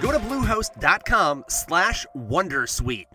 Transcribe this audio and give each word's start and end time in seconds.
Go 0.00 0.12
to 0.12 0.18
bluehost.com 0.18 1.44
slash 1.48 2.06
wondersuite. 2.16 3.06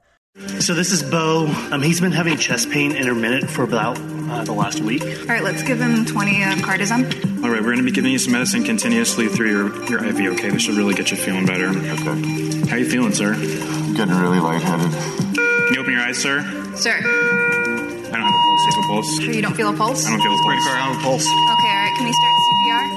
So 0.59 0.73
this 0.73 0.91
is 0.91 1.01
Bo. 1.01 1.47
Um, 1.71 1.81
he's 1.81 2.01
been 2.01 2.11
having 2.11 2.37
chest 2.37 2.69
pain 2.69 2.91
intermittent 2.91 3.49
for 3.49 3.63
about 3.63 3.97
uh, 3.97 4.43
the 4.43 4.51
last 4.51 4.81
week. 4.81 5.01
All 5.01 5.25
right, 5.27 5.41
let's 5.41 5.63
give 5.63 5.79
him 5.79 6.03
20 6.03 6.43
of 6.43 6.59
cardizem. 6.59 7.41
All 7.41 7.49
right, 7.49 7.61
we're 7.61 7.71
going 7.71 7.77
to 7.77 7.83
be 7.83 7.91
giving 7.91 8.11
you 8.11 8.19
some 8.19 8.33
medicine 8.33 8.65
continuously 8.65 9.29
through 9.29 9.49
your, 9.49 9.89
your 9.89 10.05
IV, 10.05 10.33
okay? 10.37 10.49
This 10.49 10.63
should 10.63 10.75
really 10.75 10.93
get 10.93 11.09
you 11.09 11.15
feeling 11.15 11.45
better. 11.45 11.69
Okay. 11.69 12.67
How 12.67 12.75
you 12.75 12.89
feeling, 12.89 13.13
sir? 13.13 13.33
I'm 13.33 13.93
getting 13.93 14.13
really 14.15 14.39
lightheaded. 14.41 14.91
Can 15.37 15.73
you 15.73 15.79
open 15.79 15.93
your 15.93 16.01
eyes, 16.01 16.17
sir? 16.17 16.41
Sir, 16.75 16.99
I 16.99 18.11
don't 18.11 18.21
have 18.21 18.33
a 18.33 18.43
pulse. 18.43 18.65
You 18.65 18.71
have 18.71 18.83
a 18.83 18.87
pulse? 18.87 19.19
sure 19.21 19.33
you 19.33 19.41
don't 19.41 19.55
feel 19.55 19.69
a 19.69 19.77
pulse? 19.77 20.05
I 20.05 20.09
don't 20.09 20.21
feel 20.21 20.33
a 20.33 20.43
pulse. 20.43 20.67
I 20.67 20.77
have 20.77 20.99
a 20.99 21.01
pulse. 21.01 21.23
Okay, 21.23 21.71
all 21.71 21.79
right, 21.79 21.93
can 21.95 22.05
we 22.05 22.11
start 22.11 22.33
CPR? 22.43 22.94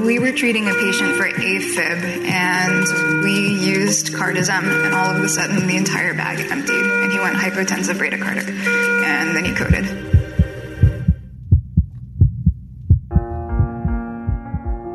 We 0.00 0.18
were 0.18 0.32
treating 0.32 0.68
a 0.68 0.72
patient 0.72 1.16
for 1.16 1.28
AFib 1.28 2.26
and 2.26 3.22
we 3.22 3.48
used 3.48 4.14
cardizem, 4.14 4.64
and 4.64 4.94
all 4.94 5.14
of 5.14 5.22
a 5.22 5.28
sudden 5.28 5.66
the 5.66 5.76
entire 5.76 6.14
bag 6.14 6.40
emptied 6.50 6.74
and 6.74 7.12
he 7.12 7.18
went 7.18 7.36
hypotensive 7.36 7.96
bradycardic 7.96 8.48
and 8.48 9.36
then 9.36 9.44
he 9.44 9.54
coded. 9.54 9.84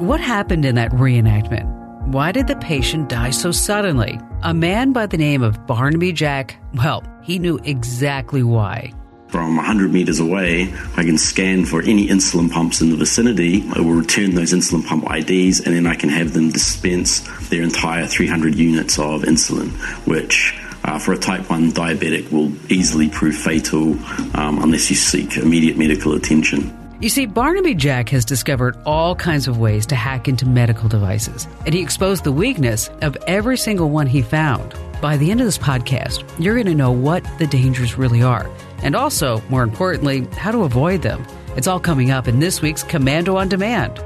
What 0.01 0.19
happened 0.19 0.65
in 0.65 0.75
that 0.75 0.91
reenactment? 0.91 1.71
Why 2.07 2.31
did 2.31 2.47
the 2.47 2.55
patient 2.55 3.09
die 3.09 3.31
so 3.31 3.51
suddenly? 3.51 4.19
A 4.41 4.53
man 4.53 4.93
by 4.93 5.05
the 5.05 5.17
name 5.17 5.43
of 5.43 5.67
Barnaby 5.67 6.11
Jack, 6.11 6.59
well, 6.73 7.03
he 7.21 7.37
knew 7.37 7.59
exactly 7.63 8.41
why. 8.41 8.93
From 9.37 9.55
100 9.57 9.93
meters 9.93 10.19
away, 10.19 10.73
I 10.95 11.03
can 11.03 11.19
scan 11.19 11.65
for 11.65 11.83
any 11.83 12.07
insulin 12.07 12.49
pumps 12.49 12.81
in 12.81 12.89
the 12.89 12.95
vicinity. 12.95 13.63
I 13.71 13.81
will 13.81 13.93
return 13.93 14.33
those 14.33 14.51
insulin 14.51 14.83
pump 14.83 15.03
IDs 15.11 15.59
and 15.59 15.75
then 15.75 15.85
I 15.85 15.93
can 15.93 16.09
have 16.09 16.33
them 16.33 16.49
dispense 16.49 17.19
their 17.49 17.61
entire 17.61 18.07
300 18.07 18.55
units 18.55 18.97
of 18.97 19.21
insulin, 19.21 19.69
which 20.07 20.59
uh, 20.85 20.97
for 20.97 21.13
a 21.13 21.19
type 21.19 21.51
1 21.51 21.71
diabetic 21.73 22.31
will 22.31 22.51
easily 22.71 23.09
prove 23.09 23.35
fatal 23.35 23.91
um, 24.35 24.63
unless 24.63 24.89
you 24.89 24.95
seek 24.95 25.37
immediate 25.37 25.77
medical 25.77 26.13
attention. 26.13 26.75
You 26.99 27.09
see, 27.09 27.27
Barnaby 27.27 27.75
Jack 27.75 28.09
has 28.09 28.25
discovered 28.25 28.75
all 28.87 29.13
kinds 29.13 29.47
of 29.47 29.59
ways 29.59 29.85
to 29.85 29.95
hack 29.95 30.27
into 30.27 30.47
medical 30.47 30.89
devices, 30.89 31.47
and 31.63 31.75
he 31.75 31.81
exposed 31.83 32.23
the 32.23 32.31
weakness 32.31 32.89
of 33.03 33.15
every 33.27 33.55
single 33.55 33.91
one 33.91 34.07
he 34.07 34.23
found. 34.23 34.73
By 34.99 35.15
the 35.15 35.29
end 35.29 35.41
of 35.41 35.45
this 35.45 35.59
podcast, 35.59 36.27
you're 36.43 36.55
going 36.55 36.65
to 36.65 36.73
know 36.73 36.91
what 36.91 37.23
the 37.37 37.45
dangers 37.45 37.99
really 37.99 38.23
are, 38.23 38.49
and 38.83 38.95
also, 38.95 39.41
more 39.49 39.63
importantly, 39.63 40.27
how 40.37 40.51
to 40.51 40.63
avoid 40.63 41.01
them. 41.01 41.25
It's 41.55 41.67
all 41.67 41.79
coming 41.79 42.11
up 42.11 42.27
in 42.27 42.39
this 42.39 42.61
week's 42.61 42.83
Komando 42.83 43.35
on 43.35 43.49
Demand. 43.49 43.99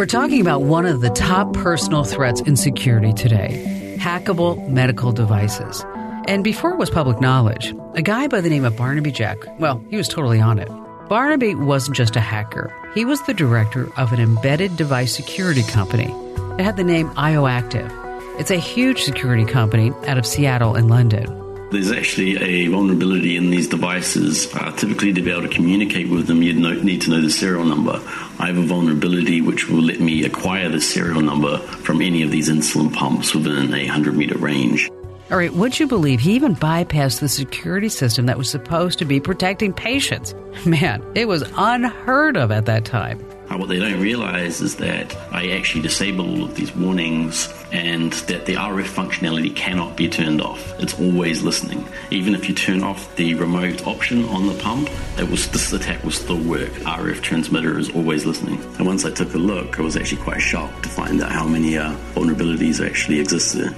We're 0.00 0.06
talking 0.06 0.40
about 0.40 0.62
one 0.62 0.86
of 0.86 1.02
the 1.02 1.10
top 1.10 1.52
personal 1.52 2.04
threats 2.04 2.40
in 2.40 2.56
security 2.56 3.12
today 3.12 3.96
hackable 4.00 4.66
medical 4.66 5.12
devices. 5.12 5.84
And 6.26 6.42
before 6.42 6.70
it 6.70 6.78
was 6.78 6.88
public 6.88 7.20
knowledge, 7.20 7.74
a 7.92 8.00
guy 8.02 8.28
by 8.28 8.40
the 8.40 8.48
name 8.48 8.64
of 8.64 8.76
Barnaby 8.76 9.12
Jack, 9.12 9.36
well, 9.58 9.84
he 9.90 9.98
was 9.98 10.08
totally 10.08 10.40
on 10.40 10.58
it. 10.58 10.70
Barnaby 11.10 11.56
wasn't 11.56 11.96
just 11.96 12.14
a 12.14 12.20
hacker, 12.20 12.72
he 12.94 13.04
was 13.04 13.20
the 13.22 13.34
director 13.34 13.90
of 13.96 14.12
an 14.12 14.20
embedded 14.20 14.76
device 14.76 15.12
security 15.12 15.64
company. 15.64 16.14
It 16.56 16.62
had 16.62 16.76
the 16.76 16.84
name 16.84 17.10
IOActive. 17.16 17.90
It's 18.38 18.52
a 18.52 18.56
huge 18.56 19.02
security 19.02 19.44
company 19.44 19.90
out 20.06 20.18
of 20.18 20.24
Seattle 20.24 20.76
and 20.76 20.88
London. 20.88 21.26
There's 21.72 21.90
actually 21.90 22.36
a 22.36 22.68
vulnerability 22.68 23.36
in 23.36 23.50
these 23.50 23.66
devices. 23.66 24.54
Uh, 24.54 24.70
typically, 24.76 25.12
to 25.12 25.20
be 25.20 25.32
able 25.32 25.42
to 25.42 25.48
communicate 25.48 26.08
with 26.08 26.28
them, 26.28 26.44
you'd 26.44 26.84
need 26.84 27.02
to 27.02 27.10
know 27.10 27.20
the 27.20 27.28
serial 27.28 27.64
number. 27.64 28.00
I 28.38 28.46
have 28.46 28.58
a 28.58 28.62
vulnerability 28.62 29.40
which 29.40 29.68
will 29.68 29.82
let 29.82 29.98
me 29.98 30.24
acquire 30.24 30.68
the 30.68 30.80
serial 30.80 31.22
number 31.22 31.58
from 31.58 32.02
any 32.02 32.22
of 32.22 32.30
these 32.30 32.48
insulin 32.48 32.94
pumps 32.94 33.34
within 33.34 33.74
a 33.74 33.86
100 33.86 34.14
meter 34.14 34.38
range. 34.38 34.88
All 35.30 35.36
right, 35.36 35.52
would 35.54 35.78
you 35.78 35.86
believe 35.86 36.18
he 36.18 36.32
even 36.32 36.56
bypassed 36.56 37.20
the 37.20 37.28
security 37.28 37.88
system 37.88 38.26
that 38.26 38.36
was 38.36 38.50
supposed 38.50 38.98
to 38.98 39.04
be 39.04 39.20
protecting 39.20 39.72
patients? 39.72 40.34
Man, 40.66 41.04
it 41.14 41.28
was 41.28 41.44
unheard 41.56 42.36
of 42.36 42.50
at 42.50 42.66
that 42.66 42.84
time. 42.84 43.24
Uh, 43.48 43.56
what 43.56 43.68
they 43.68 43.78
don't 43.78 44.00
realize 44.00 44.60
is 44.60 44.74
that 44.76 45.16
I 45.30 45.50
actually 45.50 45.82
disable 45.82 46.28
all 46.28 46.42
of 46.42 46.56
these 46.56 46.74
warnings 46.74 47.48
and 47.70 48.12
that 48.12 48.46
the 48.46 48.54
RF 48.54 48.88
functionality 48.88 49.54
cannot 49.54 49.96
be 49.96 50.08
turned 50.08 50.42
off. 50.42 50.74
It's 50.80 50.98
always 50.98 51.44
listening. 51.44 51.86
Even 52.10 52.34
if 52.34 52.48
you 52.48 52.54
turn 52.56 52.82
off 52.82 53.14
the 53.14 53.34
remote 53.34 53.86
option 53.86 54.24
on 54.30 54.48
the 54.48 54.54
pump, 54.54 54.90
it 55.16 55.30
was, 55.30 55.46
this 55.48 55.72
attack 55.72 56.02
will 56.02 56.10
still 56.10 56.42
work. 56.42 56.70
RF 56.70 57.22
transmitter 57.22 57.78
is 57.78 57.88
always 57.90 58.26
listening. 58.26 58.60
And 58.78 58.86
once 58.86 59.04
I 59.04 59.12
took 59.12 59.32
a 59.34 59.38
look, 59.38 59.78
I 59.78 59.82
was 59.82 59.96
actually 59.96 60.22
quite 60.22 60.40
shocked 60.40 60.82
to 60.82 60.88
find 60.88 61.22
out 61.22 61.30
how 61.30 61.46
many 61.46 61.78
uh, 61.78 61.94
vulnerabilities 62.14 62.84
actually 62.84 63.20
existed. 63.20 63.72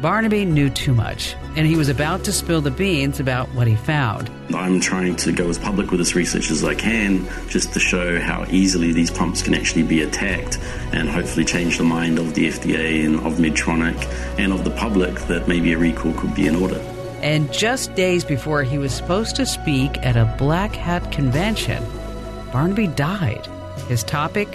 Barnaby 0.00 0.44
knew 0.44 0.70
too 0.70 0.94
much, 0.94 1.34
and 1.56 1.66
he 1.66 1.74
was 1.74 1.88
about 1.88 2.22
to 2.24 2.32
spill 2.32 2.60
the 2.60 2.70
beans 2.70 3.18
about 3.18 3.48
what 3.48 3.66
he 3.66 3.74
found. 3.74 4.30
I'm 4.54 4.78
trying 4.78 5.16
to 5.16 5.32
go 5.32 5.48
as 5.48 5.58
public 5.58 5.90
with 5.90 5.98
this 5.98 6.14
research 6.14 6.52
as 6.52 6.62
I 6.62 6.76
can 6.76 7.28
just 7.48 7.72
to 7.72 7.80
show 7.80 8.20
how 8.20 8.46
easily 8.48 8.92
these 8.92 9.10
pumps 9.10 9.42
can 9.42 9.54
actually 9.54 9.82
be 9.82 10.02
attacked 10.02 10.58
and 10.92 11.08
hopefully 11.08 11.44
change 11.44 11.78
the 11.78 11.84
mind 11.84 12.20
of 12.20 12.34
the 12.34 12.46
FDA 12.46 13.04
and 13.04 13.16
of 13.26 13.38
Medtronic 13.38 13.96
and 14.38 14.52
of 14.52 14.62
the 14.62 14.70
public 14.70 15.16
that 15.22 15.48
maybe 15.48 15.72
a 15.72 15.78
recall 15.78 16.12
could 16.12 16.32
be 16.32 16.46
in 16.46 16.54
order. 16.54 16.78
And 17.20 17.52
just 17.52 17.92
days 17.96 18.24
before 18.24 18.62
he 18.62 18.78
was 18.78 18.94
supposed 18.94 19.34
to 19.36 19.46
speak 19.46 19.98
at 20.06 20.16
a 20.16 20.32
black 20.38 20.76
hat 20.76 21.10
convention, 21.10 21.84
Barnaby 22.52 22.86
died. 22.86 23.48
His 23.88 24.04
topic? 24.04 24.48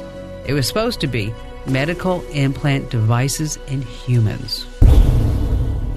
It 0.45 0.53
was 0.53 0.69
supposed 0.69 1.01
to 1.01 1.07
be 1.07 1.33
medical 1.67 2.21
implant 2.29 2.89
devices 2.89 3.59
in 3.67 3.81
humans 3.81 4.65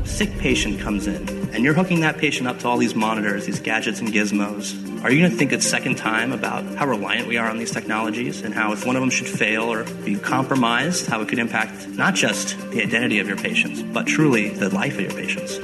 sick 0.06 0.38
patient 0.38 0.80
comes 0.80 1.06
in 1.06 1.28
and 1.52 1.64
you're 1.64 1.74
hooking 1.74 2.00
that 2.00 2.18
patient 2.18 2.46
up 2.48 2.58
to 2.60 2.68
all 2.68 2.78
these 2.78 2.94
monitors, 2.94 3.46
these 3.46 3.60
gadgets 3.60 4.00
and 4.00 4.08
gizmos, 4.10 4.74
are 5.02 5.10
you 5.10 5.20
going 5.20 5.30
to 5.30 5.36
think 5.36 5.52
a 5.52 5.60
second 5.60 5.96
time 5.96 6.32
about 6.32 6.64
how 6.74 6.86
reliant 6.86 7.28
we 7.28 7.36
are 7.36 7.48
on 7.48 7.58
these 7.58 7.70
technologies 7.70 8.42
and 8.42 8.52
how 8.52 8.72
if 8.72 8.84
one 8.84 8.96
of 8.96 9.00
them 9.00 9.10
should 9.10 9.28
fail 9.28 9.64
or 9.64 9.84
be 10.04 10.16
compromised, 10.16 11.06
how 11.06 11.20
it 11.20 11.28
could 11.28 11.38
impact 11.38 11.88
not 11.90 12.14
just 12.14 12.58
the 12.70 12.82
identity 12.82 13.18
of 13.18 13.28
your 13.28 13.36
patients, 13.36 13.82
but 13.82 14.06
truly 14.06 14.48
the 14.50 14.68
life 14.70 14.94
of 14.94 15.00
your 15.00 15.12
patients? 15.12 15.58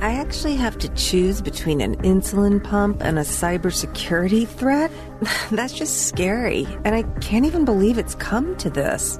I 0.00 0.12
actually 0.12 0.54
have 0.56 0.78
to 0.78 0.88
choose 0.90 1.40
between 1.40 1.80
an 1.80 1.96
insulin 2.02 2.62
pump 2.62 3.02
and 3.02 3.18
a 3.18 3.22
cybersecurity 3.22 4.46
threat? 4.46 4.90
That's 5.50 5.72
just 5.72 6.06
scary, 6.06 6.66
and 6.84 6.94
I 6.94 7.02
can't 7.20 7.46
even 7.46 7.64
believe 7.64 7.98
it's 7.98 8.14
come 8.14 8.56
to 8.58 8.70
this. 8.70 9.18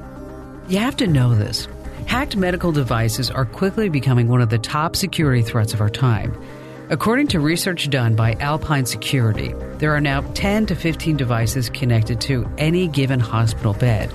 You 0.68 0.78
have 0.78 0.96
to 0.96 1.06
know 1.06 1.34
this. 1.34 1.66
Hacked 2.06 2.36
medical 2.36 2.70
devices 2.70 3.30
are 3.30 3.44
quickly 3.44 3.88
becoming 3.88 4.28
one 4.28 4.40
of 4.40 4.48
the 4.48 4.58
top 4.58 4.94
security 4.94 5.42
threats 5.42 5.74
of 5.74 5.80
our 5.80 5.90
time. 5.90 6.40
According 6.88 7.26
to 7.28 7.40
research 7.40 7.90
done 7.90 8.14
by 8.14 8.34
Alpine 8.34 8.86
Security, 8.86 9.52
there 9.78 9.94
are 9.94 10.00
now 10.00 10.20
10 10.32 10.66
to 10.66 10.76
15 10.76 11.16
devices 11.16 11.68
connected 11.68 12.20
to 12.22 12.48
any 12.58 12.86
given 12.86 13.18
hospital 13.18 13.74
bed, 13.74 14.12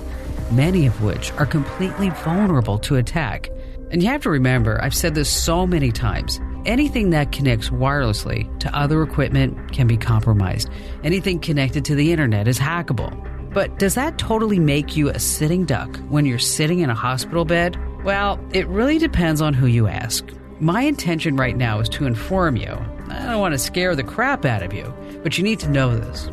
many 0.50 0.86
of 0.86 1.02
which 1.02 1.32
are 1.32 1.44
completely 1.44 2.08
vulnerable 2.24 2.78
to 2.78 2.96
attack. 2.96 3.50
And 3.90 4.02
you 4.02 4.08
have 4.08 4.22
to 4.22 4.30
remember, 4.30 4.82
I've 4.82 4.94
said 4.94 5.14
this 5.14 5.28
so 5.28 5.66
many 5.66 5.92
times 5.92 6.40
anything 6.64 7.10
that 7.10 7.30
connects 7.30 7.68
wirelessly 7.68 8.58
to 8.60 8.74
other 8.74 9.02
equipment 9.02 9.72
can 9.72 9.86
be 9.86 9.98
compromised. 9.98 10.70
Anything 11.04 11.40
connected 11.40 11.84
to 11.84 11.94
the 11.94 12.10
internet 12.10 12.48
is 12.48 12.58
hackable. 12.58 13.31
But 13.52 13.78
does 13.78 13.94
that 13.94 14.16
totally 14.18 14.58
make 14.58 14.96
you 14.96 15.10
a 15.10 15.18
sitting 15.18 15.64
duck 15.64 15.96
when 16.08 16.24
you're 16.24 16.38
sitting 16.38 16.80
in 16.80 16.88
a 16.88 16.94
hospital 16.94 17.44
bed? 17.44 17.78
Well, 18.02 18.40
it 18.52 18.66
really 18.68 18.98
depends 18.98 19.40
on 19.40 19.52
who 19.52 19.66
you 19.66 19.86
ask. 19.86 20.26
My 20.58 20.82
intention 20.82 21.36
right 21.36 21.56
now 21.56 21.80
is 21.80 21.88
to 21.90 22.06
inform 22.06 22.56
you. 22.56 22.72
I 23.10 23.26
don't 23.26 23.40
want 23.40 23.52
to 23.52 23.58
scare 23.58 23.94
the 23.94 24.04
crap 24.04 24.44
out 24.44 24.62
of 24.62 24.72
you, 24.72 24.92
but 25.22 25.36
you 25.36 25.44
need 25.44 25.60
to 25.60 25.68
know 25.68 25.94
this. 25.94 26.30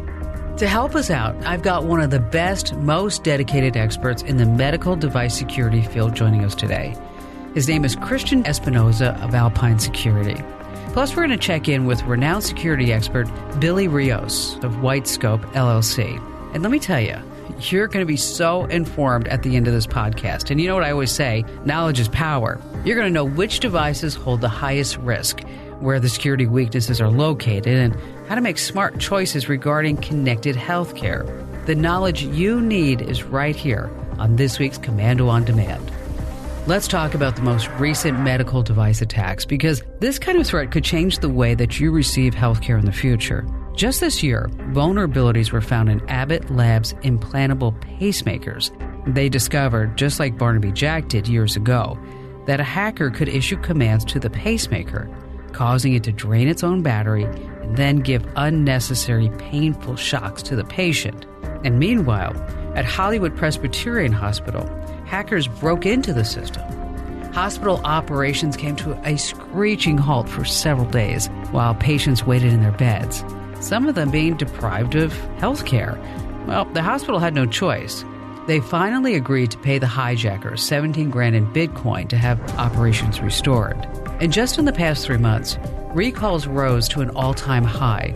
To 0.59 0.67
help 0.67 0.95
us 0.95 1.09
out, 1.09 1.35
I've 1.45 1.61
got 1.61 1.85
one 1.85 2.01
of 2.01 2.09
the 2.09 2.19
best, 2.19 2.73
most 2.75 3.23
dedicated 3.23 3.75
experts 3.75 4.23
in 4.23 4.37
the 4.37 4.45
medical 4.45 4.95
device 4.95 5.37
security 5.37 5.81
field 5.81 6.15
joining 6.15 6.43
us 6.43 6.55
today. 6.55 6.95
His 7.53 7.67
name 7.67 7.83
is 7.83 7.95
Christian 7.95 8.45
Espinosa 8.45 9.17
of 9.21 9.33
Alpine 9.33 9.79
Security. 9.79 10.41
Plus, 10.93 11.11
we're 11.15 11.27
going 11.27 11.37
to 11.37 11.37
check 11.37 11.67
in 11.67 11.85
with 11.85 12.01
renowned 12.03 12.43
security 12.43 12.93
expert 12.93 13.29
Billy 13.59 13.87
Rios 13.87 14.55
of 14.63 14.75
Whitescope 14.75 15.43
LLC. 15.53 16.19
And 16.53 16.63
let 16.63 16.71
me 16.71 16.79
tell 16.79 16.99
you, 16.99 17.17
you're 17.61 17.87
going 17.87 18.01
to 18.01 18.07
be 18.07 18.17
so 18.17 18.65
informed 18.65 19.27
at 19.27 19.43
the 19.43 19.55
end 19.55 19.67
of 19.67 19.73
this 19.73 19.87
podcast. 19.87 20.49
And 20.49 20.59
you 20.59 20.67
know 20.67 20.75
what 20.75 20.83
I 20.83 20.91
always 20.91 21.11
say 21.11 21.45
knowledge 21.65 21.99
is 21.99 22.07
power. 22.07 22.59
You're 22.85 22.95
going 22.95 23.07
to 23.07 23.13
know 23.13 23.25
which 23.25 23.59
devices 23.59 24.15
hold 24.15 24.41
the 24.41 24.49
highest 24.49 24.97
risk, 24.97 25.41
where 25.79 25.99
the 25.99 26.09
security 26.09 26.47
weaknesses 26.47 26.99
are 27.01 27.09
located, 27.09 27.67
and 27.67 27.95
how 28.27 28.35
to 28.35 28.41
make 28.41 28.57
smart 28.57 28.99
choices 28.99 29.49
regarding 29.49 29.97
connected 29.97 30.55
healthcare. 30.55 31.25
The 31.65 31.75
knowledge 31.75 32.23
you 32.23 32.61
need 32.61 33.01
is 33.01 33.23
right 33.23 33.55
here 33.55 33.89
on 34.17 34.35
this 34.35 34.59
week's 34.59 34.77
Komando 34.77 35.29
on 35.29 35.45
Demand. 35.45 35.91
Let's 36.67 36.87
talk 36.87 37.13
about 37.13 37.35
the 37.35 37.41
most 37.41 37.67
recent 37.79 38.19
medical 38.19 38.61
device 38.61 39.01
attacks 39.01 39.45
because 39.45 39.81
this 39.99 40.19
kind 40.19 40.37
of 40.37 40.45
threat 40.45 40.71
could 40.71 40.83
change 40.83 41.19
the 41.19 41.29
way 41.29 41.55
that 41.55 41.79
you 41.79 41.91
receive 41.91 42.35
healthcare 42.35 42.77
in 42.77 42.85
the 42.85 42.91
future. 42.91 43.45
Just 43.75 44.01
this 44.01 44.21
year, 44.21 44.49
vulnerabilities 44.71 45.51
were 45.51 45.61
found 45.61 45.89
in 45.89 46.07
Abbott 46.09 46.49
Labs 46.49 46.93
implantable 46.95 47.79
pacemakers. 47.79 48.71
They 49.13 49.29
discovered, 49.29 49.97
just 49.97 50.19
like 50.19 50.37
Barnaby 50.37 50.71
Jack 50.71 51.07
did 51.07 51.27
years 51.27 51.55
ago, 51.55 51.97
that 52.45 52.59
a 52.59 52.63
hacker 52.63 53.09
could 53.09 53.29
issue 53.29 53.57
commands 53.57 54.03
to 54.05 54.19
the 54.19 54.29
pacemaker, 54.29 55.09
causing 55.53 55.93
it 55.93 56.03
to 56.03 56.11
drain 56.11 56.47
its 56.47 56.63
own 56.63 56.81
battery 56.81 57.23
and 57.23 57.77
then 57.77 57.97
give 57.97 58.27
unnecessary 58.35 59.29
painful 59.37 59.95
shocks 59.95 60.41
to 60.43 60.55
the 60.55 60.63
patient. 60.65 61.25
And 61.63 61.79
meanwhile, 61.79 62.33
at 62.75 62.85
Hollywood 62.85 63.35
Presbyterian 63.37 64.11
Hospital, 64.11 64.67
hackers 65.05 65.47
broke 65.47 65.85
into 65.85 66.13
the 66.13 66.25
system. 66.25 66.63
Hospital 67.33 67.79
operations 67.83 68.57
came 68.57 68.75
to 68.77 68.93
a 69.07 69.17
screeching 69.17 69.97
halt 69.97 70.27
for 70.27 70.43
several 70.43 70.89
days 70.89 71.27
while 71.51 71.75
patients 71.75 72.25
waited 72.25 72.51
in 72.51 72.61
their 72.61 72.71
beds, 72.71 73.23
some 73.59 73.87
of 73.87 73.95
them 73.95 74.09
being 74.09 74.37
deprived 74.37 74.95
of 74.95 75.13
health 75.39 75.65
care. 75.65 75.99
Well, 76.47 76.65
the 76.65 76.81
hospital 76.81 77.19
had 77.19 77.33
no 77.33 77.45
choice. 77.45 78.03
They 78.47 78.59
finally 78.59 79.15
agreed 79.15 79.51
to 79.51 79.57
pay 79.59 79.77
the 79.77 79.87
hijackers 79.87 80.63
17 80.63 81.09
grand 81.09 81.35
in 81.35 81.45
Bitcoin 81.53 82.09
to 82.09 82.17
have 82.17 82.41
operations 82.57 83.21
restored. 83.21 83.77
And 84.19 84.33
just 84.33 84.57
in 84.57 84.65
the 84.65 84.73
past 84.73 85.05
three 85.05 85.17
months, 85.17 85.57
recalls 85.93 86.47
rose 86.47 86.87
to 86.89 87.01
an 87.01 87.11
all 87.11 87.33
time 87.33 87.63
high. 87.63 88.15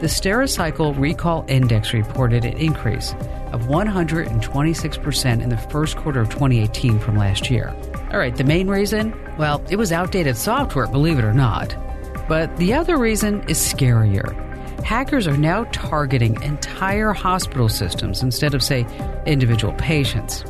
The 0.00 0.06
Stericycle 0.06 0.98
Recall 0.98 1.44
Index 1.48 1.92
reported 1.92 2.44
an 2.44 2.56
increase 2.58 3.12
of 3.52 3.62
126% 3.62 5.42
in 5.42 5.48
the 5.48 5.56
first 5.56 5.96
quarter 5.96 6.20
of 6.20 6.28
2018 6.28 6.98
from 6.98 7.16
last 7.16 7.50
year. 7.50 7.74
All 8.12 8.18
right, 8.18 8.36
the 8.36 8.44
main 8.44 8.68
reason? 8.68 9.14
Well, 9.38 9.64
it 9.70 9.76
was 9.76 9.92
outdated 9.92 10.36
software, 10.36 10.86
believe 10.86 11.18
it 11.18 11.24
or 11.24 11.32
not. 11.32 11.74
But 12.28 12.56
the 12.58 12.74
other 12.74 12.96
reason 12.96 13.42
is 13.48 13.58
scarier. 13.58 14.40
Hackers 14.84 15.26
are 15.26 15.36
now 15.38 15.64
targeting 15.72 16.40
entire 16.42 17.14
hospital 17.14 17.70
systems 17.70 18.22
instead 18.22 18.54
of, 18.54 18.62
say, 18.62 18.86
individual 19.24 19.72
patients. 19.74 20.44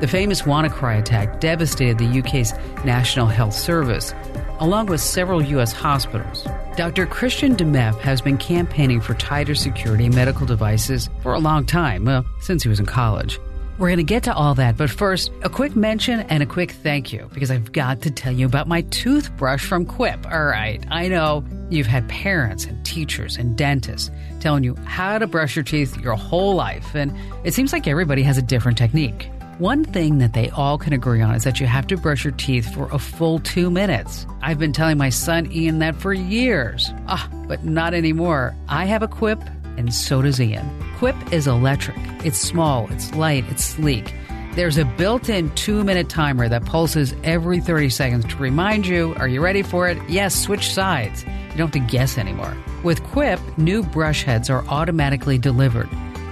The 0.00 0.06
famous 0.06 0.42
WannaCry 0.42 0.98
attack 0.98 1.40
devastated 1.40 1.96
the 1.96 2.18
UK's 2.20 2.52
National 2.84 3.26
Health 3.26 3.54
Service, 3.54 4.14
along 4.60 4.86
with 4.86 5.00
several 5.00 5.42
U.S. 5.42 5.72
hospitals. 5.72 6.46
Dr. 6.76 7.06
Christian 7.06 7.56
Dameff 7.56 7.98
has 8.00 8.20
been 8.20 8.36
campaigning 8.36 9.00
for 9.00 9.14
tighter 9.14 9.54
security 9.54 10.04
in 10.04 10.14
medical 10.14 10.46
devices 10.46 11.08
for 11.22 11.32
a 11.32 11.38
long 11.38 11.64
time, 11.64 12.04
well, 12.04 12.26
since 12.40 12.62
he 12.62 12.68
was 12.68 12.78
in 12.78 12.86
college. 12.86 13.40
We're 13.78 13.86
going 13.86 13.98
to 13.98 14.02
get 14.02 14.24
to 14.24 14.34
all 14.34 14.56
that, 14.56 14.76
but 14.76 14.90
first, 14.90 15.30
a 15.42 15.48
quick 15.48 15.76
mention 15.76 16.20
and 16.22 16.42
a 16.42 16.46
quick 16.46 16.72
thank 16.72 17.12
you 17.12 17.30
because 17.32 17.52
I've 17.52 17.70
got 17.70 18.02
to 18.02 18.10
tell 18.10 18.32
you 18.32 18.44
about 18.44 18.66
my 18.66 18.82
toothbrush 18.82 19.64
from 19.64 19.86
Quip. 19.86 20.26
All 20.26 20.46
right, 20.46 20.84
I 20.90 21.06
know 21.06 21.44
you've 21.70 21.86
had 21.86 22.08
parents 22.08 22.64
and 22.64 22.84
teachers 22.84 23.36
and 23.36 23.56
dentists 23.56 24.10
telling 24.40 24.64
you 24.64 24.74
how 24.84 25.16
to 25.18 25.28
brush 25.28 25.54
your 25.54 25.62
teeth 25.62 25.96
your 26.00 26.14
whole 26.14 26.56
life, 26.56 26.96
and 26.96 27.16
it 27.44 27.54
seems 27.54 27.72
like 27.72 27.86
everybody 27.86 28.24
has 28.24 28.36
a 28.36 28.42
different 28.42 28.78
technique. 28.78 29.30
One 29.58 29.84
thing 29.84 30.18
that 30.18 30.34
they 30.34 30.50
all 30.50 30.76
can 30.76 30.92
agree 30.92 31.20
on 31.20 31.36
is 31.36 31.44
that 31.44 31.60
you 31.60 31.66
have 31.66 31.86
to 31.88 31.96
brush 31.96 32.24
your 32.24 32.32
teeth 32.32 32.72
for 32.74 32.88
a 32.92 32.98
full 32.98 33.38
two 33.38 33.70
minutes. 33.70 34.26
I've 34.42 34.58
been 34.58 34.72
telling 34.72 34.98
my 34.98 35.10
son 35.10 35.50
Ian 35.52 35.78
that 35.78 35.94
for 35.94 36.12
years. 36.12 36.90
Ah, 37.06 37.28
but 37.46 37.64
not 37.64 37.94
anymore. 37.94 38.56
I 38.68 38.86
have 38.86 39.02
a 39.02 39.08
Quip, 39.08 39.40
and 39.78 39.94
so 39.94 40.20
does 40.20 40.40
Ian. 40.40 40.68
Quip 40.98 41.16
is 41.32 41.46
electric. 41.46 41.96
It's 42.24 42.38
small, 42.38 42.88
it's 42.90 43.14
light, 43.14 43.44
it's 43.48 43.64
sleek. 43.64 44.12
There's 44.54 44.76
a 44.76 44.84
built 44.84 45.28
in 45.28 45.50
two 45.54 45.84
minute 45.84 46.08
timer 46.08 46.48
that 46.48 46.66
pulses 46.66 47.14
every 47.22 47.60
30 47.60 47.88
seconds 47.88 48.24
to 48.26 48.36
remind 48.36 48.86
you 48.86 49.14
are 49.16 49.28
you 49.28 49.40
ready 49.40 49.62
for 49.62 49.88
it? 49.88 49.96
Yes, 50.10 50.34
switch 50.34 50.72
sides. 50.72 51.24
You 51.24 51.58
don't 51.58 51.72
have 51.74 51.88
to 51.88 51.96
guess 51.96 52.18
anymore. 52.18 52.56
With 52.82 53.02
Quip, 53.04 53.40
new 53.56 53.82
brush 53.82 54.24
heads 54.24 54.50
are 54.50 54.66
automatically 54.68 55.38
delivered 55.38 55.88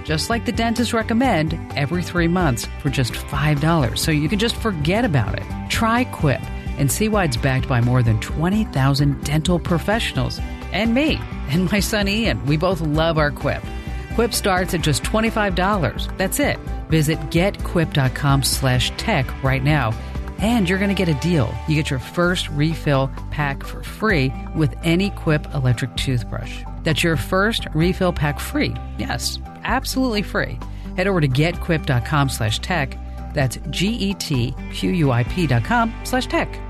just 0.07 0.29
like 0.29 0.45
the 0.45 0.53
dentists 0.53 0.93
recommend, 0.93 1.59
every 1.75 2.01
three 2.01 2.29
months 2.29 2.65
for 2.79 2.89
just 2.89 3.11
$5. 3.11 3.97
So 3.97 4.09
you 4.09 4.29
can 4.29 4.39
just 4.39 4.55
forget 4.55 5.03
about 5.03 5.37
it. 5.37 5.43
Try 5.69 6.05
Quip 6.05 6.39
and 6.77 6.89
see 6.89 7.09
why 7.09 7.25
it's 7.25 7.35
backed 7.35 7.67
by 7.67 7.81
more 7.81 8.01
than 8.01 8.17
20,000 8.21 9.21
dental 9.25 9.59
professionals. 9.59 10.39
And 10.71 10.93
me, 10.93 11.19
and 11.49 11.71
my 11.71 11.79
son 11.79 12.07
Ian. 12.07 12.45
We 12.45 12.57
both 12.57 12.81
love 12.81 13.17
our 13.17 13.31
Quip. 13.31 13.63
Quip 14.15 14.33
starts 14.33 14.73
at 14.73 14.81
just 14.81 15.03
$25. 15.03 16.17
That's 16.17 16.39
it. 16.39 16.57
Visit 16.89 17.19
getquip.com 17.29 18.43
slash 18.43 18.91
tech 18.97 19.43
right 19.43 19.63
now 19.63 19.91
and 20.39 20.69
you're 20.69 20.77
going 20.77 20.95
to 20.95 21.05
get 21.05 21.09
a 21.09 21.19
deal. 21.19 21.53
You 21.67 21.75
get 21.75 21.89
your 21.89 21.99
first 21.99 22.49
refill 22.49 23.09
pack 23.31 23.63
for 23.63 23.83
free 23.83 24.31
with 24.55 24.75
any 24.83 25.09
Quip 25.11 25.53
electric 25.53 25.95
toothbrush. 25.95 26.63
That's 26.83 27.03
your 27.03 27.17
first 27.17 27.67
refill 27.73 28.13
pack 28.13 28.39
free. 28.39 28.75
Yes, 28.97 29.39
absolutely 29.63 30.21
free. 30.21 30.59
Head 30.95 31.07
over 31.07 31.21
to 31.21 31.27
getquip.com 31.27 32.29
slash 32.29 32.59
tech. 32.59 32.97
That's 33.33 33.57
G-E-T-Q-U-I-P 33.69 35.47
dot 35.47 35.63
com 35.63 35.93
slash 36.03 36.27
tech. 36.27 36.66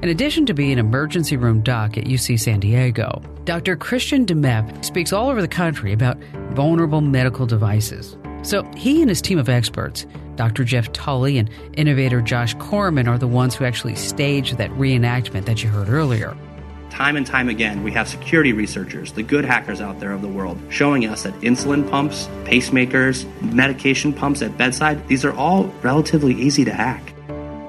In 0.00 0.10
addition 0.10 0.46
to 0.46 0.54
being 0.54 0.70
an 0.70 0.78
emergency 0.78 1.36
room 1.36 1.60
doc 1.60 1.98
at 1.98 2.04
UC 2.04 2.38
San 2.38 2.60
Diego, 2.60 3.20
Dr. 3.44 3.74
Christian 3.74 4.24
Dameff 4.24 4.84
speaks 4.84 5.12
all 5.12 5.28
over 5.28 5.42
the 5.42 5.48
country 5.48 5.92
about 5.92 6.16
vulnerable 6.52 7.00
medical 7.00 7.46
devices. 7.46 8.16
So 8.42 8.62
he 8.76 9.00
and 9.00 9.08
his 9.08 9.20
team 9.20 9.38
of 9.38 9.48
experts, 9.48 10.06
Dr. 10.36 10.62
Jeff 10.62 10.92
Tully 10.92 11.36
and 11.36 11.50
innovator 11.76 12.20
Josh 12.20 12.54
Corman, 12.54 13.08
are 13.08 13.18
the 13.18 13.26
ones 13.26 13.56
who 13.56 13.64
actually 13.64 13.96
staged 13.96 14.56
that 14.58 14.70
reenactment 14.70 15.46
that 15.46 15.64
you 15.64 15.68
heard 15.68 15.88
earlier. 15.88 16.36
Time 16.90 17.16
and 17.16 17.26
time 17.26 17.48
again, 17.48 17.82
we 17.82 17.90
have 17.90 18.06
security 18.06 18.52
researchers, 18.52 19.10
the 19.10 19.24
good 19.24 19.44
hackers 19.44 19.80
out 19.80 19.98
there 19.98 20.12
of 20.12 20.22
the 20.22 20.28
world, 20.28 20.60
showing 20.68 21.06
us 21.06 21.24
that 21.24 21.34
insulin 21.40 21.90
pumps, 21.90 22.28
pacemakers, 22.44 23.26
medication 23.52 24.12
pumps 24.12 24.42
at 24.42 24.56
bedside, 24.56 25.08
these 25.08 25.24
are 25.24 25.32
all 25.32 25.64
relatively 25.82 26.34
easy 26.34 26.64
to 26.64 26.72
hack. 26.72 27.14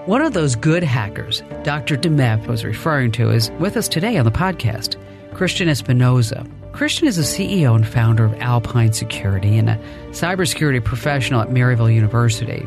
One 0.05 0.21
of 0.21 0.33
those 0.33 0.55
good 0.55 0.81
hackers 0.81 1.43
Dr. 1.63 1.97
Dameff 1.97 2.47
was 2.47 2.63
referring 2.63 3.11
to 3.11 3.29
is 3.31 3.51
with 3.59 3.75
us 3.75 3.89
today 3.89 4.17
on 4.17 4.23
the 4.23 4.31
podcast, 4.31 4.95
Christian 5.33 5.67
Espinosa. 5.67 6.45
Christian 6.71 7.07
is 7.07 7.17
the 7.17 7.23
CEO 7.23 7.75
and 7.75 7.85
founder 7.85 8.25
of 8.25 8.33
Alpine 8.35 8.93
Security 8.93 9.57
and 9.57 9.69
a 9.69 9.75
cybersecurity 10.11 10.83
professional 10.83 11.41
at 11.41 11.49
Maryville 11.49 11.93
University. 11.93 12.65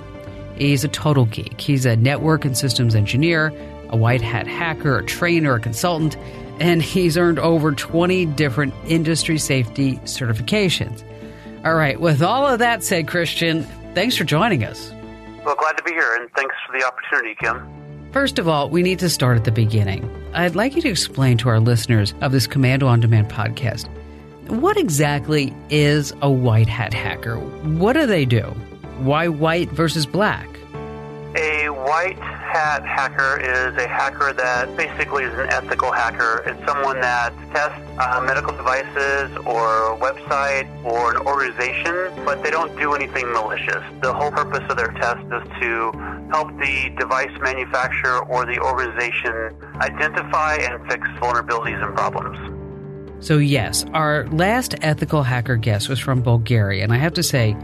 He's 0.57 0.85
a 0.85 0.89
total 0.89 1.25
geek. 1.25 1.59
He's 1.59 1.87
a 1.87 1.97
network 1.97 2.45
and 2.45 2.57
systems 2.57 2.95
engineer, 2.95 3.53
a 3.89 3.97
white 3.97 4.21
hat 4.21 4.47
hacker, 4.47 4.99
a 4.99 5.05
trainer, 5.05 5.55
a 5.55 5.61
consultant, 5.61 6.19
and 6.61 6.83
he's 6.83 7.17
earned 7.17 7.39
over 7.39 7.73
20 7.73 8.27
different 8.27 8.75
industry 8.87 9.39
safety 9.39 9.97
certifications. 10.05 11.03
All 11.65 11.75
right, 11.75 11.99
with 11.99 12.23
all 12.23 12.47
of 12.47 12.59
that 12.59 12.85
said, 12.85 13.09
Christian, 13.09 13.65
thanks 13.95 14.17
for 14.17 14.25
joining 14.25 14.65
us. 14.65 14.93
Well, 15.45 15.57
glad 15.57 15.77
to 15.77 15.83
be 15.83 15.93
here, 15.93 16.15
and 16.15 16.31
thanks 16.33 16.55
for 16.67 16.79
the 16.79 16.87
opportunity, 16.87 17.35
Kim. 17.41 17.69
First 18.13 18.39
of 18.39 18.47
all, 18.47 18.69
we 18.71 18.83
need 18.83 18.99
to 19.01 19.09
start 19.09 19.37
at 19.39 19.45
the 19.45 19.53
beginning. 19.53 20.09
I'd 20.35 20.55
like 20.55 20.77
you 20.77 20.83
to 20.83 20.89
explain 20.89 21.39
to 21.39 21.49
our 21.49 21.61
listeners 21.61 22.15
of 22.21 22.33
this 22.33 22.47
Komando 22.47 22.87
on 22.87 23.01
Demand 23.01 23.31
podcast 23.31 23.89
what 24.49 24.77
exactly 24.77 25.55
is 25.71 26.13
a 26.21 26.31
white 26.31 26.69
hat 26.69 26.93
hacker? 26.93 27.39
What 27.39 27.95
do 27.95 28.07
they 28.07 28.25
do? 28.25 28.43
Why 28.99 29.29
white 29.29 29.71
versus 29.71 30.05
black? 30.05 30.47
A 31.37 31.69
white 31.71 32.19
hat 32.53 32.85
hacker 32.85 33.41
is 33.41 33.75
a 33.83 33.89
hacker 33.89 34.35
that 34.35 34.77
basically 34.77 35.25
is 35.25 35.33
an 35.39 35.49
ethical 35.49 35.91
hacker. 35.91 36.43
It's 36.47 36.63
someone 36.67 37.01
that 37.01 37.33
tests 37.55 37.81
uh, 37.99 38.21
medical 38.21 38.55
devices 38.55 39.35
or 39.47 39.95
a 39.95 39.97
website 39.97 40.69
or 40.85 41.17
an 41.17 41.27
organization, 41.27 42.13
but 42.27 42.43
they 42.43 42.51
don't 42.51 42.77
do 42.79 42.93
anything 42.93 43.33
malicious. 43.33 43.83
The 44.03 44.13
whole 44.13 44.31
purpose 44.31 44.65
of 44.69 44.77
their 44.77 44.93
test 44.93 45.25
is 45.33 45.45
to 45.61 45.93
help 46.31 46.49
the 46.59 46.95
device 46.99 47.33
manufacturer 47.41 48.23
or 48.27 48.45
the 48.45 48.59
organization 48.61 49.57
identify 49.77 50.57
and 50.57 50.87
fix 50.91 51.09
vulnerabilities 51.21 51.83
and 51.83 51.97
problems. 51.97 52.37
So, 53.25 53.39
yes, 53.39 53.87
our 53.95 54.27
last 54.29 54.75
ethical 54.83 55.23
hacker 55.23 55.57
guest 55.57 55.89
was 55.89 55.99
from 55.99 56.23
Bulgaria, 56.23 56.83
and 56.83 56.93
I 56.93 56.97
have 56.99 57.15
to 57.15 57.23
say, 57.23 57.57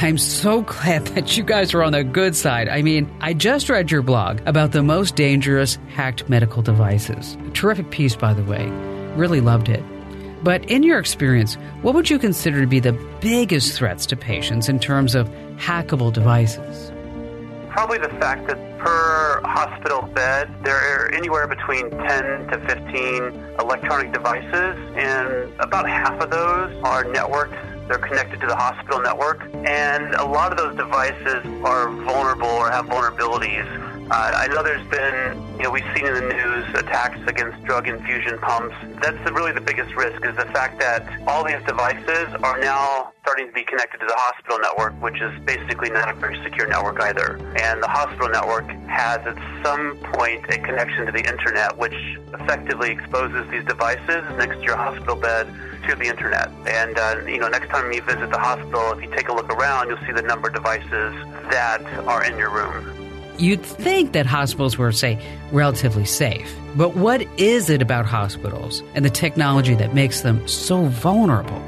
I'm 0.00 0.18
so 0.18 0.62
glad 0.62 1.06
that 1.08 1.36
you 1.36 1.44
guys 1.44 1.74
are 1.74 1.82
on 1.82 1.92
the 1.92 2.02
good 2.02 2.34
side. 2.34 2.68
I 2.68 2.82
mean, 2.82 3.08
I 3.20 3.34
just 3.34 3.68
read 3.68 3.90
your 3.90 4.02
blog 4.02 4.40
about 4.46 4.72
the 4.72 4.82
most 4.82 5.14
dangerous 5.14 5.78
hacked 5.88 6.28
medical 6.28 6.62
devices. 6.62 7.36
A 7.46 7.50
terrific 7.50 7.90
piece, 7.90 8.16
by 8.16 8.32
the 8.32 8.42
way. 8.42 8.66
Really 9.16 9.40
loved 9.40 9.68
it. 9.68 9.82
But 10.42 10.68
in 10.70 10.82
your 10.82 10.98
experience, 10.98 11.54
what 11.82 11.94
would 11.94 12.10
you 12.10 12.18
consider 12.18 12.60
to 12.62 12.66
be 12.66 12.80
the 12.80 12.94
biggest 13.20 13.74
threats 13.74 14.06
to 14.06 14.16
patients 14.16 14.68
in 14.68 14.80
terms 14.80 15.14
of 15.14 15.28
hackable 15.56 16.12
devices? 16.12 16.90
Probably 17.68 17.98
the 17.98 18.08
fact 18.08 18.48
that 18.48 18.78
per 18.78 19.40
hospital 19.44 20.02
bed, 20.14 20.52
there 20.64 20.76
are 20.76 21.12
anywhere 21.12 21.46
between 21.46 21.90
10 21.90 22.48
to 22.48 22.58
15 22.66 23.56
electronic 23.60 24.12
devices, 24.12 24.76
and 24.96 25.52
about 25.60 25.88
half 25.88 26.20
of 26.20 26.30
those 26.30 26.74
are 26.82 27.04
networked. 27.04 27.71
They're 27.92 27.98
connected 27.98 28.40
to 28.40 28.46
the 28.46 28.56
hospital 28.56 29.02
network, 29.02 29.44
and 29.66 30.14
a 30.14 30.24
lot 30.24 30.50
of 30.50 30.56
those 30.56 30.74
devices 30.76 31.44
are 31.62 31.90
vulnerable 31.90 32.48
or 32.48 32.70
have 32.70 32.86
vulnerabilities. 32.86 33.81
Uh, 34.10 34.32
I 34.34 34.46
know 34.48 34.62
there's 34.62 34.86
been, 34.88 35.40
you 35.56 35.62
know, 35.62 35.70
we've 35.70 35.86
seen 35.94 36.06
in 36.06 36.14
the 36.14 36.20
news 36.20 36.64
attacks 36.74 37.20
against 37.26 37.62
drug 37.64 37.88
infusion 37.88 38.38
pumps. 38.38 38.74
That's 39.00 39.16
the, 39.24 39.32
really 39.32 39.52
the 39.52 39.60
biggest 39.60 39.94
risk 39.94 40.24
is 40.26 40.36
the 40.36 40.44
fact 40.46 40.80
that 40.80 41.06
all 41.26 41.44
these 41.44 41.62
devices 41.66 42.34
are 42.42 42.58
now 42.60 43.12
starting 43.22 43.46
to 43.46 43.52
be 43.52 43.62
connected 43.62 43.98
to 44.00 44.06
the 44.06 44.16
hospital 44.16 44.58
network, 44.58 44.92
which 45.00 45.20
is 45.20 45.32
basically 45.44 45.88
not 45.88 46.10
a 46.10 46.14
very 46.14 46.42
secure 46.42 46.66
network 46.66 47.00
either. 47.00 47.36
And 47.56 47.82
the 47.82 47.88
hospital 47.88 48.28
network 48.28 48.68
has 48.88 49.24
at 49.26 49.38
some 49.64 49.96
point 50.12 50.44
a 50.50 50.58
connection 50.58 51.06
to 51.06 51.12
the 51.12 51.26
internet, 51.26 51.78
which 51.78 51.96
effectively 52.34 52.90
exposes 52.90 53.48
these 53.50 53.64
devices 53.64 54.24
next 54.36 54.56
to 54.58 54.62
your 54.62 54.76
hospital 54.76 55.16
bed 55.16 55.46
to 55.88 55.94
the 55.94 56.04
internet. 56.04 56.50
And, 56.66 56.98
uh, 56.98 57.22
you 57.26 57.38
know, 57.38 57.48
next 57.48 57.68
time 57.68 57.90
you 57.92 58.02
visit 58.02 58.30
the 58.30 58.38
hospital, 58.38 58.92
if 58.92 59.02
you 59.02 59.10
take 59.10 59.28
a 59.28 59.32
look 59.32 59.50
around, 59.50 59.88
you'll 59.88 60.04
see 60.06 60.12
the 60.12 60.22
number 60.22 60.48
of 60.48 60.54
devices 60.54 61.14
that 61.50 61.82
are 62.06 62.24
in 62.24 62.36
your 62.36 62.50
room. 62.50 63.01
You'd 63.38 63.62
think 63.62 64.12
that 64.12 64.26
hospitals 64.26 64.76
were, 64.78 64.92
say, 64.92 65.18
relatively 65.50 66.04
safe. 66.04 66.54
But 66.76 66.96
what 66.96 67.22
is 67.38 67.70
it 67.70 67.82
about 67.82 68.06
hospitals 68.06 68.82
and 68.94 69.04
the 69.04 69.10
technology 69.10 69.74
that 69.74 69.94
makes 69.94 70.20
them 70.20 70.46
so 70.46 70.84
vulnerable? 70.84 71.60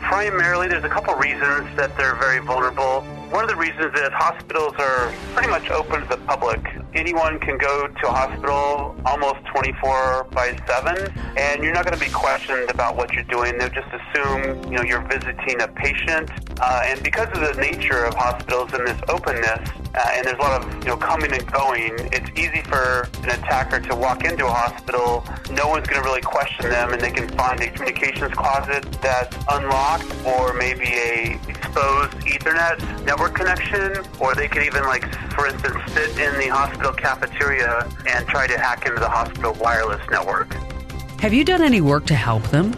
Primarily, 0.00 0.68
there's 0.68 0.84
a 0.84 0.88
couple 0.88 1.14
reasons 1.14 1.74
that 1.76 1.96
they're 1.96 2.16
very 2.16 2.38
vulnerable. 2.38 3.04
One 3.30 3.42
of 3.42 3.50
the 3.50 3.56
reasons 3.56 3.92
is 3.94 4.08
hospitals 4.12 4.74
are 4.78 5.12
pretty 5.34 5.48
much 5.48 5.68
open 5.68 6.02
to 6.02 6.08
the 6.08 6.16
public. 6.16 6.60
Anyone 6.94 7.40
can 7.40 7.58
go 7.58 7.88
to 7.88 8.08
a 8.08 8.12
hospital 8.12 8.96
almost 9.04 9.44
24 9.46 10.28
by 10.30 10.56
7, 10.66 11.12
and 11.36 11.62
you're 11.62 11.74
not 11.74 11.84
going 11.84 11.98
to 11.98 12.04
be 12.04 12.10
questioned 12.10 12.70
about 12.70 12.96
what 12.96 13.12
you're 13.12 13.24
doing. 13.24 13.58
They'll 13.58 13.68
just 13.68 13.88
assume, 13.88 14.62
you 14.70 14.78
know, 14.78 14.82
you're 14.82 15.06
visiting 15.08 15.60
a 15.60 15.66
patient. 15.66 16.30
Uh, 16.60 16.82
and 16.84 17.02
because 17.02 17.26
of 17.36 17.40
the 17.40 17.60
nature 17.60 18.04
of 18.04 18.14
hospitals 18.14 18.72
and 18.72 18.86
this 18.86 19.00
openness, 19.08 19.68
uh, 19.94 20.10
and 20.14 20.24
there's 20.24 20.38
a 20.38 20.42
lot 20.42 20.62
of, 20.62 20.74
you 20.84 20.90
know, 20.90 20.96
coming 20.96 21.32
and 21.32 21.50
going, 21.52 21.92
it's 22.12 22.30
easy 22.38 22.62
for 22.62 23.08
an 23.24 23.30
attacker 23.30 23.80
to 23.80 23.96
walk 23.96 24.24
into 24.24 24.46
a 24.46 24.50
hospital. 24.50 25.26
No 25.50 25.68
one's 25.68 25.86
going 25.88 26.00
to 26.00 26.08
really 26.08 26.22
question 26.22 26.70
them, 26.70 26.92
and 26.92 27.02
they 27.02 27.10
can 27.10 27.28
find 27.30 27.60
a 27.60 27.70
communications 27.70 28.32
closet 28.34 28.84
that's 29.02 29.36
unlocked 29.50 30.14
or 30.24 30.54
maybe 30.54 30.86
a 30.94 31.38
exposed 31.76 32.12
Ethernet 32.26 33.04
network 33.04 33.34
connection, 33.34 33.96
or 34.18 34.34
they 34.34 34.48
could 34.48 34.62
even, 34.62 34.82
like, 34.84 35.04
for 35.32 35.46
instance, 35.46 35.76
sit 35.92 36.10
in 36.18 36.38
the 36.38 36.48
hospital 36.48 36.92
cafeteria 36.92 37.86
and 38.06 38.26
try 38.26 38.46
to 38.46 38.58
hack 38.58 38.86
into 38.86 38.98
the 38.98 39.08
hospital 39.08 39.52
wireless 39.60 40.00
network. 40.10 40.54
Have 41.20 41.34
you 41.34 41.44
done 41.44 41.62
any 41.62 41.82
work 41.82 42.06
to 42.06 42.14
help 42.14 42.42
them? 42.44 42.74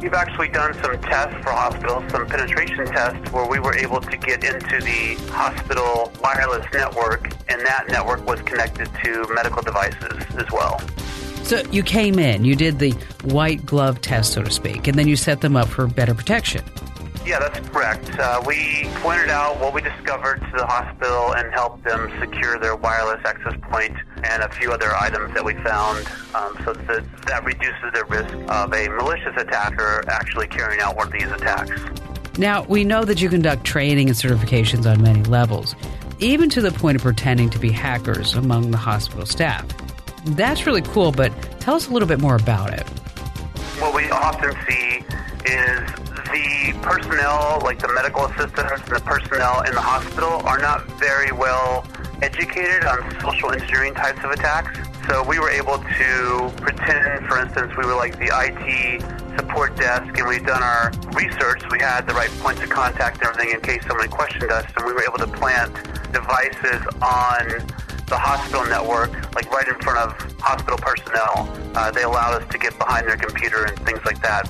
We've 0.00 0.14
actually 0.14 0.48
done 0.48 0.74
some 0.82 0.98
tests 1.02 1.36
for 1.42 1.50
hospitals, 1.50 2.10
some 2.10 2.26
penetration 2.26 2.86
tests 2.86 3.30
where 3.32 3.46
we 3.46 3.60
were 3.60 3.76
able 3.76 4.00
to 4.00 4.16
get 4.16 4.42
into 4.42 4.80
the 4.80 5.14
hospital 5.30 6.10
wireless 6.22 6.66
network, 6.72 7.32
and 7.48 7.60
that 7.66 7.84
network 7.88 8.26
was 8.26 8.40
connected 8.42 8.88
to 9.04 9.26
medical 9.34 9.62
devices 9.62 10.24
as 10.36 10.50
well. 10.50 10.80
So 11.44 11.62
you 11.70 11.82
came 11.82 12.18
in, 12.18 12.44
you 12.44 12.56
did 12.56 12.78
the 12.78 12.92
white 13.24 13.66
glove 13.66 14.00
test, 14.00 14.32
so 14.32 14.42
to 14.42 14.50
speak, 14.50 14.88
and 14.88 14.98
then 14.98 15.06
you 15.06 15.16
set 15.16 15.40
them 15.42 15.54
up 15.54 15.68
for 15.68 15.86
better 15.86 16.14
protection. 16.14 16.64
Yeah, 17.24 17.38
that's 17.38 17.68
correct. 17.68 18.18
Uh, 18.18 18.42
we 18.46 18.88
pointed 18.96 19.30
out 19.30 19.60
what 19.60 19.72
we 19.72 19.80
discovered 19.80 20.40
to 20.40 20.56
the 20.56 20.66
hospital 20.66 21.34
and 21.34 21.52
helped 21.52 21.84
them 21.84 22.12
secure 22.18 22.58
their 22.58 22.74
wireless 22.74 23.20
access 23.24 23.54
point 23.62 23.96
and 24.24 24.42
a 24.42 24.48
few 24.50 24.72
other 24.72 24.92
items 24.96 25.32
that 25.34 25.44
we 25.44 25.54
found 25.54 26.06
um, 26.34 26.56
so 26.64 26.72
that 26.72 27.04
that 27.26 27.44
reduces 27.44 27.92
the 27.94 28.04
risk 28.06 28.34
of 28.50 28.72
a 28.72 28.88
malicious 28.88 29.34
attacker 29.36 30.02
actually 30.08 30.48
carrying 30.48 30.80
out 30.80 30.96
one 30.96 31.06
of 31.06 31.12
these 31.12 31.30
attacks. 31.30 31.70
Now, 32.38 32.64
we 32.64 32.82
know 32.82 33.04
that 33.04 33.20
you 33.20 33.28
conduct 33.28 33.64
training 33.64 34.08
and 34.08 34.18
certifications 34.18 34.90
on 34.90 35.00
many 35.02 35.22
levels, 35.22 35.76
even 36.18 36.50
to 36.50 36.60
the 36.60 36.72
point 36.72 36.96
of 36.96 37.02
pretending 37.02 37.50
to 37.50 37.58
be 37.58 37.70
hackers 37.70 38.34
among 38.34 38.70
the 38.70 38.78
hospital 38.78 39.26
staff. 39.26 39.66
That's 40.24 40.66
really 40.66 40.82
cool, 40.82 41.12
but 41.12 41.30
tell 41.60 41.74
us 41.74 41.88
a 41.88 41.92
little 41.92 42.08
bit 42.08 42.20
more 42.20 42.36
about 42.36 42.72
it. 42.72 42.86
What 43.78 43.94
we 43.94 44.10
often 44.10 44.54
see 44.66 45.04
is 45.44 46.01
the 46.32 46.72
personnel, 46.80 47.60
like 47.62 47.78
the 47.78 47.92
medical 47.92 48.24
assistants 48.24 48.82
and 48.88 48.96
the 48.96 49.00
personnel 49.04 49.60
in 49.62 49.74
the 49.74 49.80
hospital, 49.80 50.40
are 50.48 50.58
not 50.58 50.84
very 50.98 51.30
well 51.30 51.86
educated 52.22 52.84
on 52.84 52.98
social 53.20 53.52
engineering 53.52 53.92
types 53.94 54.18
of 54.24 54.30
attacks. 54.30 54.78
So 55.08 55.22
we 55.24 55.38
were 55.38 55.50
able 55.50 55.78
to 55.78 56.52
pretend, 56.56 57.26
for 57.26 57.38
instance, 57.38 57.72
we 57.76 57.84
were 57.84 57.94
like 57.94 58.16
the 58.16 58.32
IT 58.32 59.02
support 59.36 59.76
desk 59.76 60.16
and 60.16 60.28
we'd 60.28 60.46
done 60.46 60.62
our 60.62 60.90
research. 61.12 61.62
We 61.70 61.80
had 61.80 62.06
the 62.06 62.14
right 62.14 62.30
points 62.40 62.62
of 62.62 62.70
contact 62.70 63.18
and 63.20 63.28
everything 63.28 63.54
in 63.54 63.60
case 63.60 63.84
someone 63.86 64.08
questioned 64.08 64.50
us, 64.50 64.64
and 64.76 64.86
we 64.86 64.92
were 64.92 65.04
able 65.04 65.18
to 65.18 65.26
plant 65.26 65.74
devices 66.12 66.80
on 67.02 67.44
the 68.08 68.16
hospital 68.16 68.64
network, 68.66 69.12
like 69.34 69.50
right 69.50 69.68
in 69.68 69.74
front 69.80 69.98
of 69.98 70.40
hospital 70.40 70.78
personnel. 70.78 71.48
Uh, 71.74 71.90
they 71.90 72.02
allowed 72.02 72.40
us 72.40 72.48
to 72.50 72.58
get 72.58 72.78
behind 72.78 73.06
their 73.08 73.16
computer 73.16 73.64
and 73.64 73.76
things 73.80 74.00
like 74.04 74.20
that 74.22 74.48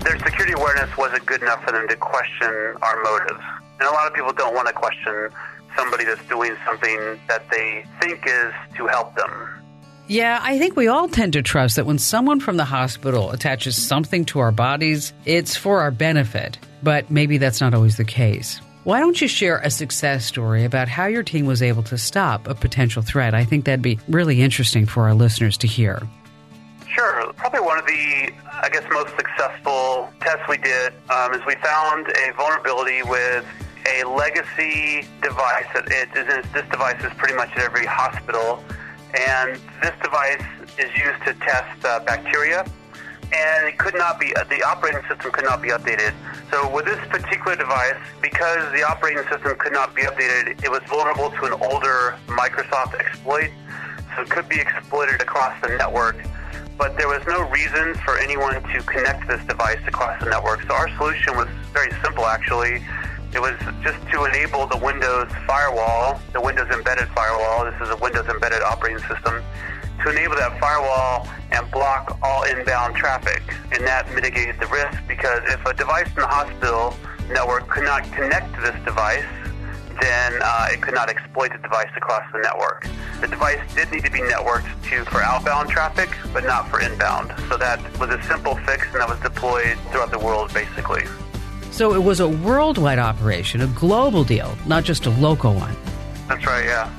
their 0.00 0.18
security 0.18 0.52
awareness 0.52 0.96
wasn't 0.96 1.24
good 1.26 1.42
enough 1.42 1.62
for 1.64 1.72
them 1.72 1.86
to 1.88 1.96
question 1.96 2.48
our 2.82 3.02
motives. 3.02 3.40
And 3.78 3.88
a 3.88 3.92
lot 3.92 4.06
of 4.06 4.14
people 4.14 4.32
don't 4.32 4.54
want 4.54 4.68
to 4.68 4.74
question 4.74 5.30
somebody 5.76 6.04
that's 6.04 6.24
doing 6.28 6.56
something 6.66 7.18
that 7.28 7.48
they 7.50 7.84
think 8.00 8.26
is 8.26 8.52
to 8.76 8.86
help 8.86 9.14
them. 9.14 9.48
Yeah, 10.08 10.40
I 10.42 10.58
think 10.58 10.74
we 10.76 10.88
all 10.88 11.08
tend 11.08 11.34
to 11.34 11.42
trust 11.42 11.76
that 11.76 11.86
when 11.86 11.98
someone 11.98 12.40
from 12.40 12.56
the 12.56 12.64
hospital 12.64 13.30
attaches 13.30 13.76
something 13.76 14.24
to 14.26 14.40
our 14.40 14.50
bodies, 14.50 15.12
it's 15.24 15.54
for 15.54 15.80
our 15.80 15.92
benefit. 15.92 16.58
But 16.82 17.10
maybe 17.10 17.38
that's 17.38 17.60
not 17.60 17.74
always 17.74 17.96
the 17.96 18.04
case. 18.04 18.60
Why 18.82 18.98
don't 18.98 19.20
you 19.20 19.28
share 19.28 19.58
a 19.58 19.70
success 19.70 20.24
story 20.24 20.64
about 20.64 20.88
how 20.88 21.06
your 21.06 21.22
team 21.22 21.46
was 21.46 21.62
able 21.62 21.82
to 21.84 21.98
stop 21.98 22.48
a 22.48 22.54
potential 22.54 23.02
threat? 23.02 23.34
I 23.34 23.44
think 23.44 23.66
that'd 23.66 23.82
be 23.82 24.00
really 24.08 24.42
interesting 24.42 24.86
for 24.86 25.04
our 25.04 25.14
listeners 25.14 25.58
to 25.58 25.68
hear. 25.68 26.02
Sure. 26.94 27.32
Probably 27.34 27.60
one 27.60 27.78
of 27.78 27.86
the, 27.86 28.32
I 28.50 28.68
guess, 28.72 28.82
most 28.90 29.14
successful 29.14 30.10
tests 30.20 30.42
we 30.48 30.58
did 30.58 30.92
um, 31.08 31.32
is 31.34 31.40
we 31.46 31.54
found 31.56 32.08
a 32.08 32.32
vulnerability 32.36 33.02
with 33.04 33.46
a 33.86 34.02
legacy 34.04 35.06
device. 35.22 35.66
It, 35.76 36.08
it, 36.14 36.52
this 36.52 36.68
device 36.68 37.02
is 37.04 37.12
pretty 37.16 37.34
much 37.34 37.50
at 37.52 37.58
every 37.58 37.86
hospital, 37.86 38.64
and 39.14 39.56
this 39.80 39.94
device 40.02 40.42
is 40.78 40.90
used 40.98 41.22
to 41.26 41.34
test 41.46 41.84
uh, 41.84 42.00
bacteria. 42.00 42.66
And 43.32 43.68
it 43.68 43.78
could 43.78 43.94
not 43.94 44.18
be 44.18 44.34
the 44.48 44.64
operating 44.66 45.02
system 45.08 45.30
could 45.30 45.44
not 45.44 45.62
be 45.62 45.68
updated. 45.68 46.12
So 46.50 46.68
with 46.74 46.86
this 46.86 46.98
particular 47.08 47.54
device, 47.54 47.94
because 48.20 48.72
the 48.72 48.82
operating 48.82 49.22
system 49.30 49.54
could 49.56 49.72
not 49.72 49.94
be 49.94 50.02
updated, 50.02 50.64
it 50.64 50.70
was 50.70 50.80
vulnerable 50.88 51.30
to 51.30 51.44
an 51.44 51.52
older 51.70 52.18
Microsoft 52.26 52.98
exploit. 52.98 53.52
So 54.16 54.22
it 54.22 54.30
could 54.30 54.48
be 54.48 54.58
exploited 54.58 55.22
across 55.22 55.54
the 55.62 55.68
network 55.68 56.16
but 56.80 56.96
there 56.96 57.08
was 57.08 57.20
no 57.26 57.46
reason 57.50 57.94
for 58.06 58.18
anyone 58.18 58.54
to 58.54 58.82
connect 58.84 59.28
this 59.28 59.44
device 59.44 59.78
across 59.86 60.18
the 60.18 60.30
network. 60.30 60.62
So 60.62 60.72
our 60.72 60.88
solution 60.96 61.36
was 61.36 61.46
very 61.74 61.92
simple, 62.02 62.24
actually. 62.24 62.82
It 63.34 63.38
was 63.38 63.52
just 63.84 64.00
to 64.12 64.24
enable 64.24 64.66
the 64.66 64.78
Windows 64.78 65.30
firewall, 65.46 66.18
the 66.32 66.40
Windows 66.40 66.70
embedded 66.70 67.08
firewall. 67.08 67.66
This 67.70 67.78
is 67.82 67.90
a 67.90 67.96
Windows 67.96 68.26
embedded 68.28 68.62
operating 68.62 68.98
system. 69.00 69.44
To 70.04 70.10
enable 70.10 70.36
that 70.36 70.58
firewall 70.58 71.28
and 71.52 71.70
block 71.70 72.18
all 72.22 72.44
inbound 72.44 72.96
traffic. 72.96 73.42
And 73.72 73.86
that 73.86 74.10
mitigated 74.14 74.58
the 74.58 74.66
risk 74.68 75.06
because 75.06 75.42
if 75.48 75.62
a 75.66 75.74
device 75.74 76.08
in 76.08 76.22
the 76.22 76.26
hospital 76.26 76.96
network 77.28 77.68
could 77.68 77.84
not 77.84 78.10
connect 78.10 78.54
to 78.54 78.60
this 78.62 78.84
device, 78.86 79.28
then 80.00 80.40
uh, 80.42 80.68
it 80.70 80.80
could 80.82 80.94
not 80.94 81.08
exploit 81.08 81.52
the 81.52 81.58
device 81.58 81.90
across 81.96 82.22
the 82.32 82.38
network. 82.38 82.86
The 83.20 83.28
device 83.28 83.60
did 83.74 83.90
need 83.90 84.04
to 84.04 84.10
be 84.10 84.20
networked 84.20 84.68
to 84.90 85.04
for 85.06 85.22
outbound 85.22 85.70
traffic, 85.70 86.10
but 86.32 86.44
not 86.44 86.68
for 86.68 86.80
inbound. 86.80 87.32
So 87.48 87.56
that 87.56 87.80
was 87.98 88.10
a 88.10 88.22
simple 88.24 88.56
fix, 88.66 88.86
and 88.92 89.00
that 89.00 89.08
was 89.08 89.18
deployed 89.20 89.78
throughout 89.90 90.10
the 90.10 90.18
world, 90.18 90.52
basically. 90.54 91.04
So 91.70 91.94
it 91.94 92.02
was 92.02 92.20
a 92.20 92.28
worldwide 92.28 92.98
operation, 92.98 93.60
a 93.60 93.66
global 93.68 94.24
deal, 94.24 94.56
not 94.66 94.84
just 94.84 95.06
a 95.06 95.10
local 95.10 95.54
one. 95.54 95.76
That's 96.28 96.44
right, 96.46 96.64
yeah. 96.64 96.92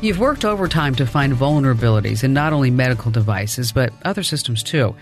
You've 0.00 0.18
worked 0.18 0.44
overtime 0.44 0.94
to 0.96 1.06
find 1.06 1.32
vulnerabilities 1.32 2.24
in 2.24 2.32
not 2.32 2.52
only 2.52 2.70
medical 2.70 3.10
devices, 3.10 3.72
but 3.72 3.92
other 4.04 4.22
systems 4.22 4.62
too. 4.62 4.96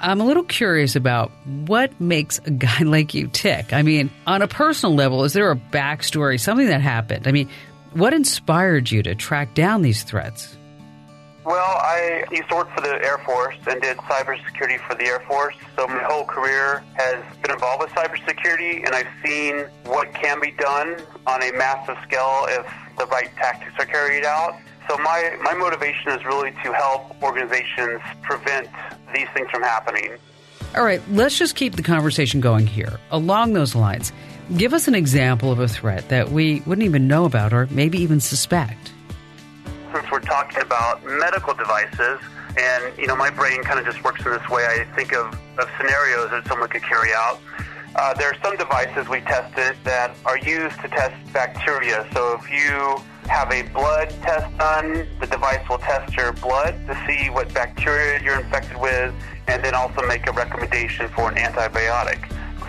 I'm 0.00 0.20
a 0.20 0.24
little 0.24 0.44
curious 0.44 0.96
about 0.96 1.30
what 1.44 2.00
makes 2.00 2.38
a 2.38 2.50
guy 2.50 2.78
like 2.82 3.14
you 3.14 3.28
tick. 3.28 3.72
I 3.72 3.82
mean, 3.82 4.10
on 4.26 4.42
a 4.42 4.48
personal 4.48 4.94
level, 4.94 5.24
is 5.24 5.32
there 5.32 5.50
a 5.50 5.56
backstory, 5.56 6.38
something 6.38 6.66
that 6.68 6.80
happened? 6.80 7.26
I 7.26 7.32
mean, 7.32 7.48
what 7.92 8.12
inspired 8.12 8.90
you 8.90 9.02
to 9.02 9.14
track 9.14 9.54
down 9.54 9.82
these 9.82 10.02
threats? 10.02 10.56
Well, 11.44 11.78
I 11.80 12.24
used 12.30 12.48
to 12.50 12.56
work 12.56 12.70
for 12.74 12.82
the 12.82 13.02
Air 13.02 13.16
Force 13.24 13.56
and 13.66 13.80
did 13.80 13.96
cybersecurity 13.96 14.78
for 14.86 14.94
the 14.94 15.06
Air 15.06 15.20
Force. 15.20 15.56
So 15.76 15.86
my 15.86 16.02
whole 16.02 16.24
career 16.24 16.82
has 16.96 17.24
been 17.42 17.52
involved 17.52 17.82
with 17.82 17.90
cybersecurity, 17.92 18.84
and 18.84 18.94
I've 18.94 19.08
seen 19.24 19.64
what 19.84 20.12
can 20.12 20.40
be 20.40 20.50
done 20.50 21.00
on 21.26 21.42
a 21.42 21.50
massive 21.52 21.96
scale 22.02 22.44
if 22.48 22.66
the 22.98 23.06
right 23.06 23.30
tactics 23.36 23.72
are 23.78 23.86
carried 23.86 24.26
out. 24.26 24.58
So 24.90 24.98
my, 24.98 25.38
my 25.42 25.54
motivation 25.54 26.12
is 26.12 26.22
really 26.26 26.50
to 26.50 26.72
help 26.72 27.22
organizations 27.22 28.02
prevent 28.22 28.68
these 29.14 29.28
things 29.34 29.50
from 29.50 29.62
happening. 29.62 30.16
All 30.76 30.84
right, 30.84 31.00
let's 31.10 31.38
just 31.38 31.56
keep 31.56 31.76
the 31.76 31.82
conversation 31.82 32.40
going 32.40 32.66
here. 32.66 33.00
Along 33.10 33.54
those 33.54 33.74
lines, 33.74 34.12
give 34.56 34.74
us 34.74 34.86
an 34.86 34.94
example 34.94 35.50
of 35.50 35.60
a 35.60 35.68
threat 35.68 36.08
that 36.10 36.30
we 36.30 36.60
wouldn't 36.66 36.84
even 36.84 37.08
know 37.08 37.24
about 37.24 37.52
or 37.52 37.66
maybe 37.70 37.98
even 37.98 38.20
suspect 38.20 38.92
since 39.92 40.10
we're 40.10 40.20
talking 40.20 40.60
about 40.60 41.04
medical 41.04 41.54
devices, 41.54 42.20
and 42.58 42.98
you 42.98 43.06
know, 43.06 43.16
my 43.16 43.30
brain 43.30 43.62
kind 43.62 43.78
of 43.78 43.86
just 43.86 44.02
works 44.04 44.24
in 44.24 44.32
this 44.32 44.48
way. 44.48 44.64
I 44.64 44.84
think 44.94 45.12
of, 45.12 45.26
of 45.58 45.68
scenarios 45.76 46.30
that 46.30 46.46
someone 46.46 46.68
could 46.68 46.82
carry 46.82 47.12
out. 47.12 47.40
Uh, 47.94 48.14
there 48.14 48.30
are 48.30 48.36
some 48.42 48.56
devices 48.56 49.08
we 49.08 49.20
tested 49.20 49.76
that 49.84 50.14
are 50.24 50.38
used 50.38 50.78
to 50.80 50.88
test 50.88 51.14
bacteria. 51.32 52.06
So 52.12 52.38
if 52.40 52.50
you 52.50 53.02
have 53.28 53.52
a 53.52 53.62
blood 53.62 54.10
test 54.22 54.56
done, 54.58 55.06
the 55.20 55.26
device 55.26 55.66
will 55.68 55.78
test 55.78 56.16
your 56.16 56.32
blood 56.32 56.74
to 56.86 56.98
see 57.06 57.30
what 57.30 57.52
bacteria 57.52 58.20
you're 58.22 58.40
infected 58.40 58.76
with, 58.76 59.14
and 59.46 59.62
then 59.62 59.74
also 59.74 60.06
make 60.06 60.26
a 60.26 60.32
recommendation 60.32 61.08
for 61.08 61.30
an 61.30 61.36
antibiotic. 61.36 62.18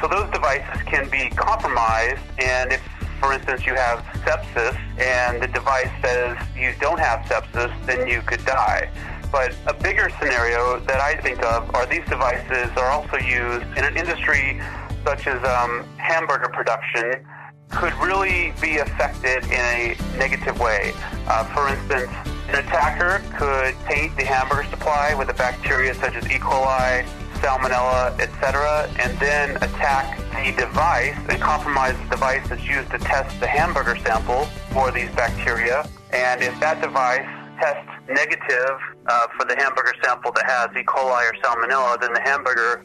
So 0.01 0.07
those 0.07 0.31
devices 0.31 0.81
can 0.83 1.09
be 1.09 1.29
compromised, 1.29 2.21
and 2.37 2.71
if 2.71 2.81
for 3.19 3.33
instance, 3.33 3.65
you 3.65 3.75
have 3.75 3.99
sepsis 4.23 4.79
and 4.97 5.43
the 5.43 5.47
device 5.47 5.91
says 6.01 6.37
you 6.55 6.73
don't 6.79 6.99
have 6.99 7.19
sepsis, 7.25 7.73
then 7.85 8.07
you 8.07 8.21
could 8.21 8.43
die. 8.45 8.89
But 9.31 9.53
a 9.67 9.73
bigger 9.73 10.09
scenario 10.19 10.79
that 10.79 10.99
I 11.01 11.15
think 11.17 11.43
of 11.43 11.73
are 11.75 11.85
these 11.85 12.05
devices 12.05 12.69
are 12.77 12.89
also 12.89 13.17
used 13.17 13.65
in 13.77 13.83
an 13.83 13.97
industry 13.97 14.61
such 15.05 15.27
as 15.27 15.43
um, 15.43 15.85
hamburger 15.97 16.49
production 16.49 17.25
could 17.69 17.93
really 17.95 18.53
be 18.61 18.77
affected 18.77 19.43
in 19.45 19.59
a 19.59 19.95
negative 20.17 20.59
way. 20.59 20.93
Uh, 21.27 21.45
for 21.53 21.69
instance, 21.69 22.11
an 22.49 22.55
attacker 22.55 23.21
could 23.37 23.75
taint 23.87 24.15
the 24.17 24.25
hamburger 24.25 24.67
supply 24.69 25.13
with 25.13 25.29
a 25.29 25.33
bacteria 25.33 25.93
such 25.93 26.15
as 26.15 26.25
E. 26.25 26.39
coli, 26.39 27.05
salmonella, 27.41 28.19
etc., 28.19 28.89
and 28.99 29.17
then 29.19 29.55
attack 29.57 30.17
the 30.31 30.51
device 30.57 31.15
and 31.29 31.39
compromise 31.39 31.95
the 32.03 32.15
device 32.15 32.47
that's 32.49 32.65
used 32.65 32.89
to 32.89 32.97
test 32.97 33.39
the 33.39 33.47
hamburger 33.47 33.95
sample 33.97 34.45
for 34.71 34.91
these 34.91 35.09
bacteria. 35.11 35.87
And 36.11 36.41
if 36.41 36.59
that 36.59 36.81
device 36.81 37.27
tests 37.59 37.87
negative 38.09 38.77
uh, 39.05 39.27
for 39.37 39.45
the 39.45 39.55
hamburger 39.55 39.93
sample 40.03 40.31
that 40.31 40.45
has 40.45 40.69
E. 40.75 40.83
coli 40.83 41.29
or 41.29 41.33
salmonella, 41.43 42.01
then 42.01 42.13
the 42.13 42.21
hamburger 42.21 42.83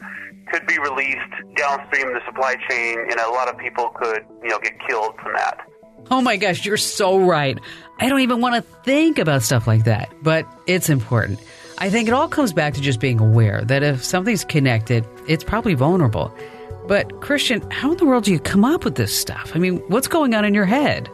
could 0.50 0.66
be 0.66 0.78
released 0.78 1.18
downstream 1.56 2.12
the 2.12 2.20
supply 2.26 2.56
chain, 2.68 2.98
and 2.98 3.18
a 3.20 3.30
lot 3.30 3.48
of 3.48 3.58
people 3.58 3.90
could, 3.90 4.24
you 4.42 4.48
know, 4.50 4.58
get 4.58 4.74
killed 4.88 5.14
from 5.22 5.32
that. 5.34 5.60
Oh 6.10 6.20
my 6.20 6.36
gosh, 6.36 6.64
you're 6.66 6.76
so 6.76 7.18
right. 7.18 7.58
I 7.98 8.08
don't 8.08 8.20
even 8.20 8.40
want 8.40 8.56
to 8.56 8.62
think 8.82 9.18
about 9.18 9.42
stuff 9.42 9.66
like 9.66 9.84
that, 9.84 10.12
but 10.22 10.46
it's 10.66 10.88
important. 10.90 11.40
I 11.78 11.90
think 11.90 12.08
it 12.08 12.14
all 12.14 12.28
comes 12.28 12.52
back 12.52 12.74
to 12.74 12.80
just 12.80 13.00
being 13.00 13.20
aware 13.20 13.62
that 13.64 13.82
if 13.82 14.04
something's 14.04 14.44
connected, 14.44 15.06
it's 15.26 15.42
probably 15.42 15.74
vulnerable. 15.74 16.32
But, 16.86 17.20
Christian, 17.20 17.68
how 17.70 17.92
in 17.92 17.96
the 17.96 18.04
world 18.04 18.24
do 18.24 18.32
you 18.32 18.38
come 18.38 18.64
up 18.64 18.84
with 18.84 18.96
this 18.96 19.18
stuff? 19.18 19.52
I 19.54 19.58
mean, 19.58 19.78
what's 19.88 20.06
going 20.06 20.34
on 20.34 20.44
in 20.44 20.52
your 20.52 20.66
head? 20.66 21.08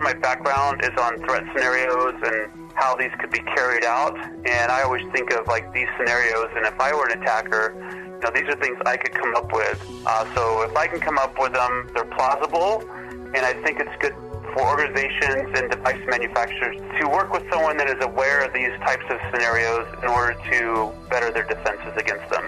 My 0.00 0.14
background 0.14 0.80
is 0.82 0.96
on 0.98 1.18
threat 1.18 1.44
scenarios 1.54 2.14
and 2.24 2.70
how 2.74 2.96
these 2.96 3.10
could 3.20 3.30
be 3.30 3.40
carried 3.40 3.84
out. 3.84 4.16
And 4.46 4.72
I 4.72 4.82
always 4.82 5.02
think 5.12 5.32
of 5.32 5.46
like 5.46 5.72
these 5.74 5.88
scenarios, 5.98 6.48
and 6.56 6.64
if 6.64 6.80
I 6.80 6.94
were 6.94 7.06
an 7.06 7.20
attacker, 7.20 8.07
you 8.18 8.24
know, 8.24 8.30
these 8.34 8.48
are 8.48 8.56
things 8.56 8.76
I 8.84 8.96
could 8.96 9.12
come 9.12 9.34
up 9.36 9.52
with. 9.52 9.80
Uh, 10.04 10.34
so 10.34 10.62
if 10.62 10.76
I 10.76 10.88
can 10.88 10.98
come 10.98 11.18
up 11.18 11.38
with 11.38 11.52
them, 11.52 11.90
they're 11.94 12.04
plausible, 12.04 12.82
and 12.90 13.38
I 13.38 13.52
think 13.62 13.78
it's 13.78 13.94
good 14.00 14.14
for 14.52 14.66
organizations 14.66 15.50
and 15.54 15.70
device 15.70 16.00
manufacturers 16.08 16.76
to 17.00 17.08
work 17.08 17.32
with 17.32 17.44
someone 17.50 17.76
that 17.76 17.88
is 17.88 18.02
aware 18.04 18.44
of 18.44 18.52
these 18.52 18.72
types 18.80 19.04
of 19.10 19.18
scenarios 19.30 19.86
in 20.02 20.08
order 20.08 20.34
to 20.50 20.92
better 21.08 21.30
their 21.30 21.44
defenses 21.44 21.92
against 21.96 22.28
them. 22.30 22.44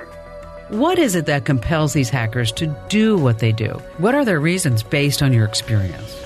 What 0.71 0.99
is 0.99 1.15
it 1.15 1.27
that 1.27 1.45
compels 1.45 1.93
these 1.93 2.11
hackers 2.11 2.51
to 2.53 2.67
do 2.89 3.17
what 3.17 3.39
they 3.39 3.53
do? 3.53 3.81
What 3.99 4.15
are 4.15 4.25
their 4.25 4.41
reasons 4.41 4.83
based 4.83 5.23
on 5.23 5.33
your 5.33 5.45
experience? 5.45 6.17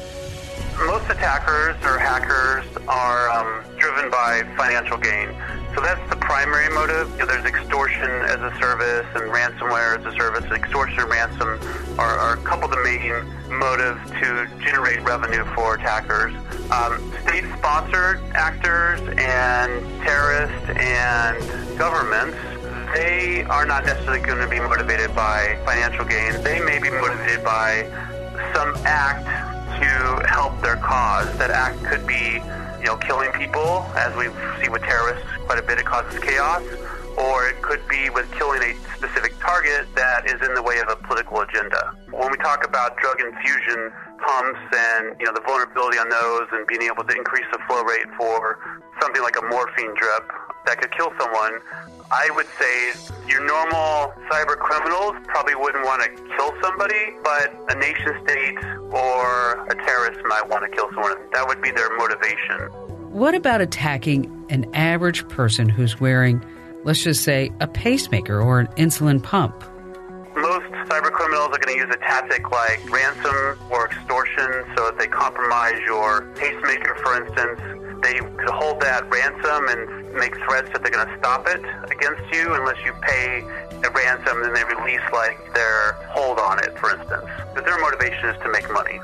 Most 0.86 1.08
attackers 1.10 1.76
or 1.84 1.98
hackers 1.98 2.64
are 2.88 3.28
um, 3.30 3.64
driven 3.78 4.10
by 4.10 4.42
financial 4.56 4.98
gain. 4.98 5.28
So 5.74 5.80
that's 5.80 6.08
the 6.08 6.16
primary 6.16 6.72
motive. 6.72 7.10
You 7.12 7.18
know, 7.18 7.26
there's 7.26 7.44
extortion 7.44 8.10
as 8.10 8.40
a 8.40 8.56
service 8.60 9.06
and 9.14 9.30
ransomware 9.32 9.98
as 9.98 10.06
a 10.06 10.16
service. 10.16 10.44
Extortion 10.50 11.00
and 11.00 11.10
ransom 11.10 11.48
are, 11.98 12.18
are 12.18 12.34
a 12.34 12.42
couple 12.42 12.66
of 12.66 12.70
the 12.70 12.82
main 12.82 13.58
motives 13.58 14.00
to 14.20 14.48
generate 14.62 15.02
revenue 15.02 15.44
for 15.54 15.74
attackers. 15.74 16.32
Um, 16.70 17.12
state-sponsored 17.22 18.20
actors 18.34 19.00
and 19.18 20.02
terrorists 20.02 20.70
and 20.78 21.78
governments 21.78 22.38
they 22.94 23.42
are 23.50 23.66
not 23.66 23.84
necessarily 23.84 24.20
going 24.20 24.38
to 24.38 24.48
be 24.48 24.60
motivated 24.60 25.14
by 25.16 25.58
financial 25.64 26.04
gain. 26.04 26.40
They 26.44 26.60
may 26.60 26.78
be 26.78 26.90
motivated 26.90 27.42
by 27.42 27.90
some 28.54 28.72
act 28.86 29.26
to 29.82 30.26
help 30.28 30.60
their 30.62 30.76
cause. 30.76 31.26
That 31.38 31.50
act 31.50 31.82
could 31.82 32.06
be, 32.06 32.38
you 32.84 32.90
know, 32.90 32.96
killing 32.98 33.32
people, 33.32 33.80
as 33.96 34.14
we 34.14 34.28
see 34.60 34.68
with 34.68 34.82
terrorists 34.82 35.24
quite 35.48 35.58
a 35.58 35.62
bit. 35.62 35.78
It 35.78 35.86
causes 35.86 36.20
chaos. 36.20 36.62
Or 37.16 37.48
it 37.48 37.62
could 37.62 37.80
be 37.88 38.10
with 38.10 38.30
killing 38.32 38.60
a 38.60 38.74
specific 38.98 39.38
target 39.38 39.86
that 39.94 40.26
is 40.26 40.36
in 40.44 40.52
the 40.52 40.62
way 40.62 40.80
of 40.80 40.90
a 40.90 40.96
political 41.06 41.40
agenda. 41.40 41.96
When 42.10 42.28
we 42.30 42.36
talk 42.38 42.66
about 42.66 42.98
drug 42.98 43.20
infusion 43.20 43.90
pumps 44.18 44.60
and 44.74 45.16
you 45.20 45.24
know 45.24 45.32
the 45.32 45.40
vulnerability 45.46 45.96
on 45.96 46.10
those 46.10 46.48
and 46.52 46.66
being 46.66 46.82
able 46.82 47.04
to 47.04 47.14
increase 47.14 47.46
the 47.52 47.58
flow 47.66 47.82
rate 47.84 48.10
for 48.18 48.58
something 49.00 49.22
like 49.22 49.36
a 49.38 49.46
morphine 49.46 49.94
drip 49.94 50.26
that 50.66 50.80
could 50.80 50.92
kill 50.92 51.12
someone, 51.18 51.60
I 52.10 52.30
would 52.34 52.46
say 52.58 52.92
your 53.28 53.44
normal 53.44 54.12
cyber 54.30 54.56
criminals 54.56 55.14
probably 55.26 55.54
wouldn't 55.54 55.84
want 55.84 56.02
to 56.02 56.08
kill 56.36 56.52
somebody, 56.62 57.14
but 57.22 57.54
a 57.70 57.74
nation 57.78 58.12
state 58.24 58.56
or 58.92 59.66
a 59.66 59.74
terrorist 59.84 60.20
might 60.26 60.48
want 60.48 60.64
to 60.64 60.76
kill 60.76 60.88
someone. 60.90 61.16
That 61.32 61.46
would 61.48 61.60
be 61.62 61.70
their 61.70 61.96
motivation. 61.96 62.70
What 63.10 63.34
about 63.34 63.60
attacking 63.60 64.46
an 64.48 64.66
average 64.74 65.26
person 65.28 65.68
who's 65.68 66.00
wearing, 66.00 66.44
let's 66.84 67.02
just 67.02 67.22
say, 67.22 67.52
a 67.60 67.66
pacemaker 67.66 68.40
or 68.40 68.60
an 68.60 68.66
insulin 68.76 69.22
pump? 69.22 69.54
Most 70.36 70.66
cyber 70.90 71.12
criminals 71.12 71.48
are 71.52 71.58
going 71.58 71.78
to 71.78 71.86
use 71.86 71.94
a 71.94 71.98
tactic 71.98 72.50
like 72.50 72.90
ransom 72.90 73.58
or 73.70 73.86
extortion. 73.86 74.64
So 74.76 74.88
if 74.88 74.98
they 74.98 75.06
compromise 75.06 75.80
your 75.86 76.22
pacemaker, 76.34 76.96
for 76.96 77.24
instance, 77.24 77.60
they 78.02 78.14
could 78.14 78.50
hold 78.50 78.80
that 78.80 79.08
ransom 79.08 79.68
and 79.68 80.03
make 80.14 80.34
threats 80.44 80.70
that 80.72 80.82
they're 80.82 80.92
going 80.92 81.06
to 81.06 81.18
stop 81.18 81.46
it 81.48 81.60
against 81.90 82.22
you 82.32 82.54
unless 82.54 82.76
you 82.84 82.92
pay 83.02 83.40
a 83.84 83.90
ransom 83.90 84.42
and 84.42 84.56
they 84.56 84.64
release 84.64 85.00
like 85.12 85.52
their 85.54 85.92
hold 86.08 86.38
on 86.38 86.58
it, 86.60 86.76
for 86.78 86.96
instance. 86.96 87.26
But 87.54 87.64
their 87.64 87.78
motivation 87.78 88.28
is 88.30 88.42
to 88.42 88.50
make 88.50 88.70
money. 88.72 89.00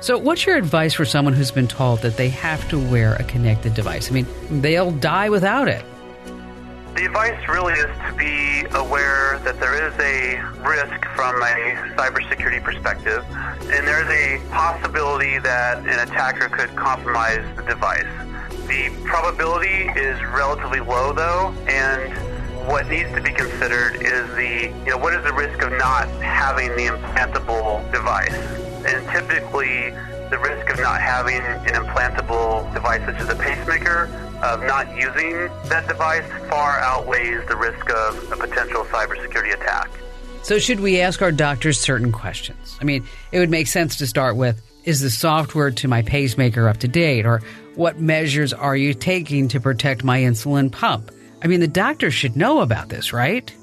So, 0.00 0.18
what's 0.18 0.44
your 0.44 0.56
advice 0.56 0.92
for 0.92 1.06
someone 1.06 1.32
who's 1.32 1.50
been 1.50 1.66
told 1.66 2.00
that 2.00 2.16
they 2.16 2.28
have 2.28 2.68
to 2.68 2.78
wear 2.78 3.14
a 3.14 3.24
connected 3.24 3.74
device? 3.74 4.10
I 4.10 4.14
mean, 4.14 4.26
they'll 4.50 4.90
die 4.90 5.30
without 5.30 5.66
it. 5.66 5.84
The 6.94 7.06
advice 7.06 7.48
really 7.48 7.72
is 7.72 7.86
to 7.86 8.14
be 8.16 8.66
aware 8.76 9.40
that 9.44 9.58
there 9.58 9.74
is 9.74 9.94
a 9.98 10.38
risk 10.60 11.04
from 11.16 11.42
a 11.42 11.74
cybersecurity 11.96 12.62
perspective, 12.62 13.24
and 13.32 13.88
there's 13.88 14.08
a 14.08 14.40
possibility 14.50 15.38
that 15.38 15.78
an 15.78 16.06
attacker 16.08 16.48
could 16.48 16.76
compromise 16.76 17.44
the 17.56 17.62
device. 17.62 18.04
The 18.66 18.90
probability 19.04 19.88
is 20.00 20.20
relatively 20.32 20.80
low, 20.80 21.12
though, 21.12 21.54
and 21.66 22.12
what 22.66 22.88
needs 22.88 23.10
to 23.14 23.20
be 23.20 23.32
considered 23.32 23.96
is 23.96 24.28
the, 24.34 24.72
you 24.84 24.90
know, 24.90 24.98
what 24.98 25.14
is 25.14 25.22
the 25.22 25.32
risk 25.32 25.60
of 25.62 25.72
not 25.72 26.08
having 26.22 26.68
the 26.70 26.86
implantable 26.86 27.90
device? 27.92 28.34
And 28.86 29.06
typically, 29.10 29.90
the 30.30 30.38
risk 30.38 30.70
of 30.70 30.80
not 30.80 31.00
having 31.00 31.36
an 31.36 31.74
implantable 31.74 32.72
device 32.72 33.04
such 33.04 33.16
as 33.16 33.28
a 33.28 33.36
pacemaker 33.36 34.04
of 34.42 34.62
not 34.64 34.88
using 34.96 35.50
that 35.68 35.86
device 35.86 36.24
far 36.48 36.78
outweighs 36.80 37.46
the 37.48 37.56
risk 37.56 37.88
of 37.90 38.32
a 38.32 38.36
potential 38.36 38.84
cybersecurity 38.84 39.52
attack. 39.54 39.90
So, 40.42 40.58
should 40.58 40.80
we 40.80 41.00
ask 41.00 41.22
our 41.22 41.32
doctors 41.32 41.80
certain 41.80 42.12
questions? 42.12 42.76
I 42.80 42.84
mean, 42.84 43.06
it 43.32 43.38
would 43.38 43.50
make 43.50 43.66
sense 43.66 43.96
to 43.96 44.06
start 44.06 44.36
with 44.36 44.60
Is 44.84 45.00
the 45.00 45.10
software 45.10 45.70
to 45.70 45.88
my 45.88 46.02
pacemaker 46.02 46.68
up 46.68 46.78
to 46.78 46.88
date? 46.88 47.24
Or 47.24 47.42
what 47.76 47.98
measures 47.98 48.52
are 48.52 48.76
you 48.76 48.94
taking 48.94 49.48
to 49.48 49.60
protect 49.60 50.04
my 50.04 50.20
insulin 50.20 50.70
pump? 50.70 51.10
I 51.42 51.46
mean, 51.46 51.60
the 51.60 51.68
doctor 51.68 52.10
should 52.10 52.36
know 52.36 52.60
about 52.60 52.88
this, 52.88 53.12
right? 53.12 53.54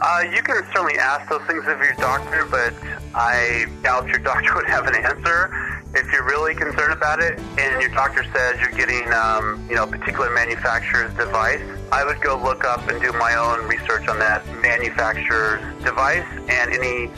Uh, 0.00 0.24
you 0.34 0.42
can 0.42 0.62
certainly 0.72 0.98
ask 0.98 1.28
those 1.30 1.42
things 1.42 1.64
of 1.66 1.78
your 1.78 1.94
doctor, 1.94 2.46
but 2.50 2.74
I 3.14 3.66
doubt 3.82 4.06
your 4.08 4.18
doctor 4.30 4.54
would 4.54 4.66
have 4.66 4.86
an 4.86 4.94
answer. 4.94 5.50
If 5.94 6.12
you're 6.12 6.26
really 6.26 6.54
concerned 6.54 6.92
about 6.92 7.20
it 7.20 7.38
and 7.58 7.80
your 7.80 7.90
doctor 7.90 8.22
says 8.34 8.60
you're 8.60 8.72
getting, 8.72 9.10
um, 9.14 9.66
you 9.68 9.76
know, 9.76 9.84
a 9.84 9.86
particular 9.86 10.30
manufacturer's 10.30 11.14
device, 11.14 11.62
I 11.90 12.04
would 12.04 12.20
go 12.20 12.36
look 12.36 12.64
up 12.64 12.86
and 12.88 13.00
do 13.00 13.12
my 13.12 13.34
own 13.34 13.66
research 13.66 14.06
on 14.06 14.18
that 14.18 14.46
manufacturer's 14.60 15.62
device 15.82 16.26
and 16.48 16.72
any 16.72 17.10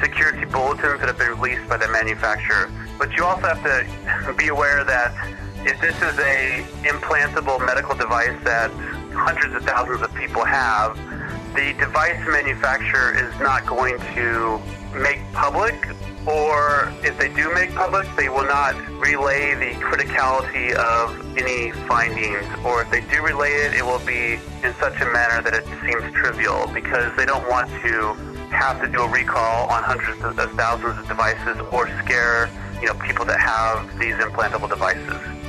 security 0.00 0.44
bulletins 0.44 1.00
that 1.00 1.08
have 1.08 1.18
been 1.18 1.30
released 1.30 1.68
by 1.68 1.76
the 1.76 1.88
manufacturer. 1.88 2.70
But 2.98 3.16
you 3.16 3.24
also 3.24 3.48
have 3.48 3.62
to 3.64 4.32
be 4.38 4.48
aware 4.48 4.84
that 4.84 5.12
if 5.66 5.80
this 5.80 5.96
is 5.96 6.18
a 6.18 6.64
implantable 6.88 7.64
medical 7.64 7.94
device 7.94 8.36
that 8.44 8.70
hundreds 9.12 9.54
of 9.54 9.62
thousands 9.64 10.02
of 10.02 10.14
people 10.14 10.44
have, 10.44 10.96
the 11.54 11.74
device 11.78 12.18
manufacturer 12.26 13.12
is 13.14 13.38
not 13.40 13.66
going 13.66 13.98
to 14.14 14.60
make 14.94 15.20
public, 15.32 15.74
or 16.26 16.92
if 17.02 17.18
they 17.18 17.28
do 17.34 17.52
make 17.54 17.74
public, 17.74 18.06
they 18.16 18.28
will 18.28 18.46
not 18.46 18.74
relay 19.00 19.54
the 19.54 19.74
criticality 19.80 20.72
of 20.74 21.36
any 21.36 21.72
findings, 21.86 22.44
or 22.64 22.82
if 22.82 22.90
they 22.90 23.00
do 23.02 23.22
relay 23.22 23.50
it, 23.50 23.74
it 23.74 23.84
will 23.84 24.04
be 24.06 24.40
in 24.64 24.74
such 24.80 25.00
a 25.00 25.06
manner 25.12 25.42
that 25.42 25.54
it 25.54 25.66
seems 25.84 26.12
trivial 26.14 26.66
because 26.72 27.14
they 27.16 27.26
don't 27.26 27.46
want 27.48 27.68
to 27.82 28.14
have 28.50 28.80
to 28.80 28.88
do 28.88 29.02
a 29.02 29.08
recall 29.08 29.68
on 29.68 29.82
hundreds 29.82 30.22
of 30.22 30.34
thousands 30.52 30.98
of 30.98 31.06
devices 31.06 31.56
or 31.72 31.88
scare 32.02 32.50
you 32.80 32.86
know 32.86 32.94
people 32.94 33.24
that 33.24 33.38
have 33.38 33.86
these 33.98 34.14
implantable 34.14 34.68
devices. 34.68 35.39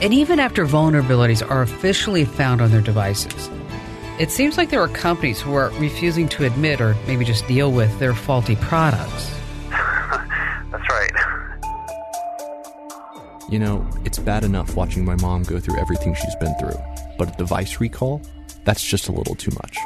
And 0.00 0.14
even 0.14 0.38
after 0.38 0.64
vulnerabilities 0.64 1.48
are 1.48 1.62
officially 1.62 2.24
found 2.24 2.60
on 2.60 2.70
their 2.70 2.80
devices, 2.80 3.50
it 4.20 4.30
seems 4.30 4.56
like 4.56 4.70
there 4.70 4.80
are 4.80 4.88
companies 4.88 5.40
who 5.40 5.54
are 5.54 5.70
refusing 5.80 6.28
to 6.30 6.44
admit 6.44 6.80
or 6.80 6.94
maybe 7.06 7.24
just 7.24 7.46
deal 7.48 7.72
with 7.72 7.98
their 7.98 8.14
faulty 8.14 8.54
products. 8.56 9.34
That's 9.70 10.88
right. 10.88 11.10
You 13.48 13.58
know, 13.58 13.88
it's 14.04 14.18
bad 14.18 14.44
enough 14.44 14.76
watching 14.76 15.04
my 15.04 15.16
mom 15.16 15.42
go 15.42 15.58
through 15.58 15.78
everything 15.78 16.14
she's 16.14 16.34
been 16.36 16.54
through, 16.60 16.78
but 17.18 17.34
a 17.34 17.36
device 17.36 17.80
recall? 17.80 18.22
That's 18.64 18.84
just 18.84 19.08
a 19.08 19.12
little 19.12 19.34
too 19.34 19.50
much. 19.52 19.78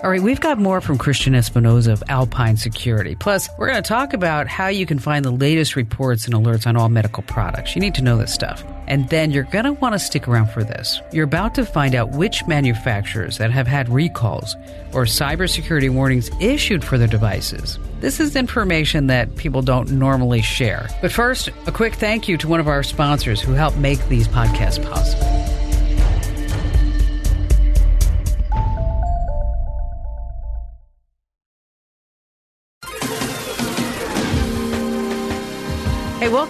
All 0.00 0.10
right, 0.10 0.22
we've 0.22 0.40
got 0.40 0.58
more 0.58 0.80
from 0.80 0.96
Christian 0.96 1.34
Espinosa 1.34 1.92
of 1.92 2.04
Alpine 2.08 2.56
Security. 2.56 3.16
Plus, 3.16 3.48
we're 3.58 3.66
going 3.66 3.82
to 3.82 3.88
talk 3.88 4.12
about 4.12 4.46
how 4.46 4.68
you 4.68 4.86
can 4.86 5.00
find 5.00 5.24
the 5.24 5.32
latest 5.32 5.74
reports 5.74 6.24
and 6.24 6.34
alerts 6.34 6.68
on 6.68 6.76
all 6.76 6.88
medical 6.88 7.24
products. 7.24 7.74
You 7.74 7.80
need 7.80 7.96
to 7.96 8.02
know 8.02 8.16
this 8.16 8.32
stuff. 8.32 8.64
And 8.86 9.08
then 9.08 9.32
you're 9.32 9.42
going 9.42 9.64
to 9.64 9.72
want 9.72 9.94
to 9.94 9.98
stick 9.98 10.28
around 10.28 10.50
for 10.50 10.62
this. 10.62 11.00
You're 11.12 11.24
about 11.24 11.56
to 11.56 11.66
find 11.66 11.96
out 11.96 12.12
which 12.12 12.46
manufacturers 12.46 13.38
that 13.38 13.50
have 13.50 13.66
had 13.66 13.88
recalls 13.88 14.54
or 14.92 15.04
cybersecurity 15.04 15.90
warnings 15.90 16.30
issued 16.40 16.84
for 16.84 16.96
their 16.96 17.08
devices. 17.08 17.76
This 17.98 18.20
is 18.20 18.36
information 18.36 19.08
that 19.08 19.34
people 19.34 19.62
don't 19.62 19.90
normally 19.90 20.42
share. 20.42 20.88
But 21.02 21.10
first, 21.10 21.48
a 21.66 21.72
quick 21.72 21.96
thank 21.96 22.28
you 22.28 22.36
to 22.36 22.46
one 22.46 22.60
of 22.60 22.68
our 22.68 22.84
sponsors 22.84 23.40
who 23.40 23.52
help 23.52 23.74
make 23.74 24.06
these 24.08 24.28
podcasts 24.28 24.80
possible. 24.80 25.37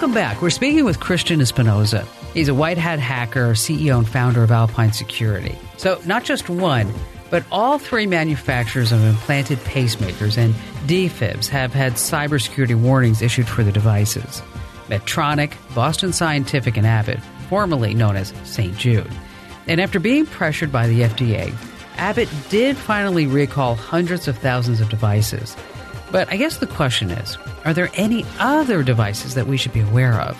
Welcome 0.08 0.22
back. 0.22 0.40
We're 0.40 0.48
speaking 0.48 0.86
with 0.86 1.00
Christian 1.00 1.38
Espinosa. 1.42 2.06
He's 2.32 2.48
a 2.48 2.54
white 2.54 2.78
hat 2.78 2.98
hacker, 2.98 3.52
CEO 3.52 3.98
and 3.98 4.08
founder 4.08 4.42
of 4.42 4.50
Alpine 4.50 4.90
Security. 4.90 5.54
So, 5.76 6.00
not 6.06 6.24
just 6.24 6.48
one, 6.48 6.90
but 7.28 7.44
all 7.52 7.78
three 7.78 8.06
manufacturers 8.06 8.90
of 8.90 9.04
implanted 9.04 9.58
pacemakers 9.58 10.38
and 10.38 10.54
defibs 10.88 11.46
have 11.48 11.74
had 11.74 11.92
cybersecurity 11.92 12.74
warnings 12.74 13.20
issued 13.20 13.46
for 13.46 13.62
the 13.62 13.70
devices 13.70 14.40
Medtronic, 14.88 15.52
Boston 15.74 16.14
Scientific, 16.14 16.78
and 16.78 16.86
Abbott, 16.86 17.20
formerly 17.50 17.92
known 17.92 18.16
as 18.16 18.32
St. 18.44 18.74
Jude. 18.78 19.12
And 19.66 19.78
after 19.78 20.00
being 20.00 20.24
pressured 20.24 20.72
by 20.72 20.86
the 20.86 21.02
FDA, 21.02 21.54
Abbott 21.98 22.30
did 22.48 22.78
finally 22.78 23.26
recall 23.26 23.74
hundreds 23.74 24.26
of 24.26 24.38
thousands 24.38 24.80
of 24.80 24.88
devices. 24.88 25.54
But 26.10 26.32
I 26.32 26.36
guess 26.36 26.58
the 26.58 26.66
question 26.66 27.10
is 27.10 27.36
are 27.64 27.74
there 27.74 27.90
any 27.94 28.24
other 28.38 28.82
devices 28.82 29.34
that 29.34 29.46
we 29.46 29.56
should 29.56 29.72
be 29.72 29.80
aware 29.80 30.20
of? 30.20 30.36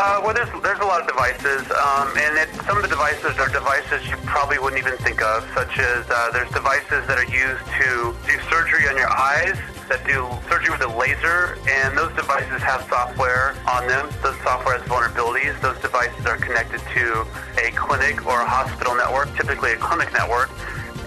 Uh, 0.00 0.18
well, 0.24 0.32
there's 0.32 0.48
there's 0.62 0.80
a 0.80 0.84
lot 0.84 1.02
of 1.02 1.06
devices, 1.06 1.60
um, 1.76 2.08
and 2.16 2.38
it, 2.38 2.48
some 2.64 2.74
of 2.76 2.82
the 2.82 2.88
devices 2.88 3.38
are 3.38 3.50
devices 3.50 4.08
you 4.08 4.16
probably 4.24 4.58
wouldn't 4.58 4.80
even 4.80 4.96
think 4.98 5.20
of, 5.20 5.46
such 5.52 5.78
as 5.78 6.08
uh, 6.08 6.30
there's 6.32 6.50
devices 6.52 7.06
that 7.06 7.18
are 7.18 7.28
used 7.28 7.60
to 7.76 8.16
do 8.24 8.40
surgery 8.48 8.88
on 8.88 8.96
your 8.96 9.12
eyes, 9.12 9.60
that 9.90 10.00
do 10.06 10.24
surgery 10.48 10.70
with 10.70 10.80
a 10.80 10.96
laser, 10.96 11.58
and 11.68 11.98
those 11.98 12.14
devices 12.16 12.62
have 12.62 12.80
software 12.88 13.54
on 13.68 13.86
them. 13.88 14.08
Those 14.22 14.40
software 14.40 14.78
has 14.78 14.86
vulnerabilities. 14.88 15.60
Those 15.60 15.76
devices 15.82 16.24
are 16.24 16.38
connected 16.38 16.80
to 16.96 17.26
a 17.60 17.70
clinic 17.72 18.24
or 18.24 18.40
a 18.40 18.48
hospital 18.48 18.94
network, 18.94 19.28
typically 19.36 19.72
a 19.72 19.76
clinic 19.76 20.12
network. 20.14 20.48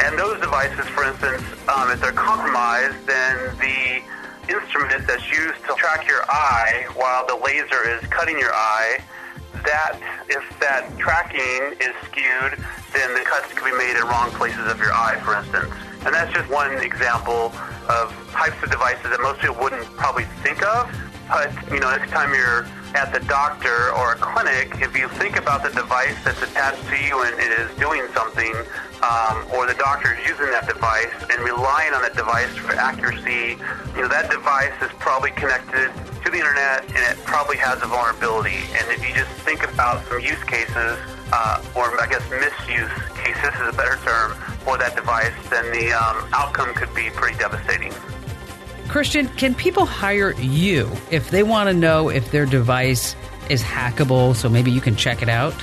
And 0.03 0.19
those 0.19 0.39
devices, 0.41 0.85
for 0.89 1.05
instance, 1.05 1.41
um, 1.69 1.89
if 1.89 2.01
they're 2.01 2.11
compromised, 2.11 3.07
then 3.07 3.37
the 3.55 4.03
instrument 4.51 5.07
that's 5.07 5.29
used 5.31 5.63
to 5.63 5.73
track 5.77 6.05
your 6.07 6.23
eye 6.27 6.85
while 6.93 7.25
the 7.25 7.39
laser 7.39 7.87
is 7.87 8.05
cutting 8.09 8.37
your 8.37 8.51
eye, 8.53 8.99
that 9.63 9.97
if 10.27 10.43
that 10.59 10.91
tracking 10.97 11.79
is 11.79 11.95
skewed, 12.03 12.59
then 12.91 13.13
the 13.13 13.23
cuts 13.23 13.53
can 13.53 13.63
be 13.63 13.77
made 13.77 13.95
in 13.95 14.03
wrong 14.03 14.29
places 14.31 14.67
of 14.67 14.77
your 14.77 14.91
eye, 14.91 15.17
for 15.23 15.39
instance. 15.39 15.71
And 16.05 16.13
that's 16.13 16.33
just 16.33 16.51
one 16.51 16.73
example 16.83 17.55
of 17.87 18.11
types 18.31 18.61
of 18.61 18.69
devices 18.69 19.07
that 19.09 19.21
most 19.21 19.39
people 19.39 19.55
wouldn't 19.55 19.85
probably 19.95 20.25
think 20.43 20.61
of. 20.67 20.91
But, 21.29 21.53
you 21.71 21.79
know, 21.79 21.89
next 21.89 22.11
time 22.11 22.33
you're 22.33 22.67
at 22.95 23.11
the 23.11 23.19
doctor 23.25 23.91
or 23.93 24.13
a 24.13 24.15
clinic, 24.17 24.69
if 24.81 24.95
you 24.95 25.09
think 25.17 25.37
about 25.37 25.63
the 25.63 25.69
device 25.69 26.15
that's 26.23 26.41
attached 26.41 26.85
to 26.87 26.97
you 26.97 27.23
and 27.23 27.33
it 27.39 27.51
is 27.59 27.69
doing 27.77 28.05
something, 28.13 28.53
um, 29.01 29.45
or 29.53 29.65
the 29.65 29.73
doctor 29.73 30.13
is 30.13 30.27
using 30.29 30.45
that 30.53 30.67
device 30.67 31.11
and 31.31 31.41
relying 31.41 31.93
on 31.93 32.01
that 32.01 32.15
device 32.15 32.53
for 32.55 32.73
accuracy, 32.73 33.57
you 33.95 34.01
know, 34.01 34.07
that 34.07 34.29
device 34.29 34.73
is 34.81 34.91
probably 34.99 35.31
connected 35.31 35.89
to 36.23 36.29
the 36.29 36.37
internet 36.37 36.85
and 36.85 37.01
it 37.01 37.17
probably 37.25 37.57
has 37.57 37.81
a 37.81 37.87
vulnerability. 37.87 38.61
And 38.77 38.85
if 38.93 39.01
you 39.01 39.13
just 39.13 39.31
think 39.41 39.63
about 39.65 40.05
some 40.07 40.21
use 40.21 40.41
cases, 40.45 40.97
uh, 41.33 41.65
or 41.75 41.99
I 41.99 42.05
guess 42.07 42.21
misuse 42.29 42.93
cases 43.17 43.53
is 43.57 43.73
a 43.73 43.75
better 43.75 43.97
term 44.05 44.37
for 44.61 44.77
that 44.77 44.95
device, 44.95 45.33
then 45.49 45.65
the 45.73 45.91
um, 45.91 46.29
outcome 46.31 46.73
could 46.75 46.93
be 46.93 47.09
pretty 47.09 47.37
devastating. 47.37 47.91
Christian, 48.87 49.27
can 49.29 49.55
people 49.55 49.85
hire 49.85 50.33
you 50.33 50.89
if 51.09 51.29
they 51.31 51.43
want 51.43 51.69
to 51.69 51.73
know 51.73 52.09
if 52.09 52.31
their 52.31 52.45
device 52.45 53.15
is 53.49 53.63
hackable 53.63 54.35
so 54.35 54.49
maybe 54.49 54.71
you 54.71 54.81
can 54.81 54.95
check 54.95 55.21
it 55.21 55.29
out? 55.29 55.53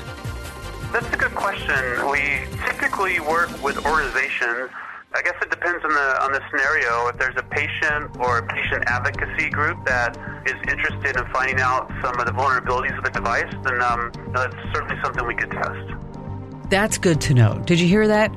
That's 0.92 1.12
a 1.12 1.16
good 1.16 1.34
question. 1.34 2.10
We 2.10 2.46
typically 2.66 3.20
work 3.20 3.62
with 3.62 3.84
organizations. 3.86 4.70
I 5.12 5.22
guess 5.22 5.34
it 5.42 5.50
depends 5.50 5.84
on 5.84 5.90
the 5.90 6.22
on 6.22 6.32
the 6.32 6.40
scenario. 6.50 7.08
If 7.08 7.18
there's 7.18 7.36
a 7.36 7.42
patient 7.42 8.16
or 8.20 8.38
a 8.38 8.46
patient 8.46 8.84
advocacy 8.86 9.50
group 9.50 9.84
that 9.84 10.16
is 10.46 10.54
interested 10.68 11.16
in 11.16 11.26
finding 11.32 11.60
out 11.60 11.90
some 12.02 12.18
of 12.18 12.26
the 12.26 12.32
vulnerabilities 12.32 12.96
of 12.96 13.04
the 13.04 13.10
device, 13.10 13.52
then 13.64 13.82
um, 13.82 14.12
that's 14.32 14.54
certainly 14.72 14.96
something 15.02 15.26
we 15.26 15.34
could 15.34 15.50
test. 15.50 16.70
That's 16.70 16.98
good 16.98 17.20
to 17.22 17.34
know. 17.34 17.60
Did 17.66 17.80
you 17.80 17.88
hear 17.88 18.06
that? 18.06 18.32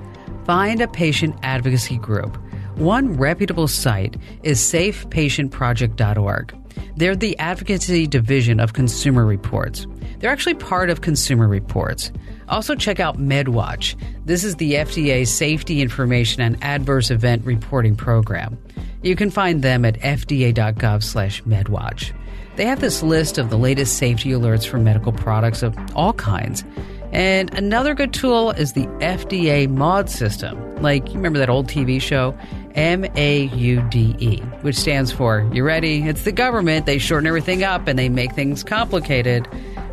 Find 0.45 0.81
a 0.81 0.87
patient 0.87 1.35
advocacy 1.43 1.97
group. 1.97 2.37
One 2.75 3.17
reputable 3.17 3.67
site 3.67 4.17
is 4.43 4.59
safepatientproject.org. 4.59 6.55
They're 6.95 7.15
the 7.15 7.37
advocacy 7.39 8.05
division 8.07 8.59
of 8.59 8.73
Consumer 8.73 9.25
Reports. 9.25 9.87
They're 10.19 10.31
actually 10.31 10.55
part 10.55 10.89
of 10.89 11.01
Consumer 11.01 11.47
Reports. 11.47 12.11
Also, 12.49 12.73
check 12.75 12.99
out 12.99 13.19
MedWatch. 13.19 13.95
This 14.25 14.43
is 14.43 14.55
the 14.55 14.73
FDA's 14.73 15.31
Safety 15.31 15.81
Information 15.81 16.41
and 16.41 16.61
Adverse 16.63 17.11
Event 17.11 17.45
Reporting 17.45 17.95
Program. 17.95 18.57
You 19.01 19.15
can 19.15 19.29
find 19.29 19.61
them 19.61 19.85
at 19.85 19.99
fda.gov/medwatch. 19.99 22.11
They 22.55 22.65
have 22.65 22.81
this 22.81 23.03
list 23.03 23.37
of 23.37 23.49
the 23.49 23.57
latest 23.57 23.97
safety 23.97 24.29
alerts 24.29 24.65
for 24.67 24.77
medical 24.77 25.11
products 25.11 25.63
of 25.63 25.75
all 25.95 26.13
kinds. 26.13 26.63
And 27.11 27.53
another 27.55 27.93
good 27.93 28.13
tool 28.13 28.51
is 28.51 28.73
the 28.73 28.87
FDA 28.99 29.67
MAUDE 29.67 30.09
system. 30.09 30.81
Like, 30.81 31.09
you 31.09 31.15
remember 31.15 31.39
that 31.39 31.49
old 31.49 31.67
TV 31.67 32.01
show? 32.01 32.35
M 32.75 33.05
A 33.15 33.43
U 33.45 33.81
D 33.89 34.15
E, 34.19 34.37
which 34.61 34.75
stands 34.75 35.11
for, 35.11 35.49
you 35.53 35.63
ready? 35.63 36.01
It's 36.07 36.23
the 36.23 36.31
government. 36.31 36.85
They 36.85 36.97
shorten 36.97 37.27
everything 37.27 37.63
up 37.63 37.87
and 37.87 37.97
they 37.97 38.09
make 38.09 38.33
things 38.33 38.63
complicated. 38.63 39.47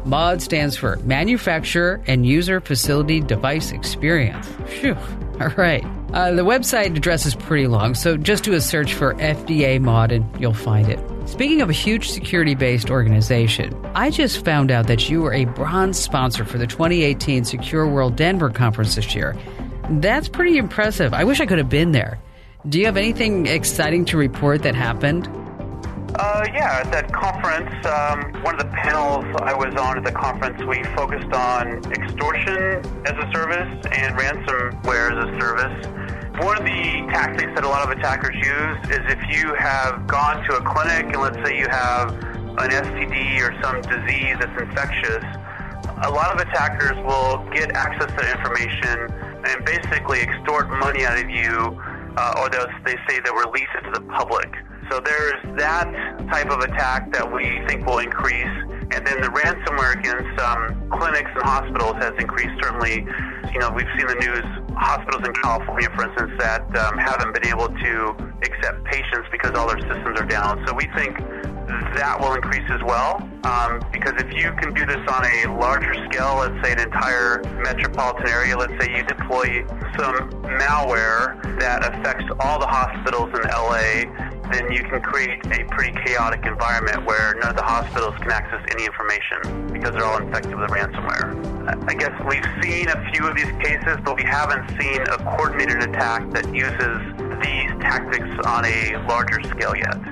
MAUDE 0.04 0.40
stands 0.40 0.76
for 0.76 0.96
Manufacturer 1.04 2.02
and 2.06 2.26
User 2.26 2.60
Facility 2.60 3.20
Device 3.20 3.70
Experience. 3.70 4.48
Phew. 4.66 4.96
All 5.40 5.48
right. 5.56 5.84
Uh, 6.12 6.32
the 6.32 6.42
website 6.42 6.96
address 6.96 7.26
is 7.26 7.34
pretty 7.34 7.66
long, 7.66 7.94
so 7.94 8.16
just 8.16 8.44
do 8.44 8.54
a 8.54 8.60
search 8.60 8.94
for 8.94 9.14
FDA 9.14 9.80
MAUDE 9.80 10.12
and 10.12 10.40
you'll 10.40 10.54
find 10.54 10.88
it. 10.88 10.98
Speaking 11.28 11.60
of 11.60 11.70
a 11.70 11.74
huge 11.74 12.10
security 12.10 12.54
based 12.54 12.90
organization, 12.90 13.74
I 13.94 14.10
just 14.10 14.44
found 14.44 14.70
out 14.70 14.86
that 14.88 15.08
you 15.08 15.20
were 15.20 15.32
a 15.32 15.44
bronze 15.44 15.98
sponsor 15.98 16.44
for 16.44 16.58
the 16.58 16.66
2018 16.66 17.44
Secure 17.44 17.86
World 17.86 18.16
Denver 18.16 18.50
conference 18.50 18.96
this 18.96 19.14
year. 19.14 19.36
That's 19.90 20.28
pretty 20.28 20.56
impressive. 20.56 21.12
I 21.14 21.24
wish 21.24 21.40
I 21.40 21.46
could 21.46 21.58
have 21.58 21.68
been 21.68 21.92
there. 21.92 22.18
Do 22.68 22.79
you 22.79 22.85
have 22.85 22.99
anything 22.99 23.46
exciting 23.46 24.05
to 24.07 24.18
report 24.18 24.62
that 24.64 24.75
happened? 24.75 25.27
Uh, 26.14 26.44
yeah, 26.53 26.83
at 26.85 26.92
that 26.92 27.11
conference, 27.11 27.73
um, 27.87 28.42
one 28.42 28.55
of 28.55 28.61
the 28.61 28.70
panels 28.70 29.25
I 29.40 29.55
was 29.55 29.75
on 29.81 29.96
at 29.96 30.05
the 30.05 30.12
conference, 30.12 30.62
we 30.64 30.85
focused 30.94 31.33
on 31.33 31.79
extortion 31.90 32.85
as 33.07 33.16
a 33.16 33.31
service 33.33 33.87
and 33.92 34.14
ransomware 34.18 35.09
as 35.11 35.25
a 35.25 35.40
service. 35.40 35.87
One 36.44 36.59
of 36.59 36.64
the 36.64 37.09
tactics 37.09 37.51
that 37.55 37.64
a 37.64 37.68
lot 37.68 37.83
of 37.83 37.96
attackers 37.96 38.37
use 38.37 38.90
is 38.92 39.01
if 39.09 39.23
you 39.31 39.55
have 39.55 40.07
gone 40.07 40.44
to 40.44 40.57
a 40.57 40.62
clinic 40.62 41.07
and 41.14 41.23
let's 41.23 41.38
say 41.42 41.59
you 41.59 41.66
have 41.66 42.12
an 42.12 42.70
STD 42.70 43.40
or 43.40 43.59
some 43.62 43.81
disease 43.81 44.37
that's 44.38 44.61
infectious, 44.61 45.25
a 46.03 46.11
lot 46.11 46.35
of 46.35 46.46
attackers 46.46 46.96
will 47.07 47.38
get 47.55 47.73
access 47.73 48.11
to 48.11 48.16
that 48.16 48.38
information 48.38 49.31
and 49.44 49.64
basically 49.64 50.20
extort 50.20 50.68
money 50.68 51.07
out 51.07 51.18
of 51.18 51.31
you, 51.31 51.81
uh, 52.16 52.35
or 52.38 52.49
they 52.49 52.96
say 53.09 53.20
they'll 53.25 53.35
release 53.35 53.68
it 53.77 53.83
to 53.85 53.90
the 53.92 54.07
public. 54.12 54.51
So 54.90 54.99
there's 54.99 55.40
that 55.57 55.87
type 56.33 56.51
of 56.51 56.61
attack 56.61 57.12
that 57.12 57.33
we 57.33 57.44
think 57.68 57.87
will 57.87 57.99
increase. 57.99 58.51
And 58.92 59.07
then 59.07 59.20
the 59.20 59.31
ransomware 59.31 59.94
against 59.96 60.35
um, 60.40 60.90
clinics 60.90 61.31
and 61.33 61.44
hospitals 61.44 61.94
has 62.03 62.12
increased. 62.18 62.51
Certainly, 62.61 63.07
you 63.53 63.61
know, 63.61 63.70
we've 63.70 63.87
seen 63.96 64.09
the 64.09 64.18
news, 64.18 64.42
hospitals 64.75 65.23
in 65.27 65.33
California, 65.35 65.88
for 65.94 66.11
instance, 66.11 66.33
that 66.38 66.62
um, 66.77 66.99
haven't 66.99 67.33
been 67.33 67.46
able 67.46 67.68
to 67.68 67.94
accept 68.42 68.83
patients 68.85 69.29
because 69.31 69.53
all 69.53 69.68
their 69.68 69.79
systems 69.79 70.18
are 70.18 70.27
down. 70.27 70.64
So 70.66 70.75
we 70.75 70.90
think 70.96 71.16
that 71.94 72.18
will 72.20 72.35
increase 72.35 72.68
as 72.70 72.83
well. 72.83 73.22
Um, 73.44 73.80
because 73.92 74.14
if 74.20 74.33
you 74.35 74.52
can 74.61 74.74
do 74.74 74.85
this 74.85 75.00
on 75.09 75.24
a 75.24 75.59
larger 75.59 75.94
scale, 76.11 76.37
let's 76.38 76.56
say 76.64 76.72
an 76.72 76.80
entire 76.80 77.42
metropolitan 77.62 78.28
area, 78.28 78.56
let's 78.56 78.72
say 78.83 78.94
you 78.96 79.02
deploy 79.04 79.64
some 79.96 80.30
malware 80.61 81.40
that 81.59 81.85
affects 81.85 82.24
all 82.40 82.59
the 82.59 82.66
hospitals 82.66 83.30
in 83.35 83.42
LA, 83.48 84.04
then 84.50 84.70
you 84.72 84.83
can 84.83 85.00
create 85.00 85.38
a 85.46 85.64
pretty 85.70 85.96
chaotic 86.04 86.44
environment 86.44 87.06
where 87.06 87.35
none 87.40 87.50
of 87.50 87.56
the 87.56 87.62
hospitals 87.62 88.14
can 88.18 88.30
access 88.30 88.61
any 88.72 88.85
information 88.85 89.72
because 89.72 89.92
they're 89.92 90.04
all 90.04 90.18
infected 90.18 90.59
with 90.59 90.70
ransomware. 90.70 91.88
I 91.88 91.94
guess 91.94 92.12
we've 92.28 92.44
seen 92.62 92.88
a 92.88 93.11
few 93.12 93.26
of 93.26 93.37
these 93.37 93.52
cases, 93.62 93.96
but 94.04 94.16
we 94.16 94.24
haven't 94.24 94.68
seen 94.80 95.00
a 95.02 95.18
coordinated 95.37 95.83
attack 95.83 96.30
that 96.33 96.52
uses 96.54 96.98
these 97.40 97.70
tactics 97.80 98.28
on 98.44 98.64
a 98.64 98.96
larger 99.09 99.42
scale 99.44 99.74
yet. 99.76 100.10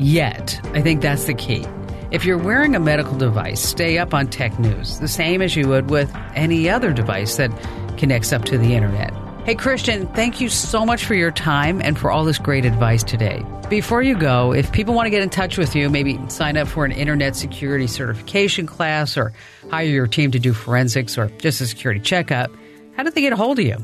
Yet. 0.00 0.58
I 0.72 0.80
think 0.80 1.02
that's 1.02 1.26
the 1.26 1.34
key. 1.34 1.66
If 2.10 2.24
you're 2.24 2.38
wearing 2.38 2.74
a 2.74 2.80
medical 2.80 3.18
device, 3.18 3.60
stay 3.60 3.98
up 3.98 4.14
on 4.14 4.28
tech 4.28 4.58
news, 4.58 4.98
the 4.98 5.06
same 5.06 5.42
as 5.42 5.54
you 5.54 5.68
would 5.68 5.90
with 5.90 6.10
any 6.34 6.70
other 6.70 6.92
device 6.92 7.36
that 7.36 7.50
connects 7.98 8.32
up 8.32 8.46
to 8.46 8.56
the 8.56 8.74
internet. 8.74 9.12
Hey, 9.44 9.54
Christian, 9.54 10.06
thank 10.08 10.40
you 10.40 10.48
so 10.48 10.86
much 10.86 11.04
for 11.04 11.14
your 11.14 11.30
time 11.30 11.82
and 11.82 11.98
for 11.98 12.10
all 12.10 12.24
this 12.24 12.38
great 12.38 12.64
advice 12.64 13.02
today. 13.02 13.44
Before 13.68 14.02
you 14.02 14.16
go, 14.16 14.52
if 14.54 14.72
people 14.72 14.94
want 14.94 15.04
to 15.04 15.10
get 15.10 15.22
in 15.22 15.28
touch 15.28 15.58
with 15.58 15.76
you, 15.76 15.90
maybe 15.90 16.18
sign 16.28 16.56
up 16.56 16.66
for 16.66 16.86
an 16.86 16.92
internet 16.92 17.36
security 17.36 17.86
certification 17.86 18.66
class 18.66 19.18
or 19.18 19.34
hire 19.70 19.86
your 19.86 20.06
team 20.06 20.30
to 20.30 20.38
do 20.38 20.54
forensics 20.54 21.18
or 21.18 21.28
just 21.38 21.60
a 21.60 21.66
security 21.66 22.00
checkup, 22.00 22.50
how 22.96 23.02
do 23.02 23.10
they 23.10 23.20
get 23.20 23.34
a 23.34 23.36
hold 23.36 23.58
of 23.58 23.66
you? 23.66 23.76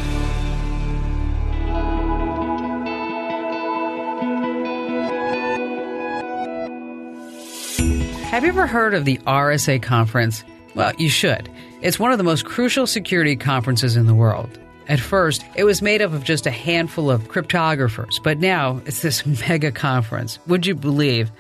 Have 8.30 8.44
you 8.44 8.50
ever 8.50 8.68
heard 8.68 8.94
of 8.94 9.04
the 9.06 9.18
RSA 9.20 9.82
conference? 9.82 10.44
Well, 10.76 10.94
you 10.98 11.10
should. 11.10 11.50
It's 11.82 11.98
one 11.98 12.12
of 12.12 12.18
the 12.18 12.24
most 12.24 12.46
crucial 12.46 12.86
security 12.86 13.36
conferences 13.36 13.96
in 13.96 14.06
the 14.06 14.14
world. 14.14 14.60
At 14.88 15.00
first, 15.00 15.44
it 15.56 15.64
was 15.64 15.82
made 15.82 16.02
up 16.02 16.14
of 16.14 16.24
just 16.24 16.46
a 16.46 16.52
handful 16.52 17.12
of 17.12 17.28
cryptographers, 17.28 18.22
but 18.24 18.40
now 18.40 18.82
it's 18.86 19.02
this 19.02 19.26
mega 19.48 19.72
conference. 19.72 20.40
Would 20.48 20.66
you 20.66 20.76
believe? 20.76 21.32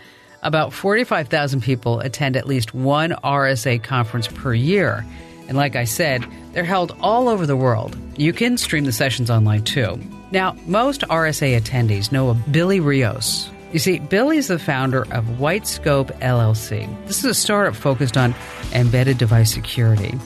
About 0.43 0.71
45,000 0.71 1.61
people 1.61 1.99
attend 1.99 2.37
at 2.37 2.47
least 2.47 2.73
one 2.73 3.11
RSA 3.23 3.83
conference 3.83 4.27
per 4.27 4.53
year. 4.53 5.05
And 5.47 5.57
like 5.57 5.75
I 5.75 5.83
said, 5.83 6.25
they're 6.53 6.63
held 6.63 6.95
all 7.01 7.27
over 7.27 7.45
the 7.45 7.55
world. 7.55 7.97
You 8.17 8.33
can 8.33 8.57
stream 8.57 8.85
the 8.85 8.91
sessions 8.91 9.29
online 9.29 9.63
too. 9.63 9.99
Now, 10.31 10.55
most 10.65 11.01
RSA 11.01 11.59
attendees 11.59 12.11
know 12.11 12.29
of 12.29 12.51
Billy 12.51 12.79
Rios, 12.79 13.49
you 13.73 13.79
see, 13.79 13.99
Billy's 13.99 14.47
the 14.47 14.59
founder 14.59 15.01
of 15.11 15.25
Whitescope 15.25 16.17
LLC. 16.19 16.87
This 17.05 17.19
is 17.19 17.25
a 17.25 17.33
startup 17.33 17.75
focused 17.75 18.15
on 18.15 18.33
embedded 18.73 19.17
device 19.17 19.53
security. 19.53 20.17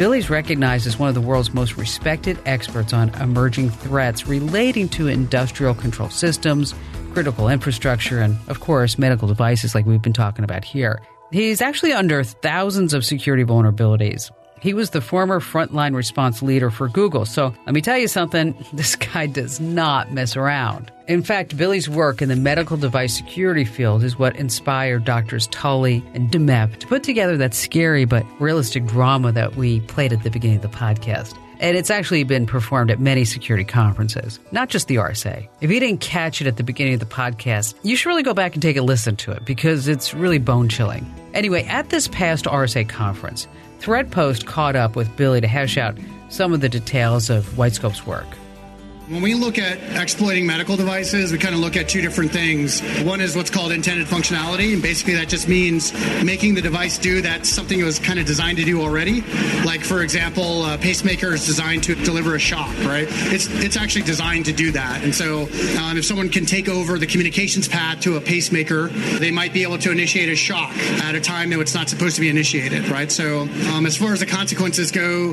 Billy's 0.00 0.30
recognized 0.30 0.86
as 0.86 0.98
one 0.98 1.10
of 1.10 1.14
the 1.14 1.20
world's 1.20 1.52
most 1.52 1.76
respected 1.76 2.38
experts 2.46 2.94
on 2.94 3.10
emerging 3.20 3.68
threats 3.68 4.26
relating 4.26 4.88
to 4.88 5.08
industrial 5.08 5.74
control 5.74 6.08
systems, 6.08 6.74
critical 7.12 7.50
infrastructure, 7.50 8.18
and, 8.18 8.38
of 8.48 8.60
course, 8.60 8.98
medical 8.98 9.28
devices 9.28 9.74
like 9.74 9.84
we've 9.84 10.00
been 10.00 10.14
talking 10.14 10.42
about 10.42 10.64
here. 10.64 11.02
He's 11.32 11.60
actually 11.60 11.92
under 11.92 12.24
thousands 12.24 12.94
of 12.94 13.04
security 13.04 13.44
vulnerabilities. 13.44 14.30
He 14.60 14.74
was 14.74 14.90
the 14.90 15.00
former 15.00 15.40
frontline 15.40 15.94
response 15.94 16.42
leader 16.42 16.70
for 16.70 16.88
Google. 16.88 17.24
So 17.24 17.54
let 17.64 17.74
me 17.74 17.80
tell 17.80 17.96
you 17.96 18.08
something 18.08 18.54
this 18.72 18.94
guy 18.94 19.26
does 19.26 19.58
not 19.58 20.12
mess 20.12 20.36
around. 20.36 20.92
In 21.08 21.22
fact, 21.22 21.56
Billy's 21.56 21.88
work 21.88 22.22
in 22.22 22.28
the 22.28 22.36
medical 22.36 22.76
device 22.76 23.16
security 23.16 23.64
field 23.64 24.04
is 24.04 24.18
what 24.18 24.36
inspired 24.36 25.04
Doctors 25.04 25.48
Tully 25.48 26.04
and 26.14 26.30
Dameff 26.30 26.78
to 26.78 26.86
put 26.86 27.02
together 27.02 27.36
that 27.38 27.54
scary 27.54 28.04
but 28.04 28.24
realistic 28.38 28.86
drama 28.86 29.32
that 29.32 29.56
we 29.56 29.80
played 29.80 30.12
at 30.12 30.22
the 30.22 30.30
beginning 30.30 30.56
of 30.56 30.62
the 30.62 30.68
podcast. 30.68 31.36
And 31.58 31.76
it's 31.76 31.90
actually 31.90 32.24
been 32.24 32.46
performed 32.46 32.90
at 32.90 33.00
many 33.00 33.24
security 33.24 33.64
conferences, 33.64 34.40
not 34.50 34.70
just 34.70 34.88
the 34.88 34.96
RSA. 34.96 35.46
If 35.60 35.70
you 35.70 35.78
didn't 35.78 36.00
catch 36.00 36.40
it 36.40 36.46
at 36.46 36.56
the 36.56 36.62
beginning 36.62 36.94
of 36.94 37.00
the 37.00 37.06
podcast, 37.06 37.74
you 37.82 37.96
should 37.96 38.08
really 38.08 38.22
go 38.22 38.32
back 38.32 38.54
and 38.54 38.62
take 38.62 38.78
a 38.78 38.82
listen 38.82 39.16
to 39.16 39.32
it 39.32 39.44
because 39.44 39.86
it's 39.88 40.14
really 40.14 40.38
bone 40.38 40.68
chilling. 40.68 41.12
Anyway, 41.34 41.64
at 41.64 41.90
this 41.90 42.08
past 42.08 42.46
RSA 42.46 42.88
conference, 42.88 43.46
Threatpost 43.80 44.44
caught 44.44 44.76
up 44.76 44.94
with 44.94 45.16
Billy 45.16 45.40
to 45.40 45.46
hash 45.46 45.78
out 45.78 45.96
some 46.28 46.52
of 46.52 46.60
the 46.60 46.68
details 46.68 47.30
of 47.30 47.46
Whitescope's 47.56 48.06
work. 48.06 48.26
When 49.10 49.22
we 49.22 49.34
look 49.34 49.58
at 49.58 49.80
exploiting 50.00 50.46
medical 50.46 50.76
devices, 50.76 51.32
we 51.32 51.38
kind 51.38 51.52
of 51.52 51.60
look 51.60 51.76
at 51.76 51.88
two 51.88 52.00
different 52.00 52.30
things. 52.30 52.80
One 53.02 53.20
is 53.20 53.34
what's 53.34 53.50
called 53.50 53.72
intended 53.72 54.06
functionality, 54.06 54.72
and 54.72 54.80
basically 54.80 55.14
that 55.14 55.28
just 55.28 55.48
means 55.48 55.92
making 56.22 56.54
the 56.54 56.62
device 56.62 56.96
do 56.96 57.20
that 57.22 57.44
something 57.44 57.80
it 57.80 57.82
was 57.82 57.98
kind 57.98 58.20
of 58.20 58.26
designed 58.26 58.58
to 58.58 58.64
do 58.64 58.80
already. 58.80 59.22
Like 59.64 59.82
for 59.82 60.02
example, 60.02 60.64
a 60.64 60.78
pacemaker 60.78 61.34
is 61.34 61.44
designed 61.44 61.82
to 61.84 61.96
deliver 61.96 62.36
a 62.36 62.38
shock, 62.38 62.72
right? 62.84 63.08
It's 63.32 63.48
it's 63.64 63.76
actually 63.76 64.02
designed 64.02 64.44
to 64.44 64.52
do 64.52 64.70
that. 64.70 65.02
And 65.02 65.12
so 65.12 65.48
um, 65.80 65.98
if 65.98 66.04
someone 66.04 66.28
can 66.28 66.46
take 66.46 66.68
over 66.68 66.96
the 66.96 67.06
communications 67.06 67.66
path 67.66 67.98
to 68.02 68.16
a 68.16 68.20
pacemaker, 68.20 68.90
they 69.18 69.32
might 69.32 69.52
be 69.52 69.64
able 69.64 69.78
to 69.78 69.90
initiate 69.90 70.28
a 70.28 70.36
shock 70.36 70.70
at 71.02 71.16
a 71.16 71.20
time 71.20 71.50
that 71.50 71.58
it's 71.58 71.74
not 71.74 71.88
supposed 71.88 72.14
to 72.14 72.20
be 72.20 72.28
initiated, 72.28 72.88
right? 72.88 73.10
So 73.10 73.48
um, 73.72 73.86
as 73.86 73.96
far 73.96 74.12
as 74.12 74.20
the 74.20 74.26
consequences 74.26 74.92
go, 74.92 75.30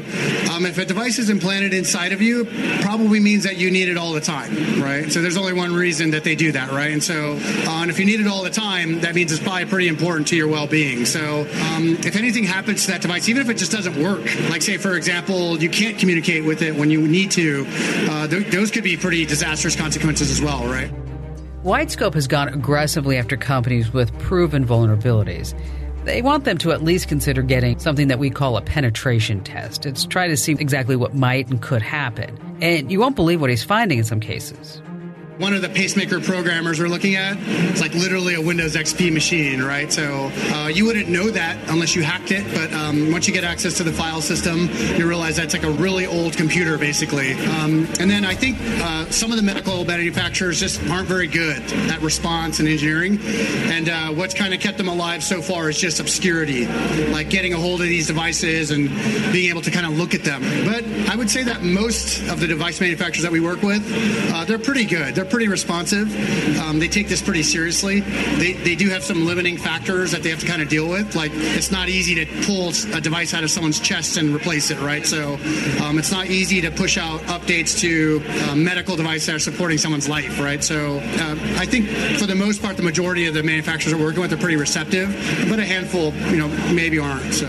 um, 0.51 0.65
if 0.65 0.79
a 0.79 0.85
device 0.85 1.19
is 1.19 1.29
implanted 1.29 1.75
inside 1.75 2.11
of 2.11 2.23
you, 2.23 2.45
probably 2.81 3.19
means 3.19 3.43
that 3.43 3.57
you 3.57 3.66
you 3.67 3.73
need 3.73 3.89
it 3.89 3.97
all 3.97 4.13
the 4.13 4.21
time, 4.21 4.81
right? 4.81 5.11
So 5.11 5.21
there's 5.21 5.35
only 5.35 5.51
one 5.51 5.73
reason 5.73 6.11
that 6.11 6.23
they 6.23 6.35
do 6.35 6.53
that, 6.53 6.71
right? 6.71 6.91
And 6.91 7.03
so, 7.03 7.33
uh, 7.33 7.81
and 7.81 7.91
if 7.91 7.99
you 7.99 8.05
need 8.05 8.21
it 8.21 8.27
all 8.27 8.43
the 8.43 8.49
time, 8.49 9.01
that 9.01 9.13
means 9.13 9.31
it's 9.31 9.43
probably 9.43 9.65
pretty 9.65 9.89
important 9.89 10.27
to 10.29 10.37
your 10.37 10.47
well-being. 10.47 11.05
So 11.05 11.41
um, 11.75 11.97
if 11.99 12.15
anything 12.15 12.45
happens 12.45 12.85
to 12.85 12.91
that 12.91 13.01
device, 13.01 13.27
even 13.27 13.41
if 13.41 13.49
it 13.49 13.57
just 13.57 13.73
doesn't 13.73 14.01
work, 14.01 14.23
like 14.49 14.61
say 14.61 14.77
for 14.77 14.95
example, 14.95 15.61
you 15.61 15.69
can't 15.69 15.99
communicate 15.99 16.45
with 16.45 16.61
it 16.61 16.75
when 16.75 16.89
you 16.89 17.05
need 17.05 17.29
to, 17.31 17.65
uh, 18.09 18.27
th- 18.27 18.47
those 18.47 18.71
could 18.71 18.85
be 18.85 18.95
pretty 18.95 19.25
disastrous 19.25 19.75
consequences 19.75 20.31
as 20.31 20.41
well, 20.41 20.65
right? 20.65 20.89
Whitescope 21.63 22.13
has 22.13 22.27
gone 22.27 22.47
aggressively 22.47 23.17
after 23.17 23.35
companies 23.35 23.91
with 23.91 24.17
proven 24.19 24.65
vulnerabilities. 24.65 25.53
They 26.07 26.21
want 26.21 26.45
them 26.45 26.57
to 26.59 26.71
at 26.71 26.81
least 26.81 27.09
consider 27.09 27.41
getting 27.41 27.77
something 27.79 28.07
that 28.07 28.17
we 28.17 28.29
call 28.29 28.55
a 28.55 28.61
penetration 28.61 29.43
test. 29.43 29.85
It's 29.85 30.05
try 30.05 30.29
to 30.29 30.37
see 30.37 30.53
exactly 30.53 30.95
what 30.95 31.13
might 31.13 31.49
and 31.49 31.61
could 31.61 31.81
happen. 31.81 32.39
And 32.61 32.89
you 32.89 33.01
won't 33.01 33.17
believe 33.17 33.41
what 33.41 33.49
he's 33.49 33.65
finding 33.65 33.97
in 33.97 34.05
some 34.05 34.21
cases. 34.21 34.81
One 35.39 35.53
of 35.53 35.61
the 35.61 35.69
pacemaker 35.69 36.19
programmers 36.19 36.79
we're 36.79 36.87
looking 36.87 37.15
at 37.15 37.37
it's 37.69 37.79
like 37.79 37.93
literally 37.93 38.33
a 38.33 38.41
windows 38.41 38.75
xp 38.75 39.13
machine 39.13 39.61
right? 39.61 39.93
So 39.93 40.31
uh, 40.51 40.67
you 40.73 40.85
wouldn't 40.85 41.09
know 41.09 41.29
that 41.29 41.57
unless 41.69 41.95
you 41.95 42.01
hacked 42.01 42.31
it 42.31 42.43
but 42.55 42.73
um, 42.73 43.11
once 43.11 43.27
you 43.27 43.33
get 43.33 43.43
access 43.43 43.77
to 43.77 43.83
the 43.83 43.91
file 43.91 44.21
system 44.21 44.67
you 44.97 45.07
realize 45.07 45.35
that's 45.35 45.53
like 45.53 45.63
a 45.63 45.69
really 45.69 46.07
old 46.07 46.35
computer 46.35 46.77
basically. 46.77 47.33
Um, 47.33 47.87
and 47.99 48.09
then 48.09 48.25
i 48.25 48.33
think 48.33 48.57
uh, 48.81 49.05
some 49.11 49.31
of 49.31 49.37
the 49.37 49.43
medical 49.43 49.85
manufacturers 49.85 50.59
just 50.59 50.81
aren't 50.89 51.07
very 51.07 51.27
good 51.27 51.61
at 51.91 52.01
response 52.01 52.59
and 52.59 52.67
engineering. 52.67 53.19
And 53.71 53.89
uh, 53.89 54.13
what's 54.13 54.33
kind 54.33 54.53
of 54.53 54.59
kept 54.59 54.77
them 54.77 54.87
alive 54.87 55.23
so 55.23 55.41
far 55.41 55.69
is 55.69 55.79
just 55.79 55.99
obscurity 55.99 56.65
like 57.11 57.29
getting 57.29 57.53
a 57.53 57.57
hold 57.57 57.81
of 57.81 57.87
these 57.87 58.07
devices 58.07 58.71
and 58.71 58.89
being 59.31 59.49
able 59.49 59.61
to 59.61 59.71
kind 59.71 59.85
of 59.85 59.97
look 59.97 60.15
at 60.15 60.23
them. 60.23 60.41
But 60.65 60.83
i 61.11 61.15
would 61.15 61.29
say 61.29 61.43
that 61.43 61.61
most 61.61 62.27
of 62.27 62.39
the 62.39 62.47
device 62.47 62.81
manufacturers 62.81 63.23
that 63.23 63.31
we 63.31 63.39
work 63.39 63.61
with 63.61 63.83
uh, 64.33 64.45
they're 64.45 64.57
pretty 64.57 64.85
good. 64.85 65.13
They're 65.13 65.26
pretty 65.29 65.47
responsive. 65.47 66.07
Um, 66.59 66.79
they 66.79 66.87
take 66.87 67.07
this 67.07 67.21
pretty 67.21 67.43
seriously. 67.43 68.01
They, 68.01 68.53
they 68.53 68.75
do 68.75 68.89
have 68.89 69.03
some 69.03 69.25
limiting 69.25 69.57
factors 69.57 70.11
that 70.11 70.23
they 70.23 70.29
have 70.29 70.39
to 70.39 70.45
kind 70.47 70.61
of 70.61 70.69
deal 70.69 70.87
with. 70.89 71.15
Like 71.15 71.31
it's 71.33 71.71
not 71.71 71.89
easy 71.89 72.15
to 72.15 72.25
pull 72.45 72.71
a 72.93 73.01
device 73.01 73.33
out 73.33 73.43
of 73.43 73.51
someone's 73.51 73.79
chest 73.79 74.17
and 74.17 74.33
replace 74.33 74.71
it, 74.71 74.79
right? 74.79 75.05
So 75.05 75.35
um, 75.83 75.97
it's 75.97 76.11
not 76.11 76.27
easy 76.27 76.61
to 76.61 76.71
push 76.71 76.97
out 76.97 77.19
updates 77.21 77.79
to 77.79 78.21
uh, 78.49 78.55
medical 78.55 78.95
devices 78.95 79.27
that 79.27 79.35
are 79.35 79.39
supporting 79.39 79.77
someone's 79.77 80.09
life, 80.09 80.39
right? 80.39 80.63
So 80.63 80.97
uh, 80.99 81.35
I 81.57 81.65
think 81.65 81.87
for 82.19 82.25
the 82.25 82.35
most 82.35 82.61
part, 82.61 82.77
the 82.77 82.83
majority 82.83 83.27
of 83.27 83.33
the 83.33 83.43
manufacturers 83.43 83.93
we're 83.93 84.03
working 84.03 84.21
with 84.21 84.33
are 84.33 84.37
pretty 84.37 84.57
receptive, 84.57 85.09
but 85.49 85.59
a 85.59 85.65
handful, 85.65 86.13
you 86.31 86.37
know, 86.37 86.47
maybe 86.73 86.99
aren't. 86.99 87.33
So. 87.33 87.47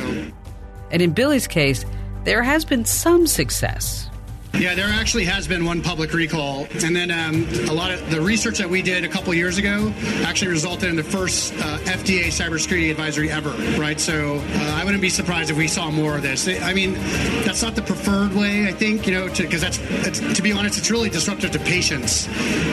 And 0.90 1.02
in 1.02 1.12
Billy's 1.12 1.46
case, 1.46 1.84
there 2.24 2.42
has 2.42 2.64
been 2.64 2.84
some 2.84 3.26
success. 3.26 4.07
Yeah, 4.54 4.74
there 4.74 4.88
actually 4.88 5.24
has 5.26 5.46
been 5.46 5.64
one 5.64 5.82
public 5.82 6.12
recall, 6.12 6.66
and 6.84 6.94
then 6.94 7.12
um, 7.12 7.46
a 7.68 7.72
lot 7.72 7.92
of 7.92 8.10
the 8.10 8.20
research 8.20 8.58
that 8.58 8.68
we 8.68 8.82
did 8.82 9.04
a 9.04 9.08
couple 9.08 9.32
years 9.32 9.56
ago 9.56 9.92
actually 10.24 10.48
resulted 10.48 10.88
in 10.88 10.96
the 10.96 11.04
first 11.04 11.54
uh, 11.54 11.78
FDA 11.84 12.26
cybersecurity 12.26 12.90
advisory 12.90 13.30
ever. 13.30 13.50
Right, 13.80 14.00
so 14.00 14.38
uh, 14.38 14.74
I 14.74 14.84
wouldn't 14.84 15.00
be 15.00 15.10
surprised 15.10 15.50
if 15.50 15.56
we 15.56 15.68
saw 15.68 15.92
more 15.92 16.16
of 16.16 16.22
this. 16.22 16.48
I 16.48 16.74
mean, 16.74 16.94
that's 17.44 17.62
not 17.62 17.76
the 17.76 17.82
preferred 17.82 18.34
way, 18.34 18.66
I 18.66 18.72
think, 18.72 19.06
you 19.06 19.14
know, 19.14 19.28
because 19.28 19.60
that's 19.60 19.78
to 20.36 20.42
be 20.42 20.50
honest, 20.50 20.76
it's 20.76 20.90
really 20.90 21.08
disruptive 21.08 21.52
to 21.52 21.60
patients. 21.60 22.26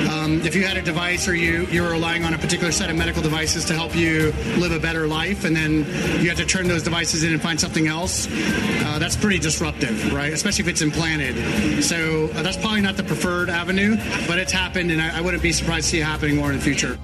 Um, 0.10 0.42
if 0.42 0.56
you 0.56 0.66
had 0.66 0.78
a 0.78 0.82
device 0.82 1.28
or 1.28 1.36
you 1.36 1.68
you're 1.68 1.92
relying 1.92 2.24
on 2.24 2.34
a 2.34 2.38
particular 2.38 2.72
set 2.72 2.90
of 2.90 2.96
medical 2.96 3.22
devices 3.22 3.64
to 3.66 3.74
help 3.74 3.96
you 3.96 4.32
live 4.58 4.72
a 4.72 4.80
better 4.80 5.08
life, 5.08 5.46
and 5.46 5.56
then 5.56 5.86
you 6.20 6.30
have 6.30 6.38
to 6.38 6.46
turn 6.46 6.68
those 6.68 6.82
devices 6.82 7.24
in 7.24 7.32
and 7.32 7.42
find 7.42 7.60
something 7.60 7.88
else, 7.88 8.28
uh, 8.28 8.98
that's 8.98 9.16
pretty 9.16 9.38
disruptive, 9.38 10.14
right? 10.14 10.34
Especially 10.34 10.64
if 10.64 10.68
it's 10.68 10.82
implanted. 10.82 11.36
So 11.82 12.30
uh, 12.34 12.42
that's 12.42 12.58
probably 12.58 12.82
not 12.82 12.98
the 12.98 13.04
preferred 13.04 13.50
avenue, 13.50 13.98
but 14.28 14.40
it's 14.40 14.52
happened, 14.52 14.92
and 14.92 15.02
I, 15.02 15.18
I 15.18 15.22
wouldn't 15.22 15.44
be 15.44 15.52
surprised 15.52 15.86
to 15.86 15.92
see 15.92 16.00
it 16.00 16.04
happening 16.04 16.38
more 16.38 16.52
in 16.52 16.58
the 16.58 16.64
future. 16.64 16.98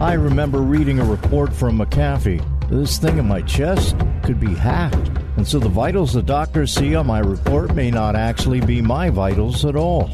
I 0.00 0.14
remember 0.14 0.62
reading 0.62 0.98
a 0.98 1.04
report 1.04 1.52
from 1.52 1.78
McAfee. 1.78 2.42
This 2.70 2.98
thing 2.98 3.18
in 3.18 3.28
my 3.28 3.42
chest 3.42 3.96
could 4.22 4.40
be 4.40 4.54
hacked. 4.54 5.10
And 5.36 5.46
so 5.46 5.58
the 5.58 5.68
vitals 5.68 6.12
the 6.12 6.22
doctors 6.22 6.72
see 6.72 6.94
on 6.94 7.06
my 7.06 7.18
report 7.18 7.74
may 7.74 7.90
not 7.90 8.16
actually 8.16 8.60
be 8.60 8.80
my 8.80 9.10
vitals 9.10 9.64
at 9.64 9.76
all. 9.76 10.10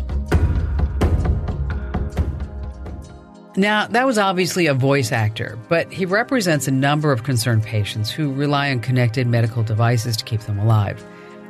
Now, 3.57 3.87
that 3.87 4.05
was 4.05 4.19
obviously 4.19 4.67
a 4.67 4.75
voice 4.75 5.13
actor, 5.13 5.59
but 5.69 5.91
he 5.91 6.05
represents 6.05 6.69
a 6.69 6.71
number 6.71 7.11
of 7.11 7.23
concerned 7.23 7.63
patients 7.63 8.11
who 8.11 8.33
rely 8.33 8.71
on 8.71 8.81
connected 8.81 9.27
medical 9.27 9.63
devices 9.63 10.17
to 10.19 10.25
keep 10.25 10.41
them 10.43 10.59
alive. 10.59 11.03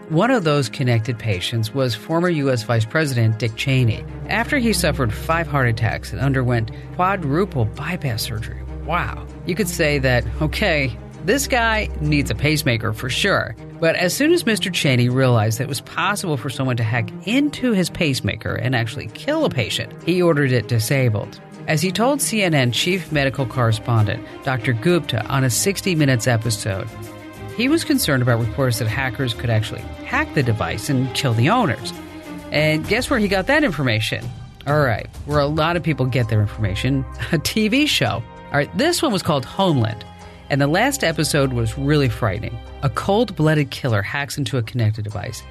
One 0.08 0.30
of 0.30 0.44
those 0.44 0.68
connected 0.68 1.18
patients 1.18 1.74
was 1.74 1.96
former 1.96 2.28
U.S. 2.28 2.62
Vice 2.62 2.84
President 2.84 3.40
Dick 3.40 3.56
Cheney. 3.56 4.04
After 4.28 4.56
he 4.56 4.72
suffered 4.72 5.12
five 5.12 5.48
heart 5.48 5.66
attacks 5.66 6.12
and 6.12 6.20
underwent 6.20 6.70
quadruple 6.94 7.64
bypass 7.64 8.22
surgery. 8.22 8.62
Wow. 8.84 9.26
You 9.46 9.56
could 9.56 9.68
say 9.68 9.98
that, 9.98 10.24
okay, 10.40 10.96
this 11.24 11.48
guy 11.48 11.88
needs 12.00 12.30
a 12.30 12.36
pacemaker 12.36 12.92
for 12.92 13.10
sure. 13.10 13.56
But 13.80 13.96
as 13.96 14.14
soon 14.14 14.32
as 14.32 14.44
Mr. 14.44 14.72
Cheney 14.72 15.08
realized 15.08 15.58
that 15.58 15.64
it 15.64 15.68
was 15.68 15.80
possible 15.80 16.36
for 16.36 16.50
someone 16.50 16.76
to 16.76 16.84
hack 16.84 17.10
into 17.26 17.72
his 17.72 17.90
pacemaker 17.90 18.54
and 18.54 18.76
actually 18.76 19.08
kill 19.08 19.44
a 19.44 19.50
patient, 19.50 19.92
he 20.04 20.22
ordered 20.22 20.52
it 20.52 20.68
disabled. 20.68 21.40
As 21.66 21.82
he 21.82 21.90
told 21.90 22.20
CNN 22.20 22.72
chief 22.72 23.10
medical 23.10 23.44
correspondent 23.44 24.24
Dr. 24.44 24.72
Gupta 24.72 25.26
on 25.26 25.42
a 25.42 25.50
60 25.50 25.96
Minutes 25.96 26.28
episode, 26.28 26.86
he 27.56 27.68
was 27.68 27.84
concerned 27.84 28.22
about 28.22 28.38
reports 28.38 28.78
that 28.78 28.88
hackers 28.88 29.32
could 29.32 29.50
actually 29.50 29.80
hack 30.04 30.32
the 30.34 30.42
device 30.42 30.90
and 30.90 31.12
kill 31.14 31.32
the 31.32 31.48
owners. 31.48 31.92
And 32.52 32.86
guess 32.86 33.08
where 33.08 33.18
he 33.18 33.28
got 33.28 33.46
that 33.46 33.64
information? 33.64 34.24
All 34.66 34.80
right, 34.80 35.06
where 35.24 35.38
a 35.38 35.46
lot 35.46 35.76
of 35.76 35.82
people 35.82 36.06
get 36.06 36.28
their 36.28 36.40
information 36.40 36.98
a 37.32 37.38
TV 37.38 37.88
show. 37.88 38.22
All 38.46 38.52
right, 38.52 38.76
this 38.76 39.00
one 39.02 39.12
was 39.12 39.22
called 39.22 39.44
Homeland. 39.44 40.04
And 40.48 40.60
the 40.60 40.66
last 40.66 41.02
episode 41.02 41.52
was 41.52 41.76
really 41.76 42.08
frightening. 42.08 42.56
A 42.82 42.90
cold 42.90 43.34
blooded 43.34 43.70
killer 43.70 44.02
hacks 44.02 44.38
into 44.38 44.58
a 44.58 44.62
connected 44.62 45.02
device 45.02 45.42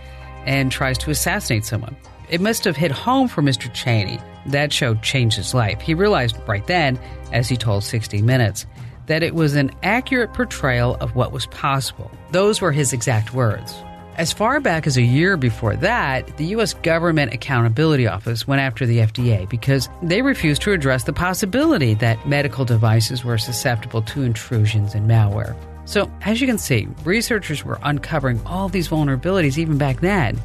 and 0.45 0.71
tries 0.71 0.97
to 0.99 1.11
assassinate 1.11 1.65
someone. 1.65 1.97
It 2.29 2.39
must 2.39 2.63
have 2.63 2.77
hit 2.77 2.91
home 2.91 3.27
for 3.27 3.41
Mr. 3.41 3.71
Cheney. 3.73 4.19
That 4.45 4.71
show 4.71 4.95
changed 4.95 5.37
his 5.37 5.53
life. 5.53 5.81
He 5.81 5.93
realized 5.93 6.37
right 6.47 6.65
then, 6.65 6.99
as 7.33 7.49
he 7.49 7.57
told 7.57 7.83
60 7.83 8.21
Minutes, 8.21 8.65
that 9.07 9.23
it 9.23 9.35
was 9.35 9.55
an 9.55 9.71
accurate 9.83 10.33
portrayal 10.33 10.95
of 10.95 11.15
what 11.15 11.31
was 11.31 11.45
possible. 11.47 12.11
Those 12.31 12.61
were 12.61 12.71
his 12.71 12.93
exact 12.93 13.33
words. 13.33 13.75
As 14.17 14.31
far 14.31 14.61
back 14.61 14.87
as 14.87 14.95
a 14.95 15.01
year 15.01 15.35
before 15.35 15.75
that, 15.77 16.37
the 16.37 16.45
U.S. 16.45 16.73
Government 16.73 17.33
Accountability 17.33 18.07
Office 18.07 18.47
went 18.47 18.61
after 18.61 18.85
the 18.85 18.99
FDA 18.99 19.47
because 19.49 19.89
they 20.01 20.21
refused 20.21 20.61
to 20.61 20.71
address 20.71 21.03
the 21.03 21.11
possibility 21.11 21.95
that 21.95 22.25
medical 22.25 22.63
devices 22.63 23.25
were 23.25 23.37
susceptible 23.37 24.01
to 24.03 24.23
intrusions 24.23 24.95
and 24.95 25.09
malware. 25.09 25.53
So, 25.83 26.09
as 26.21 26.39
you 26.39 26.47
can 26.47 26.57
see, 26.57 26.87
researchers 27.03 27.65
were 27.65 27.77
uncovering 27.83 28.41
all 28.45 28.69
these 28.69 28.87
vulnerabilities 28.87 29.57
even 29.57 29.77
back 29.77 29.99
then. 29.99 30.39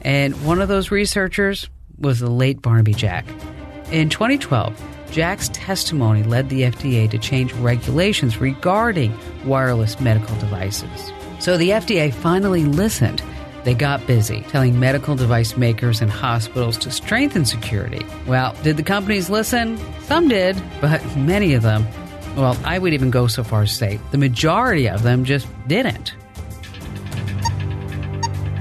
And 0.00 0.34
one 0.44 0.60
of 0.60 0.66
those 0.66 0.90
researchers 0.90 1.70
was 1.98 2.18
the 2.18 2.28
late 2.28 2.60
Barnaby 2.60 2.94
Jack. 2.94 3.24
In 3.92 4.08
2012, 4.08 4.74
Jack's 5.12 5.50
testimony 5.50 6.22
led 6.22 6.48
the 6.48 6.62
FDA 6.62 7.08
to 7.10 7.18
change 7.18 7.52
regulations 7.52 8.40
regarding 8.40 9.14
wireless 9.44 10.00
medical 10.00 10.34
devices. 10.36 11.12
So 11.38 11.58
the 11.58 11.70
FDA 11.70 12.12
finally 12.12 12.64
listened. 12.64 13.22
They 13.64 13.74
got 13.74 14.06
busy 14.06 14.40
telling 14.48 14.80
medical 14.80 15.14
device 15.14 15.54
makers 15.54 16.00
and 16.00 16.10
hospitals 16.10 16.78
to 16.78 16.90
strengthen 16.90 17.44
security. 17.44 18.06
Well, 18.26 18.56
did 18.62 18.78
the 18.78 18.82
companies 18.82 19.28
listen? 19.28 19.78
Some 20.04 20.28
did, 20.28 20.60
but 20.80 21.04
many 21.14 21.52
of 21.52 21.62
them, 21.62 21.86
well, 22.34 22.58
I 22.64 22.78
would 22.78 22.94
even 22.94 23.10
go 23.10 23.26
so 23.26 23.44
far 23.44 23.62
as 23.62 23.68
to 23.68 23.76
say 23.76 24.00
the 24.12 24.18
majority 24.18 24.88
of 24.88 25.02
them 25.02 25.26
just 25.26 25.46
didn't. 25.68 26.14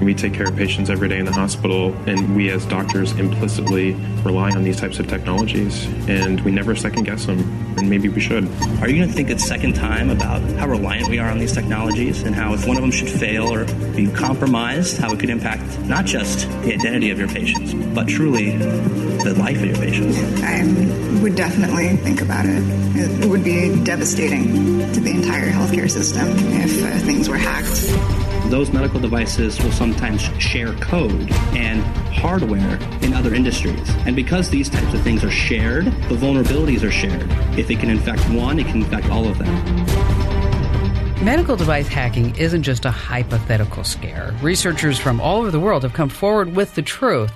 We 0.01 0.15
take 0.15 0.33
care 0.33 0.47
of 0.47 0.55
patients 0.55 0.89
every 0.89 1.07
day 1.09 1.19
in 1.19 1.25
the 1.25 1.31
hospital, 1.31 1.93
and 2.07 2.35
we 2.35 2.49
as 2.49 2.65
doctors 2.65 3.11
implicitly 3.13 3.93
rely 4.23 4.49
on 4.49 4.63
these 4.63 4.79
types 4.79 4.97
of 4.97 5.07
technologies, 5.07 5.85
and 6.09 6.41
we 6.41 6.51
never 6.51 6.75
second 6.75 7.03
guess 7.03 7.27
them, 7.27 7.39
and 7.77 7.87
maybe 7.87 8.09
we 8.09 8.19
should. 8.19 8.45
Are 8.81 8.89
you 8.89 8.97
going 8.97 9.07
to 9.07 9.13
think 9.13 9.29
a 9.29 9.37
second 9.37 9.73
time 9.73 10.09
about 10.09 10.41
how 10.57 10.67
reliant 10.67 11.07
we 11.07 11.19
are 11.19 11.29
on 11.29 11.37
these 11.37 11.53
technologies 11.53 12.23
and 12.23 12.33
how 12.33 12.53
if 12.55 12.65
one 12.65 12.77
of 12.77 12.81
them 12.81 12.89
should 12.89 13.09
fail 13.09 13.53
or 13.53 13.65
be 13.95 14.11
compromised, 14.11 14.97
how 14.97 15.13
it 15.13 15.19
could 15.19 15.29
impact 15.29 15.79
not 15.81 16.05
just 16.05 16.49
the 16.63 16.73
identity 16.73 17.11
of 17.11 17.19
your 17.19 17.27
patients, 17.27 17.75
but 17.93 18.07
truly 18.07 18.57
the 18.57 19.35
life 19.37 19.57
of 19.57 19.65
your 19.65 19.77
patients? 19.77 20.17
I 20.41 20.63
would 21.21 21.35
definitely 21.35 21.95
think 21.97 22.21
about 22.21 22.45
it. 22.47 22.63
It 22.95 23.29
would 23.29 23.43
be 23.43 23.83
devastating 23.83 24.91
to 24.93 24.99
the 24.99 25.11
entire 25.11 25.51
healthcare 25.51 25.89
system 25.89 26.27
if 26.27 26.83
uh, 26.83 27.05
things 27.05 27.29
were 27.29 27.37
hacked 27.37 28.20
those 28.51 28.71
medical 28.73 28.99
devices 28.99 29.61
will 29.63 29.71
sometimes 29.71 30.21
share 30.37 30.73
code 30.75 31.31
and 31.55 31.81
hardware 32.13 32.75
in 33.01 33.13
other 33.13 33.33
industries. 33.33 33.89
And 34.05 34.13
because 34.13 34.49
these 34.49 34.69
types 34.69 34.93
of 34.93 35.01
things 35.01 35.23
are 35.23 35.31
shared, 35.31 35.85
the 35.85 36.15
vulnerabilities 36.15 36.83
are 36.83 36.91
shared. 36.91 37.27
If 37.57 37.71
it 37.71 37.79
can 37.79 37.89
infect 37.89 38.29
one, 38.29 38.59
it 38.59 38.67
can 38.67 38.81
infect 38.81 39.09
all 39.09 39.25
of 39.25 39.37
them. 39.37 39.47
Medical 41.23 41.55
device 41.55 41.87
hacking 41.87 42.35
isn't 42.35 42.63
just 42.63 42.83
a 42.83 42.91
hypothetical 42.91 43.85
scare. 43.85 44.35
Researchers 44.41 44.99
from 44.99 45.21
all 45.21 45.37
over 45.37 45.51
the 45.51 45.59
world 45.59 45.83
have 45.83 45.93
come 45.93 46.09
forward 46.09 46.53
with 46.55 46.75
the 46.75 46.81
truth 46.81 47.31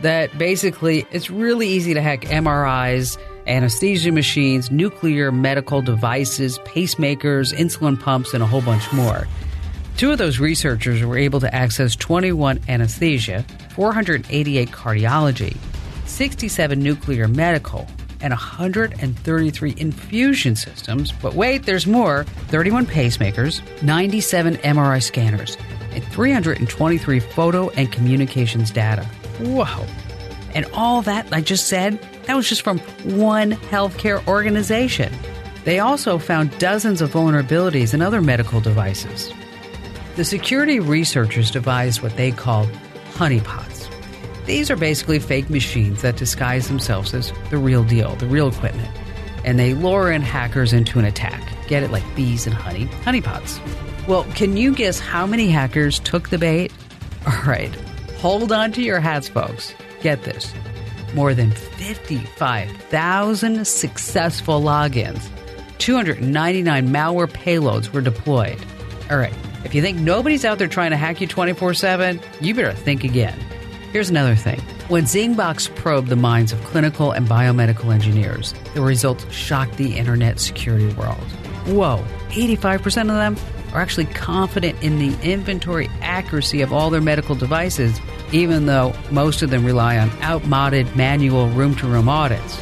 that 0.00 0.36
basically 0.38 1.06
it's 1.12 1.30
really 1.30 1.68
easy 1.68 1.94
to 1.94 2.00
hack 2.00 2.22
MRIs, 2.22 3.16
anesthesia 3.46 4.10
machines, 4.10 4.70
nuclear 4.70 5.30
medical 5.30 5.82
devices, 5.82 6.58
pacemakers, 6.60 7.54
insulin 7.54 8.00
pumps, 8.00 8.34
and 8.34 8.42
a 8.42 8.46
whole 8.46 8.62
bunch 8.62 8.92
more. 8.92 9.28
Two 9.98 10.12
of 10.12 10.18
those 10.18 10.38
researchers 10.38 11.02
were 11.02 11.18
able 11.18 11.40
to 11.40 11.52
access 11.52 11.96
21 11.96 12.60
anesthesia, 12.68 13.44
488 13.70 14.68
cardiology, 14.70 15.56
67 16.06 16.80
nuclear 16.80 17.26
medical, 17.26 17.84
and 18.20 18.30
133 18.30 19.74
infusion 19.76 20.54
systems. 20.54 21.10
But 21.10 21.34
wait, 21.34 21.64
there's 21.64 21.88
more 21.88 22.22
31 22.46 22.86
pacemakers, 22.86 23.60
97 23.82 24.58
MRI 24.58 25.02
scanners, 25.02 25.56
and 25.90 26.04
323 26.04 27.18
photo 27.18 27.68
and 27.70 27.90
communications 27.90 28.70
data. 28.70 29.02
Whoa. 29.40 29.84
And 30.54 30.64
all 30.74 31.02
that 31.02 31.26
I 31.32 31.40
just 31.40 31.66
said 31.66 31.98
That 32.26 32.36
was 32.36 32.48
just 32.48 32.62
from 32.62 32.78
one 33.16 33.52
healthcare 33.52 34.24
organization. 34.28 35.12
They 35.64 35.80
also 35.80 36.18
found 36.18 36.56
dozens 36.60 37.00
of 37.00 37.10
vulnerabilities 37.10 37.94
in 37.94 38.00
other 38.00 38.22
medical 38.22 38.60
devices. 38.60 39.32
The 40.18 40.24
security 40.24 40.80
researchers 40.80 41.52
devised 41.52 42.02
what 42.02 42.16
they 42.16 42.32
called 42.32 42.68
honeypots. 43.12 43.88
These 44.46 44.68
are 44.68 44.74
basically 44.74 45.20
fake 45.20 45.48
machines 45.48 46.02
that 46.02 46.16
disguise 46.16 46.66
themselves 46.66 47.14
as 47.14 47.32
the 47.50 47.56
real 47.56 47.84
deal, 47.84 48.16
the 48.16 48.26
real 48.26 48.48
equipment, 48.48 48.90
and 49.44 49.60
they 49.60 49.74
lure 49.74 50.10
in 50.10 50.22
hackers 50.22 50.72
into 50.72 50.98
an 50.98 51.04
attack. 51.04 51.40
Get 51.68 51.84
it 51.84 51.92
like 51.92 52.02
bees 52.16 52.48
and 52.48 52.56
honey, 52.56 52.86
honeypots. 53.04 53.60
Well, 54.08 54.24
can 54.34 54.56
you 54.56 54.74
guess 54.74 54.98
how 54.98 55.24
many 55.24 55.50
hackers 55.50 56.00
took 56.00 56.30
the 56.30 56.38
bait? 56.38 56.72
All 57.24 57.40
right, 57.46 57.72
hold 58.18 58.50
on 58.50 58.72
to 58.72 58.82
your 58.82 58.98
hats, 58.98 59.28
folks. 59.28 59.72
Get 60.00 60.24
this 60.24 60.52
more 61.14 61.32
than 61.32 61.52
55,000 61.52 63.64
successful 63.64 64.60
logins, 64.60 65.28
299 65.78 66.88
malware 66.88 67.28
payloads 67.28 67.92
were 67.92 68.00
deployed. 68.00 68.58
All 69.12 69.16
right, 69.16 69.32
if 69.64 69.74
you 69.74 69.82
think 69.82 69.98
nobody's 69.98 70.44
out 70.44 70.58
there 70.58 70.68
trying 70.68 70.90
to 70.90 70.96
hack 70.96 71.20
you 71.20 71.26
24 71.26 71.74
7, 71.74 72.20
you 72.40 72.54
better 72.54 72.72
think 72.72 73.04
again. 73.04 73.38
Here's 73.92 74.10
another 74.10 74.36
thing. 74.36 74.60
When 74.88 75.04
Zingbox 75.04 75.74
probed 75.76 76.08
the 76.08 76.16
minds 76.16 76.52
of 76.52 76.62
clinical 76.64 77.12
and 77.12 77.26
biomedical 77.26 77.92
engineers, 77.92 78.54
the 78.74 78.80
results 78.80 79.30
shocked 79.32 79.76
the 79.76 79.96
internet 79.96 80.40
security 80.40 80.92
world. 80.94 81.16
Whoa, 81.66 82.04
85% 82.28 82.86
of 83.02 83.06
them 83.08 83.36
are 83.74 83.80
actually 83.80 84.06
confident 84.06 84.82
in 84.82 84.98
the 84.98 85.16
inventory 85.22 85.88
accuracy 86.00 86.62
of 86.62 86.72
all 86.72 86.90
their 86.90 87.00
medical 87.00 87.34
devices, 87.34 88.00
even 88.32 88.66
though 88.66 88.94
most 89.10 89.42
of 89.42 89.50
them 89.50 89.64
rely 89.64 89.98
on 89.98 90.10
outmoded 90.22 90.94
manual 90.96 91.48
room 91.50 91.74
to 91.76 91.86
room 91.86 92.08
audits. 92.08 92.58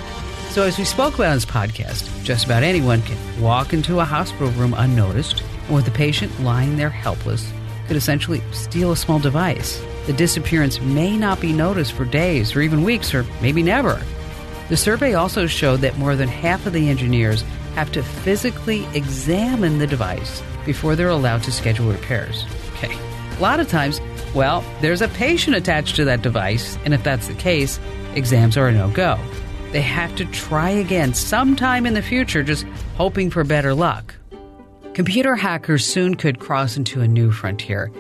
So, 0.56 0.62
as 0.62 0.78
we 0.78 0.86
spoke 0.86 1.16
about 1.16 1.32
in 1.32 1.36
this 1.36 1.44
podcast, 1.44 2.24
just 2.24 2.46
about 2.46 2.62
anyone 2.62 3.02
can 3.02 3.42
walk 3.42 3.74
into 3.74 4.00
a 4.00 4.06
hospital 4.06 4.48
room 4.52 4.72
unnoticed, 4.72 5.42
and 5.66 5.74
with 5.74 5.84
the 5.84 5.90
patient 5.90 6.32
lying 6.40 6.78
there 6.78 6.88
helpless, 6.88 7.52
could 7.86 7.96
essentially 7.98 8.42
steal 8.52 8.92
a 8.92 8.96
small 8.96 9.18
device. 9.18 9.78
The 10.06 10.14
disappearance 10.14 10.80
may 10.80 11.18
not 11.18 11.42
be 11.42 11.52
noticed 11.52 11.92
for 11.92 12.06
days 12.06 12.56
or 12.56 12.62
even 12.62 12.84
weeks 12.84 13.12
or 13.12 13.26
maybe 13.42 13.62
never. 13.62 14.00
The 14.70 14.78
survey 14.78 15.12
also 15.12 15.46
showed 15.46 15.82
that 15.82 15.98
more 15.98 16.16
than 16.16 16.28
half 16.28 16.64
of 16.64 16.72
the 16.72 16.88
engineers 16.88 17.42
have 17.74 17.92
to 17.92 18.02
physically 18.02 18.86
examine 18.94 19.76
the 19.76 19.86
device 19.86 20.42
before 20.64 20.96
they're 20.96 21.10
allowed 21.10 21.42
to 21.42 21.52
schedule 21.52 21.92
repairs. 21.92 22.46
Okay. 22.76 22.96
A 23.36 23.40
lot 23.42 23.60
of 23.60 23.68
times, 23.68 24.00
well, 24.34 24.64
there's 24.80 25.02
a 25.02 25.08
patient 25.08 25.54
attached 25.54 25.96
to 25.96 26.06
that 26.06 26.22
device, 26.22 26.78
and 26.86 26.94
if 26.94 27.02
that's 27.02 27.28
the 27.28 27.34
case, 27.34 27.78
exams 28.14 28.56
are 28.56 28.68
a 28.68 28.72
no 28.72 28.88
go. 28.88 29.20
They 29.76 29.82
have 29.82 30.16
to 30.16 30.24
try 30.24 30.70
again 30.70 31.12
sometime 31.12 31.84
in 31.84 31.92
the 31.92 32.00
future, 32.00 32.42
just 32.42 32.64
hoping 32.96 33.28
for 33.28 33.44
better 33.44 33.74
luck. 33.74 34.14
Computer 34.94 35.36
hackers 35.36 35.84
soon 35.84 36.14
could 36.14 36.38
cross 36.38 36.78
into 36.78 37.02
a 37.02 37.06
new 37.06 37.30
frontier. 37.30 37.92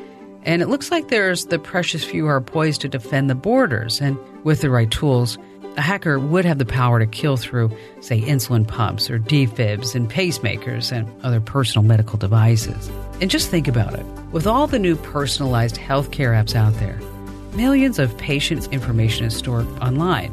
And 0.44 0.62
it 0.62 0.68
looks 0.68 0.90
like 0.90 1.08
there's 1.08 1.44
the 1.44 1.58
precious 1.58 2.02
few 2.02 2.22
who 2.22 2.28
are 2.28 2.40
poised 2.40 2.80
to 2.80 2.88
defend 2.88 3.28
the 3.28 3.34
borders. 3.34 4.00
And 4.00 4.16
with 4.42 4.62
the 4.62 4.70
right 4.70 4.90
tools, 4.90 5.36
a 5.76 5.82
hacker 5.82 6.18
would 6.18 6.46
have 6.46 6.56
the 6.56 6.64
power 6.64 6.98
to 6.98 7.06
kill 7.06 7.36
through, 7.36 7.70
say, 8.00 8.22
insulin 8.22 8.66
pumps 8.66 9.10
or 9.10 9.18
defibs 9.18 9.94
and 9.94 10.10
pacemakers 10.10 10.92
and 10.92 11.06
other 11.22 11.40
personal 11.42 11.86
medical 11.86 12.16
devices. 12.16 12.90
And 13.20 13.30
just 13.30 13.50
think 13.50 13.68
about 13.68 13.92
it 13.92 14.06
with 14.32 14.46
all 14.46 14.66
the 14.66 14.78
new 14.78 14.96
personalized 14.96 15.76
healthcare 15.76 16.32
apps 16.42 16.54
out 16.54 16.72
there, 16.80 16.98
millions 17.54 17.98
of 17.98 18.16
patients' 18.16 18.66
information 18.68 19.26
is 19.26 19.36
stored 19.36 19.66
online. 19.82 20.32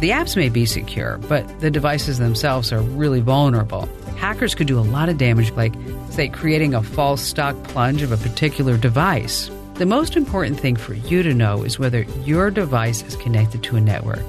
The 0.00 0.10
apps 0.10 0.34
may 0.34 0.48
be 0.48 0.64
secure, 0.64 1.18
but 1.28 1.60
the 1.60 1.70
devices 1.70 2.16
themselves 2.16 2.72
are 2.72 2.80
really 2.80 3.20
vulnerable. 3.20 3.86
Hackers 4.16 4.54
could 4.54 4.66
do 4.66 4.78
a 4.78 4.80
lot 4.80 5.10
of 5.10 5.18
damage, 5.18 5.52
like, 5.52 5.74
say, 6.08 6.28
creating 6.28 6.72
a 6.72 6.82
false 6.82 7.20
stock 7.20 7.54
plunge 7.64 8.00
of 8.00 8.10
a 8.10 8.16
particular 8.16 8.78
device. 8.78 9.50
The 9.74 9.84
most 9.84 10.16
important 10.16 10.58
thing 10.58 10.76
for 10.76 10.94
you 10.94 11.22
to 11.22 11.34
know 11.34 11.64
is 11.64 11.78
whether 11.78 12.04
your 12.24 12.50
device 12.50 13.02
is 13.02 13.14
connected 13.16 13.62
to 13.64 13.76
a 13.76 13.80
network. 13.82 14.24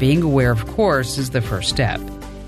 Being 0.00 0.22
aware, 0.22 0.50
of 0.50 0.66
course, 0.66 1.18
is 1.18 1.30
the 1.30 1.40
first 1.40 1.68
step. 1.68 2.00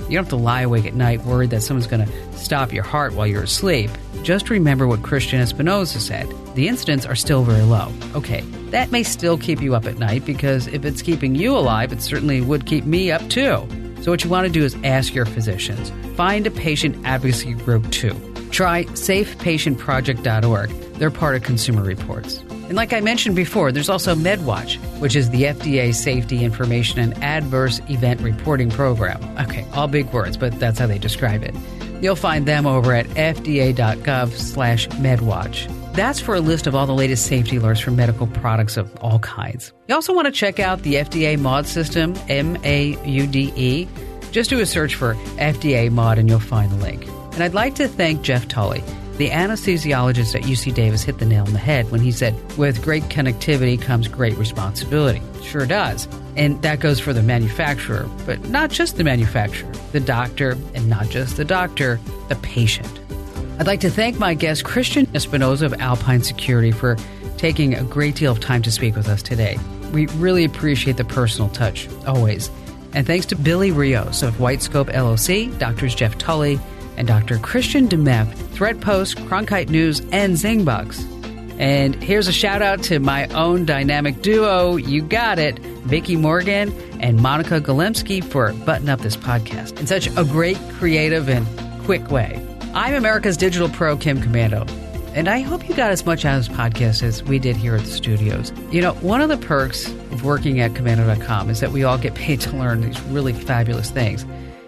You 0.04 0.16
don't 0.16 0.24
have 0.24 0.28
to 0.30 0.36
lie 0.36 0.62
awake 0.62 0.86
at 0.86 0.94
night 0.94 1.24
worried 1.24 1.50
that 1.50 1.62
someone's 1.62 1.86
going 1.86 2.06
to 2.06 2.38
stop 2.38 2.72
your 2.72 2.84
heart 2.84 3.14
while 3.14 3.26
you're 3.26 3.44
asleep. 3.44 3.90
Just 4.22 4.50
remember 4.50 4.86
what 4.86 5.02
Christian 5.02 5.40
Espinosa 5.40 6.00
said 6.00 6.32
the 6.54 6.68
incidents 6.68 7.04
are 7.04 7.16
still 7.16 7.42
very 7.42 7.62
low. 7.62 7.92
Okay, 8.14 8.42
that 8.70 8.92
may 8.92 9.02
still 9.02 9.36
keep 9.36 9.60
you 9.60 9.74
up 9.74 9.86
at 9.86 9.98
night 9.98 10.24
because 10.24 10.66
if 10.68 10.84
it's 10.84 11.02
keeping 11.02 11.34
you 11.34 11.56
alive, 11.56 11.92
it 11.92 12.00
certainly 12.00 12.40
would 12.40 12.66
keep 12.66 12.84
me 12.84 13.10
up 13.10 13.28
too. 13.28 13.66
So, 14.02 14.10
what 14.10 14.22
you 14.22 14.30
want 14.30 14.46
to 14.46 14.52
do 14.52 14.62
is 14.62 14.76
ask 14.84 15.14
your 15.14 15.24
physicians. 15.24 15.90
Find 16.16 16.46
a 16.46 16.50
patient 16.50 17.04
advocacy 17.06 17.54
group 17.54 17.90
too. 17.90 18.14
Try 18.50 18.84
safepatientproject.org. 18.84 20.70
They're 20.94 21.10
part 21.10 21.34
of 21.36 21.42
Consumer 21.42 21.82
Reports. 21.82 22.43
And 22.68 22.76
like 22.76 22.92
I 22.92 23.00
mentioned 23.00 23.36
before, 23.36 23.72
there's 23.72 23.88
also 23.88 24.14
MedWatch, 24.14 24.76
which 25.00 25.14
is 25.14 25.30
the 25.30 25.42
FDA 25.42 25.94
Safety 25.94 26.44
Information 26.44 26.98
and 26.98 27.22
Adverse 27.22 27.80
Event 27.88 28.20
Reporting 28.22 28.70
Program. 28.70 29.22
Okay, 29.38 29.66
all 29.74 29.86
big 29.86 30.12
words, 30.12 30.36
but 30.36 30.58
that's 30.58 30.78
how 30.78 30.86
they 30.86 30.98
describe 30.98 31.42
it. 31.42 31.54
You'll 32.00 32.16
find 32.16 32.46
them 32.46 32.66
over 32.66 32.92
at 32.92 33.06
fda.gov 33.06 34.32
slash 34.32 34.88
medwatch. 34.88 35.70
That's 35.94 36.20
for 36.20 36.34
a 36.34 36.40
list 36.40 36.66
of 36.66 36.74
all 36.74 36.86
the 36.86 36.94
latest 36.94 37.26
safety 37.26 37.56
alerts 37.56 37.80
for 37.82 37.92
medical 37.92 38.26
products 38.26 38.76
of 38.76 38.94
all 39.00 39.20
kinds. 39.20 39.72
You 39.86 39.94
also 39.94 40.12
want 40.12 40.26
to 40.26 40.32
check 40.32 40.58
out 40.58 40.82
the 40.82 40.94
FDA 40.94 41.38
MAUDE 41.38 41.66
system, 41.66 42.14
M-A-U-D-E. 42.28 43.88
Just 44.32 44.50
do 44.50 44.58
a 44.58 44.66
search 44.66 44.96
for 44.96 45.14
FDA 45.36 45.90
MAUDE 45.90 46.18
and 46.18 46.28
you'll 46.28 46.40
find 46.40 46.72
the 46.72 46.76
link. 46.76 47.06
And 47.34 47.42
I'd 47.42 47.54
like 47.54 47.76
to 47.76 47.86
thank 47.86 48.22
Jeff 48.22 48.48
Tully, 48.48 48.82
the 49.16 49.30
anesthesiologist 49.30 50.34
at 50.34 50.42
UC 50.42 50.74
Davis 50.74 51.04
hit 51.04 51.18
the 51.18 51.24
nail 51.24 51.44
on 51.44 51.52
the 51.52 51.58
head 51.58 51.90
when 51.90 52.00
he 52.00 52.10
said, 52.10 52.34
with 52.58 52.82
great 52.82 53.04
connectivity 53.04 53.80
comes 53.80 54.08
great 54.08 54.36
responsibility. 54.36 55.22
Sure 55.42 55.66
does. 55.66 56.08
And 56.36 56.60
that 56.62 56.80
goes 56.80 56.98
for 56.98 57.12
the 57.12 57.22
manufacturer, 57.22 58.08
but 58.26 58.48
not 58.48 58.70
just 58.70 58.96
the 58.96 59.04
manufacturer, 59.04 59.70
the 59.92 60.00
doctor, 60.00 60.56
and 60.74 60.88
not 60.88 61.08
just 61.10 61.36
the 61.36 61.44
doctor, 61.44 62.00
the 62.28 62.34
patient. 62.36 62.88
I'd 63.60 63.68
like 63.68 63.80
to 63.80 63.90
thank 63.90 64.18
my 64.18 64.34
guest, 64.34 64.64
Christian 64.64 65.06
Espinosa 65.14 65.66
of 65.66 65.74
Alpine 65.74 66.24
Security, 66.24 66.72
for 66.72 66.96
taking 67.36 67.74
a 67.74 67.84
great 67.84 68.16
deal 68.16 68.32
of 68.32 68.40
time 68.40 68.62
to 68.62 68.72
speak 68.72 68.96
with 68.96 69.08
us 69.08 69.22
today. 69.22 69.58
We 69.92 70.06
really 70.06 70.44
appreciate 70.44 70.96
the 70.96 71.04
personal 71.04 71.48
touch, 71.50 71.88
always. 72.04 72.50
And 72.94 73.06
thanks 73.06 73.26
to 73.26 73.36
Billy 73.36 73.70
Rios 73.70 74.24
of 74.24 74.34
Whitescope 74.38 74.92
LLC, 74.92 75.56
Doctors 75.58 75.94
Jeff 75.94 76.18
Tully, 76.18 76.58
and 76.96 77.08
Dr. 77.08 77.38
Christian 77.38 77.88
Dameff, 77.88 78.26
Threatpost, 78.54 79.16
Cronkite 79.26 79.68
News, 79.68 80.00
and 80.12 80.34
Zingbox. 80.34 81.10
And 81.58 81.94
here's 82.02 82.26
a 82.26 82.32
shout 82.32 82.62
out 82.62 82.82
to 82.84 82.98
my 82.98 83.26
own 83.28 83.64
dynamic 83.64 84.22
duo, 84.22 84.76
you 84.76 85.02
got 85.02 85.38
it, 85.38 85.58
Vicki 85.84 86.16
Morgan 86.16 86.72
and 87.00 87.20
Monica 87.20 87.60
Golemsky 87.60 88.24
for 88.24 88.52
button 88.64 88.88
up 88.88 89.00
this 89.00 89.16
podcast 89.16 89.78
in 89.78 89.86
such 89.86 90.08
a 90.16 90.24
great, 90.24 90.58
creative, 90.78 91.28
and 91.28 91.46
quick 91.84 92.10
way. 92.10 92.40
I'm 92.74 92.94
America's 92.94 93.36
digital 93.36 93.68
pro, 93.68 93.96
Kim 93.96 94.20
Komando, 94.20 94.68
And 95.14 95.28
I 95.28 95.40
hope 95.40 95.68
you 95.68 95.76
got 95.76 95.92
as 95.92 96.04
much 96.04 96.24
out 96.24 96.38
of 96.38 96.48
this 96.48 96.56
podcast 96.56 97.04
as 97.04 97.22
we 97.22 97.38
did 97.38 97.56
here 97.56 97.76
at 97.76 97.82
the 97.82 97.90
studios. 97.90 98.52
You 98.72 98.80
know, 98.80 98.94
one 98.94 99.20
of 99.20 99.28
the 99.28 99.36
perks 99.36 99.86
of 99.86 100.24
working 100.24 100.58
at 100.60 100.72
komando.com 100.72 101.50
is 101.50 101.60
that 101.60 101.70
we 101.70 101.84
all 101.84 101.98
get 101.98 102.14
paid 102.14 102.40
to 102.40 102.56
learn 102.56 102.80
these 102.80 103.00
really 103.02 103.32
fabulous 103.32 103.90
things 103.90 104.24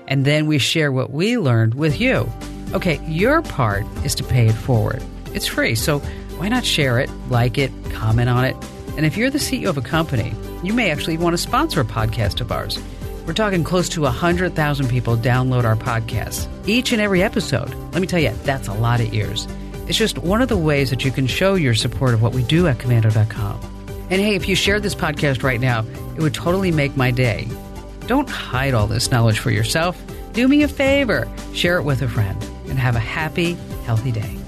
and 0.09 0.25
then 0.25 0.47
we 0.47 0.59
share 0.59 0.91
what 0.93 1.11
we 1.11 1.39
learned 1.39 1.75
with 1.75 2.01
you. 2.01 2.31
Okay, 2.73 3.01
your 3.07 3.43
part 3.43 3.85
is 4.05 4.15
to 4.17 4.25
pay 4.25 4.47
it 4.47 4.55
forward. 4.55 5.03
It's 5.35 5.47
free, 5.47 5.75
so 5.75 6.01
why 6.39 6.49
not 6.49 6.65
share 6.65 6.99
it, 6.99 7.11
like 7.29 7.59
it, 7.59 7.71
comment 7.91 8.29
on 8.29 8.45
it? 8.45 8.57
And 8.97 9.05
if 9.05 9.17
you're 9.17 9.31
the 9.31 9.39
CEO 9.39 9.69
of 9.69 9.77
a 9.77 9.83
company, 9.83 10.33
you 10.63 10.73
may 10.73 10.91
actually 10.91 11.19
want 11.19 11.35
to 11.35 11.39
sponsor 11.39 11.81
a 11.81 11.85
podcast 11.85 12.41
of 12.41 12.51
ours. 12.51 12.79
We're 13.27 13.35
talking 13.35 13.65
close 13.65 13.89
to 13.91 14.03
100,000 14.03 14.89
people 14.89 15.17
download 15.17 15.65
our 15.65 15.77
podcasts 15.77 16.49
each 16.69 16.93
and 16.93 17.01
every 17.01 17.23
episode. 17.23 17.75
Let 17.93 18.01
me 18.01 18.07
tell 18.07 18.21
you, 18.21 18.33
that's 18.45 18.69
a 18.69 18.75
lot 18.75 19.01
of 19.01 19.13
ears. 19.13 19.49
It's 19.89 19.99
just 19.99 20.19
one 20.19 20.43
of 20.43 20.49
the 20.49 20.57
ways 20.57 20.91
that 20.91 21.05
you 21.05 21.11
can 21.11 21.27
show 21.27 21.55
your 21.55 21.75
support 21.75 22.15
of 22.15 22.23
what 22.23 22.33
we 22.33 22.43
do 22.43 22.67
at 22.67 22.79
komando.com. 22.79 23.61
And 24.11 24.21
hey, 24.21 24.37
if 24.37 24.49
you 24.49 24.55
shared 24.55 24.83
this 24.83 24.95
podcast 24.95 25.43
right 25.43 25.61
now, 25.61 25.85
it 26.17 26.21
would 26.21 26.35
totally 26.35 26.71
make 26.71 26.97
my 26.97 27.11
day. 27.11 27.49
Don't 28.07 28.29
hide 28.29 28.75
all 28.75 28.87
this 28.87 29.11
knowledge 29.11 29.39
for 29.39 29.51
yourself. 29.51 30.01
Do 30.33 30.49
me 30.49 30.63
a 30.63 30.69
favor, 30.69 31.29
share 31.53 31.79
it 31.79 31.83
with 31.83 32.03
a 32.03 32.09
friend, 32.09 32.41
and 32.69 32.79
have 32.79 32.95
a 32.95 33.01
happy, 33.01 33.55
healthy 33.85 34.13
day. 34.13 34.46